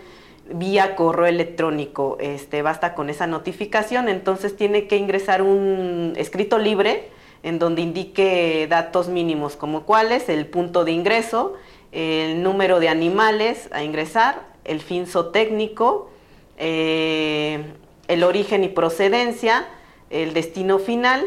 vía 0.51 0.95
correo 0.95 1.25
electrónico, 1.25 2.19
este, 2.21 2.61
basta 2.61 2.95
con 2.95 3.09
esa 3.09 3.27
notificación, 3.27 4.11
entonces 4.11 4.59
tiene 4.59 4.89
que 4.89 4.99
ingresar 4.99 5.41
un 5.41 6.13
escrito 6.17 6.59
libre 6.59 7.09
en 7.43 7.59
donde 7.59 7.81
indique 7.81 8.67
datos 8.69 9.09
mínimos 9.09 9.57
como 9.57 9.85
cuáles, 9.85 10.29
el 10.29 10.45
punto 10.45 10.85
de 10.85 10.93
ingreso, 10.93 11.55
el 11.93 12.43
número 12.43 12.79
de 12.79 12.91
animales 12.91 13.71
a 13.73 13.83
ingresar, 13.83 14.43
el 14.65 14.83
fin 14.83 15.07
técnico, 15.33 16.11
eh, 16.59 17.65
el 18.07 18.23
origen 18.23 18.65
y 18.65 18.69
procedencia, 18.69 19.67
el 20.11 20.35
destino 20.35 20.79
final. 20.79 21.25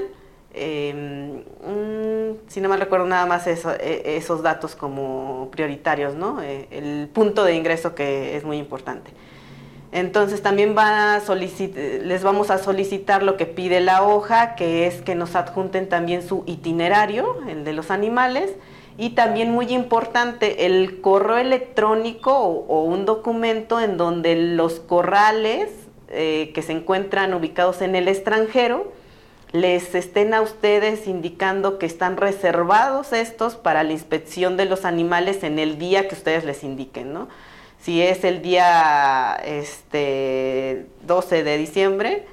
Em, 0.54 1.44
si 2.48 2.60
no 2.60 2.70
me 2.70 2.78
recuerdo 2.78 3.06
nada 3.06 3.26
más 3.26 3.46
e, 3.48 3.54
esos 4.18 4.42
datos 4.42 4.76
como 4.76 5.50
prioritarios, 5.52 6.16
¿no? 6.16 6.42
Eh, 6.42 6.68
el 6.72 7.08
punto 7.14 7.44
de 7.44 7.56
ingreso 7.56 7.94
que 7.94 8.36
es 8.36 8.44
muy 8.44 8.58
importante. 8.58 9.12
Entonces 9.92 10.42
también 10.44 10.76
va 10.78 11.16
a 11.16 11.36
les 11.36 12.24
vamos 12.24 12.52
a 12.52 12.60
solicitar 12.60 13.24
lo 13.24 13.38
que 13.38 13.48
pide 13.48 13.80
la 13.80 14.04
hoja, 14.04 14.56
que 14.56 14.86
es 14.86 15.02
que 15.02 15.16
nos 15.16 15.36
adjunten 15.36 15.90
también 15.90 16.22
su 16.22 16.44
itinerario, 16.46 17.38
el 17.48 17.64
de 17.64 17.74
los 17.74 17.90
animales, 17.90 18.52
y 18.98 19.12
también 19.12 19.52
muy 19.52 19.74
importante, 19.74 20.68
el 20.68 21.02
correo 21.02 21.38
electrónico 21.38 22.34
o 22.38 22.84
un 22.84 23.06
documento 23.06 23.80
en 23.80 23.98
donde 23.98 24.36
los 24.36 24.80
corrales 24.80 25.70
eh, 26.10 26.52
que 26.54 26.62
se 26.62 26.74
encuentran 26.74 27.34
ubicados 27.34 27.82
en 27.82 27.96
el 27.96 28.08
extranjero 28.08 28.92
les 29.52 29.96
estén 29.96 30.34
a 30.34 30.42
ustedes 30.42 31.08
indicando 31.08 31.80
que 31.80 31.86
están 31.86 32.18
reservados 32.18 33.14
estos 33.14 33.56
para 33.56 33.84
la 33.84 33.94
inspección 33.94 34.58
de 34.58 34.66
los 34.66 34.86
animales 34.86 35.44
en 35.44 35.58
el 35.58 35.80
día 35.80 36.08
que 36.08 36.16
ustedes 36.16 36.44
les 36.46 36.64
indiquen, 36.64 37.14
¿no? 37.14 37.30
Si 37.80 38.02
es 38.02 38.24
el 38.24 38.42
día 38.42 39.40
este, 39.44 40.86
12 41.04 41.44
de 41.44 41.58
diciembre, 41.58 42.26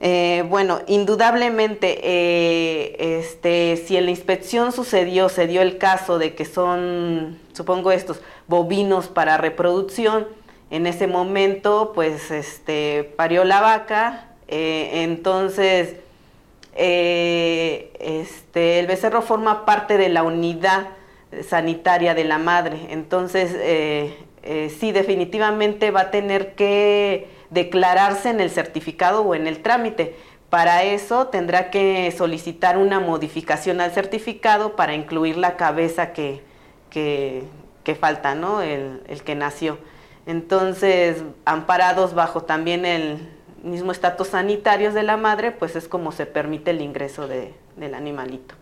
Eh, 0.00 0.42
bueno, 0.48 0.80
indudablemente, 0.86 2.00
eh, 2.02 3.18
este, 3.18 3.76
si 3.76 3.98
en 3.98 4.06
la 4.06 4.10
inspección 4.10 4.72
sucedió, 4.72 5.28
se 5.28 5.46
dio 5.46 5.60
el 5.60 5.76
caso 5.76 6.18
de 6.18 6.34
que 6.34 6.46
son, 6.46 7.38
supongo 7.52 7.92
estos, 7.92 8.22
bovinos 8.46 9.08
para 9.08 9.36
reproducción, 9.36 10.26
en 10.70 10.86
ese 10.86 11.06
momento, 11.06 11.92
pues, 11.94 12.30
este, 12.30 13.12
parió 13.16 13.44
la 13.44 13.60
vaca, 13.60 14.28
eh, 14.46 15.02
entonces 15.02 15.96
eh, 16.80 17.90
este, 17.98 18.78
el 18.78 18.86
becerro 18.86 19.20
forma 19.20 19.66
parte 19.66 19.98
de 19.98 20.08
la 20.08 20.22
unidad 20.22 20.90
sanitaria 21.46 22.14
de 22.14 22.22
la 22.22 22.38
madre. 22.38 22.78
Entonces, 22.90 23.52
eh, 23.54 24.16
eh, 24.44 24.72
sí 24.78 24.92
definitivamente 24.92 25.90
va 25.90 26.02
a 26.02 26.10
tener 26.12 26.54
que 26.54 27.28
declararse 27.50 28.30
en 28.30 28.40
el 28.40 28.50
certificado 28.50 29.22
o 29.22 29.34
en 29.34 29.48
el 29.48 29.60
trámite. 29.60 30.14
Para 30.50 30.84
eso 30.84 31.26
tendrá 31.26 31.70
que 31.70 32.14
solicitar 32.16 32.78
una 32.78 33.00
modificación 33.00 33.80
al 33.80 33.90
certificado 33.90 34.76
para 34.76 34.94
incluir 34.94 35.36
la 35.36 35.56
cabeza 35.56 36.12
que, 36.12 36.42
que, 36.90 37.44
falta, 37.98 38.36
¿no? 38.36 38.62
El, 38.62 39.02
que 39.24 39.34
nació. 39.34 39.78
Entonces, 40.26 41.24
amparados 41.44 42.14
bajo 42.14 42.42
también 42.42 42.86
el 42.86 43.28
mismo 43.62 43.92
estatus 43.92 44.28
sanitarios 44.28 44.94
de 44.94 45.02
la 45.02 45.16
madre, 45.16 45.50
pues 45.50 45.76
es 45.76 45.88
como 45.88 46.12
se 46.12 46.26
permite 46.26 46.70
el 46.70 46.80
ingreso 46.80 47.26
del 47.28 47.94
animalito. 47.94 48.54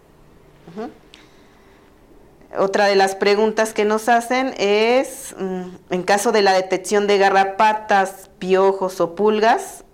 Otra 2.56 2.86
de 2.86 2.96
las 2.96 3.14
preguntas 3.14 3.74
que 3.74 3.84
nos 3.84 4.08
hacen 4.08 4.54
es, 4.56 5.34
mm, 5.38 5.62
en 5.90 6.02
caso 6.02 6.32
de 6.32 6.42
la 6.42 6.52
detección 6.52 7.06
de 7.06 7.18
garrapatas, 7.18 8.30
piojos 8.38 9.00
o 9.00 9.14
pulgas, 9.14 9.84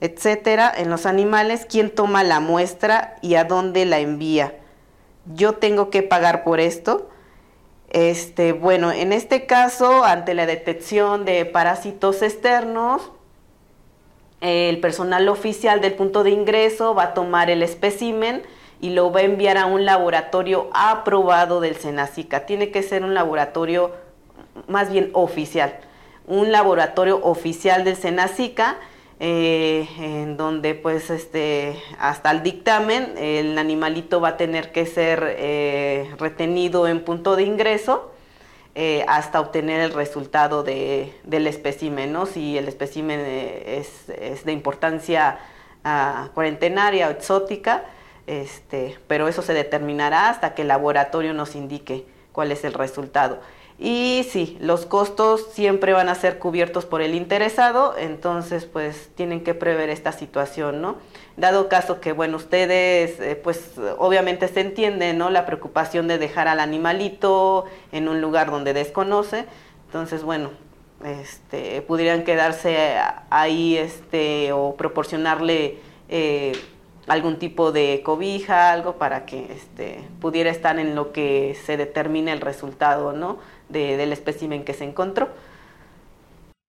etcétera, 0.00 0.72
en 0.76 0.90
los 0.90 1.06
animales, 1.06 1.66
¿quién 1.68 1.90
toma 1.90 2.24
la 2.24 2.40
muestra 2.40 3.16
y 3.22 3.34
a 3.34 3.44
dónde 3.44 3.84
la 3.86 3.98
envía? 3.98 4.54
Yo 5.34 5.54
tengo 5.54 5.90
que 5.90 6.02
pagar 6.02 6.44
por 6.44 6.60
esto. 6.60 7.10
Este, 7.90 8.52
bueno, 8.52 8.92
en 8.92 9.12
este 9.12 9.46
caso, 9.46 10.04
ante 10.04 10.34
la 10.34 10.46
detección 10.46 11.24
de 11.24 11.44
parásitos 11.44 12.22
externos, 12.22 13.12
el 14.44 14.78
personal 14.78 15.28
oficial 15.28 15.80
del 15.80 15.94
punto 15.94 16.22
de 16.22 16.30
ingreso 16.30 16.94
va 16.94 17.04
a 17.04 17.14
tomar 17.14 17.48
el 17.48 17.62
espécimen 17.62 18.42
y 18.80 18.90
lo 18.90 19.10
va 19.10 19.20
a 19.20 19.22
enviar 19.22 19.56
a 19.56 19.64
un 19.64 19.86
laboratorio 19.86 20.68
aprobado 20.74 21.60
del 21.60 21.76
Senacica. 21.76 22.44
Tiene 22.44 22.70
que 22.70 22.82
ser 22.82 23.04
un 23.04 23.14
laboratorio 23.14 23.92
más 24.68 24.92
bien 24.92 25.10
oficial, 25.14 25.78
un 26.26 26.52
laboratorio 26.52 27.20
oficial 27.22 27.84
del 27.84 27.96
Senacica. 27.96 28.76
Eh, 29.20 29.88
en 30.00 30.36
donde 30.36 30.74
pues 30.74 31.08
este 31.08 31.80
hasta 32.00 32.32
el 32.32 32.42
dictamen 32.42 33.14
el 33.16 33.56
animalito 33.56 34.20
va 34.20 34.30
a 34.30 34.36
tener 34.36 34.72
que 34.72 34.86
ser 34.86 35.36
eh, 35.38 36.12
retenido 36.18 36.88
en 36.88 37.04
punto 37.04 37.36
de 37.36 37.44
ingreso 37.44 38.10
eh, 38.76 39.04
hasta 39.06 39.40
obtener 39.40 39.80
el 39.80 39.92
resultado 39.92 40.64
del 40.64 41.46
espécimen, 41.46 42.12
¿no? 42.12 42.26
Si 42.26 42.58
el 42.58 42.66
espécimen 42.66 43.20
es, 43.20 44.06
de 44.44 44.52
importancia 44.52 45.38
ah, 45.84 46.30
cuarentenaria 46.34 47.06
o 47.08 47.10
exótica, 47.10 47.84
este, 48.26 48.98
pero 49.06 49.28
eso 49.28 49.42
se 49.42 49.54
determinará 49.54 50.28
hasta 50.28 50.54
que 50.54 50.62
el 50.62 50.68
laboratorio 50.68 51.34
nos 51.34 51.54
indique 51.54 52.04
cuál 52.32 52.50
es 52.50 52.64
el 52.64 52.72
resultado. 52.72 53.38
Y 53.78 54.24
sí, 54.30 54.56
los 54.60 54.86
costos 54.86 55.48
siempre 55.52 55.92
van 55.92 56.08
a 56.08 56.14
ser 56.14 56.38
cubiertos 56.38 56.86
por 56.86 57.02
el 57.02 57.14
interesado, 57.14 57.96
entonces 57.98 58.66
pues 58.66 59.10
tienen 59.16 59.42
que 59.42 59.52
prever 59.52 59.90
esta 59.90 60.12
situación, 60.12 60.80
¿no? 60.80 60.96
Dado 61.36 61.68
caso 61.68 62.00
que, 62.00 62.12
bueno, 62.12 62.36
ustedes 62.36 63.18
eh, 63.18 63.34
pues 63.34 63.72
obviamente 63.98 64.46
se 64.46 64.60
entiende, 64.60 65.12
¿no? 65.12 65.28
La 65.28 65.44
preocupación 65.44 66.06
de 66.06 66.18
dejar 66.18 66.46
al 66.46 66.60
animalito 66.60 67.64
en 67.90 68.08
un 68.08 68.20
lugar 68.20 68.52
donde 68.52 68.74
desconoce, 68.74 69.44
entonces 69.86 70.22
bueno, 70.22 70.50
este, 71.04 71.82
pudieran 71.82 72.22
quedarse 72.22 72.96
ahí 73.30 73.76
este, 73.76 74.52
o 74.52 74.76
proporcionarle... 74.76 75.78
Eh, 76.08 76.52
algún 77.06 77.38
tipo 77.38 77.72
de 77.72 78.00
cobija, 78.02 78.72
algo 78.72 78.94
para 78.94 79.26
que 79.26 79.52
este, 79.52 80.00
pudiera 80.20 80.50
estar 80.50 80.78
en 80.78 80.94
lo 80.94 81.12
que 81.12 81.56
se 81.66 81.76
determine 81.76 82.32
el 82.32 82.40
resultado 82.40 83.12
¿no? 83.12 83.38
Del 83.74 84.12
espécimen 84.12 84.64
que 84.64 84.72
se 84.72 84.84
encontró. 84.84 85.28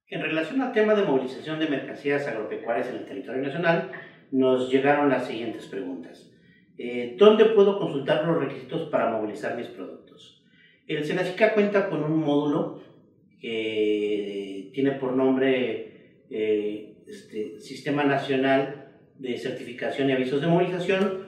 En 0.07 0.21
relación 0.21 0.61
al 0.61 0.71
tema 0.71 0.93
de 0.93 1.03
movilización 1.03 1.59
de 1.59 1.67
mercancías 1.67 2.27
agropecuarias 2.27 2.89
en 2.89 2.97
el 2.97 3.05
territorio 3.05 3.41
nacional, 3.41 3.91
nos 4.31 4.69
llegaron 4.71 5.09
las 5.09 5.27
siguientes 5.27 5.65
preguntas. 5.65 6.31
Eh, 6.77 7.15
¿Dónde 7.17 7.45
puedo 7.45 7.79
consultar 7.79 8.25
los 8.25 8.37
requisitos 8.37 8.89
para 8.89 9.09
movilizar 9.09 9.55
mis 9.55 9.67
productos? 9.67 10.43
El 10.87 11.03
Senacica 11.05 11.53
cuenta 11.53 11.89
con 11.89 12.03
un 12.03 12.19
módulo 12.19 12.83
que 13.39 14.69
tiene 14.73 14.91
por 14.91 15.13
nombre 15.13 16.21
eh, 16.29 16.95
este, 17.07 17.59
Sistema 17.59 18.03
Nacional 18.03 18.91
de 19.17 19.37
certificación 19.37 20.09
y 20.09 20.13
avisos 20.13 20.41
de 20.41 20.47
movilización, 20.47 21.25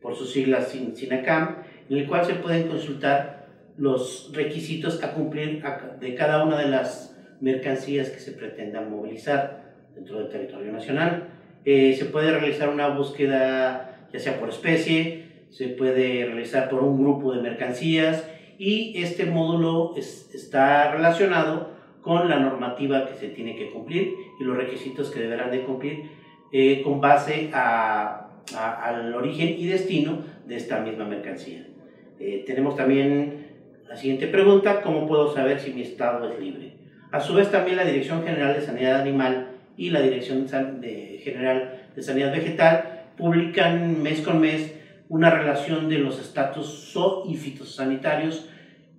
por 0.00 0.16
sus 0.16 0.32
siglas 0.32 0.70
SINACAM, 0.70 1.62
en 1.90 1.98
el 1.98 2.06
cual 2.06 2.24
se 2.24 2.34
pueden 2.34 2.68
consultar 2.68 3.37
los 3.78 4.30
requisitos 4.34 5.02
a 5.02 5.12
cumplir 5.12 5.62
de 6.00 6.14
cada 6.14 6.44
una 6.44 6.58
de 6.58 6.68
las 6.68 7.16
mercancías 7.40 8.10
que 8.10 8.18
se 8.18 8.32
pretendan 8.32 8.90
movilizar 8.90 9.74
dentro 9.94 10.18
del 10.18 10.28
territorio 10.28 10.72
nacional. 10.72 11.28
Eh, 11.64 11.94
se 11.96 12.06
puede 12.06 12.30
realizar 12.30 12.68
una 12.68 12.88
búsqueda 12.88 14.08
ya 14.12 14.18
sea 14.18 14.40
por 14.40 14.48
especie, 14.48 15.28
se 15.50 15.68
puede 15.68 16.24
realizar 16.24 16.68
por 16.68 16.82
un 16.82 17.00
grupo 17.00 17.32
de 17.32 17.42
mercancías 17.42 18.28
y 18.58 19.00
este 19.02 19.26
módulo 19.26 19.94
está 19.96 20.92
relacionado 20.92 21.70
con 22.02 22.28
la 22.28 22.38
normativa 22.38 23.06
que 23.06 23.14
se 23.14 23.28
tiene 23.28 23.54
que 23.56 23.70
cumplir 23.70 24.14
y 24.40 24.44
los 24.44 24.56
requisitos 24.56 25.10
que 25.10 25.20
deberán 25.20 25.50
de 25.50 25.62
cumplir 25.62 26.10
eh, 26.52 26.82
con 26.82 27.00
base 27.00 27.50
al 27.52 29.14
origen 29.14 29.54
y 29.58 29.66
destino 29.66 30.18
de 30.46 30.56
esta 30.56 30.80
misma 30.80 31.04
mercancía. 31.04 31.66
Eh, 32.18 32.44
tenemos 32.46 32.74
también 32.76 33.47
la 33.88 33.96
siguiente 33.96 34.26
pregunta, 34.26 34.82
¿cómo 34.82 35.06
puedo 35.06 35.32
saber 35.34 35.60
si 35.60 35.72
mi 35.72 35.82
estado 35.82 36.30
es 36.30 36.38
libre? 36.38 36.72
A 37.10 37.20
su 37.20 37.34
vez 37.34 37.50
también 37.50 37.78
la 37.78 37.84
Dirección 37.84 38.22
General 38.22 38.54
de 38.54 38.60
Sanidad 38.60 39.00
Animal 39.00 39.48
y 39.78 39.90
la 39.90 40.02
Dirección 40.02 40.46
General 40.46 41.88
de 41.94 42.02
Sanidad 42.02 42.32
Vegetal 42.32 43.12
publican 43.16 44.02
mes 44.02 44.20
con 44.20 44.40
mes 44.40 44.74
una 45.08 45.30
relación 45.30 45.88
de 45.88 45.98
los 45.98 46.20
estatus 46.20 46.90
zoo 46.92 47.24
y 47.26 47.36
fitosanitarios 47.36 48.50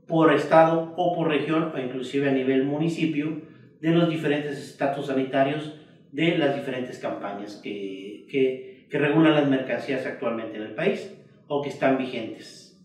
por 0.08 0.34
estado 0.34 0.96
o 0.98 1.16
por 1.16 1.28
región 1.28 1.72
o 1.74 1.78
inclusive 1.78 2.30
a 2.30 2.34
nivel 2.34 2.64
municipio 2.64 3.44
de 3.80 3.92
los 3.92 4.10
diferentes 4.10 4.58
estatus 4.58 5.06
sanitarios 5.06 5.76
de 6.12 6.36
las 6.40 6.56
diferentes 6.56 6.98
campañas 6.98 7.62
que, 7.64 8.26
que, 8.28 8.88
que, 8.90 8.98
regulan 8.98 9.36
las 9.36 9.48
mercancías 9.48 10.08
actualmente 10.08 10.58
en 10.58 10.64
el 10.64 10.74
país 10.74 11.16
o 11.48 11.62
que 11.62 11.70
están 11.70 12.00
vigentes. 12.00 12.76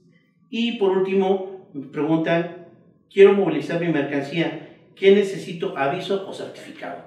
Y 0.50 0.76
por 0.76 0.90
último, 0.90 1.53
me 1.74 1.86
preguntan, 1.86 2.68
quiero 3.12 3.34
movilizar 3.34 3.80
mi 3.80 3.88
mercancía, 3.88 4.76
¿qué 4.94 5.14
necesito? 5.14 5.76
¿Aviso 5.76 6.26
o 6.28 6.32
certificado? 6.32 7.02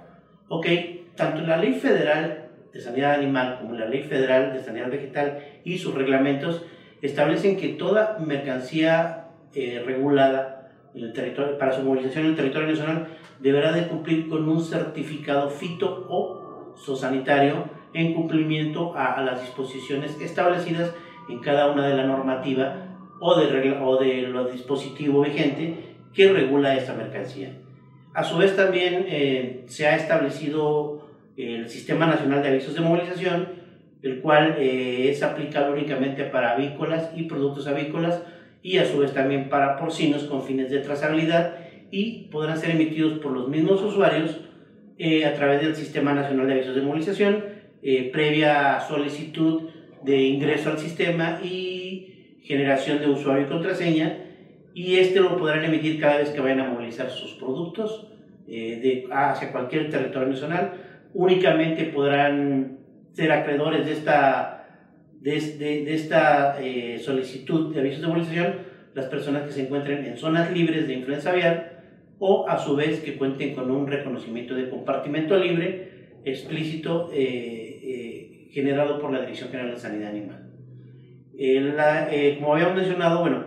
Ok, 0.50 0.68
tanto 1.16 1.42
la 1.42 1.58
ley 1.58 1.74
federal 1.74 2.50
de 2.74 2.80
sanidad 2.80 3.14
animal 3.14 3.60
como 3.60 3.74
la 3.74 3.86
ley 3.86 4.04
federal 4.04 4.54
de 4.54 4.62
sanidad 4.62 4.92
vegetal 4.92 5.40
y 5.64 5.78
sus 5.78 5.96
reglamentos 5.96 6.64
establecen 7.02 7.58
que 7.58 7.70
toda 7.70 8.18
mercancía 8.20 9.30
eh, 9.56 9.82
regulada 9.86 10.70
en 10.94 11.04
el 11.04 11.14
territorio, 11.14 11.58
para 11.58 11.72
su 11.72 11.84
movilización 11.84 12.26
en 12.26 12.30
el 12.32 12.36
territorio 12.36 12.68
nacional 12.68 13.08
deberá 13.40 13.72
de 13.72 13.88
cumplir 13.88 14.28
con 14.28 14.50
un 14.50 14.62
certificado 14.62 15.50
fito 15.50 16.08
o 16.10 16.76
sanitario 16.96 17.66
en 17.94 18.14
cumplimiento 18.14 18.96
a, 18.96 19.22
las 19.22 19.42
disposiciones 19.42 20.20
establecidas 20.22 20.94
en 21.30 21.40
cada 21.40 21.72
una 21.72 21.88
de 21.88 21.96
la 21.96 22.06
normativa 22.06 22.87
o 23.20 23.40
de, 23.40 23.72
o 23.82 23.98
de 23.98 24.22
lo 24.24 24.46
dispositivo 24.46 25.22
vigente 25.22 25.76
que 26.14 26.32
regula 26.32 26.76
esta 26.76 26.94
mercancía. 26.94 27.52
A 28.14 28.24
su 28.24 28.38
vez 28.38 28.56
también 28.56 29.06
eh, 29.08 29.64
se 29.68 29.88
ha 29.88 29.96
establecido 29.96 31.08
el 31.38 31.70
Sistema 31.70 32.08
Nacional 32.08 32.42
de 32.42 32.50
Avisos 32.50 32.74
de 32.74 32.82
Movilización, 32.82 33.48
el 34.02 34.22
cual 34.22 34.56
eh, 34.58 35.10
es 35.10 35.22
aplicable 35.24 35.72
únicamente 35.72 36.24
para 36.24 36.54
avícolas 36.54 37.12
y 37.16 37.24
productos 37.24 37.68
avícolas 37.68 38.24
y 38.62 38.78
a 38.80 38.86
su 38.86 39.00
vez 39.00 39.14
también 39.14 39.50
para 39.50 39.78
porcinos 39.78 40.24
con 40.24 40.44
fines 40.44 40.70
de 40.70 40.80
trazabilidad 40.80 41.56
y 41.92 42.28
podrán 42.32 42.58
ser 42.58 42.72
emitidos 42.72 43.20
por 43.20 43.32
los 43.32 43.48
mismos 43.48 43.82
usuarios 43.82 44.38
eh, 44.98 45.26
a 45.26 45.34
través 45.34 45.62
del 45.62 45.76
Sistema 45.76 46.14
Nacional 46.14 46.48
de 46.48 46.54
Avisos 46.54 46.76
de 46.76 46.82
Movilización, 46.82 47.46
eh, 47.84 48.10
previa 48.12 48.80
solicitud 48.80 49.70
de 50.04 50.24
ingreso 50.24 50.72
al 50.72 50.80
sistema 50.80 51.40
y 51.44 51.77
generación 52.48 53.00
de 53.00 53.10
usuario 53.10 53.46
y 53.46 53.50
contraseña, 53.50 54.18
y 54.74 54.96
este 54.96 55.20
lo 55.20 55.38
podrán 55.38 55.66
emitir 55.66 56.00
cada 56.00 56.18
vez 56.18 56.30
que 56.30 56.40
vayan 56.40 56.62
a 56.62 56.70
movilizar 56.70 57.10
sus 57.10 57.34
productos 57.34 58.08
eh, 58.48 59.06
hacia 59.12 59.52
cualquier 59.52 59.90
territorio 59.90 60.30
nacional. 60.30 60.74
Únicamente 61.14 61.86
podrán 61.86 62.78
ser 63.12 63.32
acreedores 63.32 63.86
de 63.86 63.92
esta 63.92 64.54
de, 65.20 65.40
de, 65.58 65.94
esta 65.94 66.58
solicitud 67.00 67.74
de 67.74 67.80
avisos 67.82 68.02
de 68.02 68.08
movilización 68.08 68.54
las 68.98 69.06
personas 69.06 69.44
que 69.44 69.52
se 69.52 69.62
encuentren 69.62 70.06
en 70.06 70.18
zonas 70.18 70.52
libres 70.52 70.88
de 70.88 70.94
influenza 70.96 71.30
aviar 71.30 71.84
o 72.20 72.50
a 72.50 72.58
su 72.58 72.76
vez 72.76 73.00
que 73.02 73.16
cuenten 73.16 73.54
con 73.54 73.70
un 73.70 73.86
reconocimiento 73.86 74.56
de 74.56 74.70
compartimento 74.70 75.38
libre 75.38 76.20
explícito 76.26 77.12
eh, 77.14 77.80
eh, 77.84 78.48
generado 78.52 79.00
por 79.00 79.14
la 79.14 79.22
Dirección 79.22 79.50
General 79.50 79.72
de 79.72 79.80
Sanidad 79.80 80.10
Animal. 80.10 80.47
Eh, 81.40 82.36
como 82.40 82.54
habíamos 82.54 82.76
mencionado, 82.76 83.22
bueno, 83.22 83.46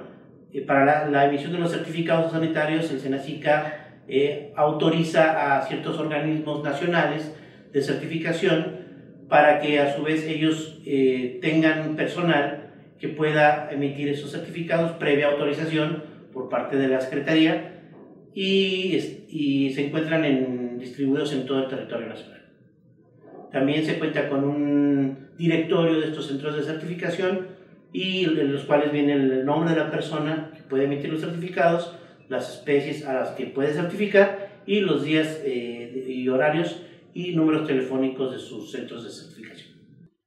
para 0.66 0.84
la, 0.84 1.06
la, 1.06 1.26
emisión 1.26 1.52
de 1.52 1.58
los 1.58 1.72
certificados 1.72 2.32
sanitarios, 2.32 2.90
el 2.90 3.00
SENACICA 3.00 4.02
eh, 4.08 4.52
autoriza 4.56 5.56
a 5.56 5.62
ciertos 5.62 5.98
organismos 5.98 6.62
nacionales 6.62 7.34
de 7.72 7.82
certificación 7.82 8.80
para 9.28 9.60
que 9.60 9.78
a 9.78 9.94
su 9.94 10.02
vez 10.02 10.24
ellos 10.26 10.80
eh, 10.84 11.38
tengan 11.40 11.94
personal 11.96 12.72
que 12.98 13.08
pueda 13.08 13.70
emitir 13.70 14.08
esos 14.08 14.32
certificados 14.32 14.92
previa 14.92 15.28
autorización 15.28 16.02
por 16.32 16.48
parte 16.48 16.76
de 16.76 16.88
la 16.88 17.00
Secretaría 17.00 17.82
y, 18.34 18.96
y 19.28 19.70
se 19.70 19.86
encuentran 19.86 20.24
en, 20.24 20.78
distribuidos 20.78 21.32
en 21.32 21.46
todo 21.46 21.64
el 21.64 21.68
territorio 21.68 22.08
nacional. 22.08 22.42
También 23.52 23.84
se 23.84 23.98
cuenta 23.98 24.28
con 24.28 24.44
un 24.44 25.30
directorio 25.36 26.00
de 26.00 26.08
estos 26.08 26.26
centros 26.26 26.56
de 26.56 26.62
certificación 26.62 27.59
y 27.92 28.24
en 28.24 28.52
los 28.52 28.64
cuales 28.64 28.92
viene 28.92 29.14
el 29.14 29.44
nombre 29.44 29.74
de 29.74 29.80
la 29.80 29.90
persona 29.90 30.50
que 30.54 30.62
puede 30.62 30.84
emitir 30.84 31.10
los 31.10 31.20
certificados, 31.20 31.96
las 32.28 32.56
especies 32.56 33.06
a 33.06 33.14
las 33.14 33.30
que 33.30 33.46
puede 33.46 33.72
certificar 33.72 34.50
y 34.66 34.80
los 34.80 35.04
días 35.04 35.40
eh, 35.44 36.04
y 36.06 36.28
horarios 36.28 36.82
y 37.12 37.34
números 37.34 37.66
telefónicos 37.66 38.32
de 38.32 38.38
sus 38.38 38.70
centros 38.70 39.04
de 39.04 39.10
certificación. 39.10 39.78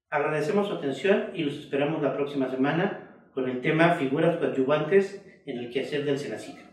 Agradecemos 0.10 0.68
su 0.68 0.74
atención 0.74 1.30
y 1.34 1.44
los 1.44 1.56
esperamos 1.56 2.02
la 2.02 2.14
próxima 2.14 2.50
semana 2.50 3.30
con 3.34 3.50
el 3.50 3.62
tema 3.62 3.96
figuras 3.96 4.38
coadyuvantes 4.38 5.26
en 5.46 5.58
el 5.58 5.70
quehacer 5.70 6.06
del 6.06 6.20
Senacica. 6.20 6.73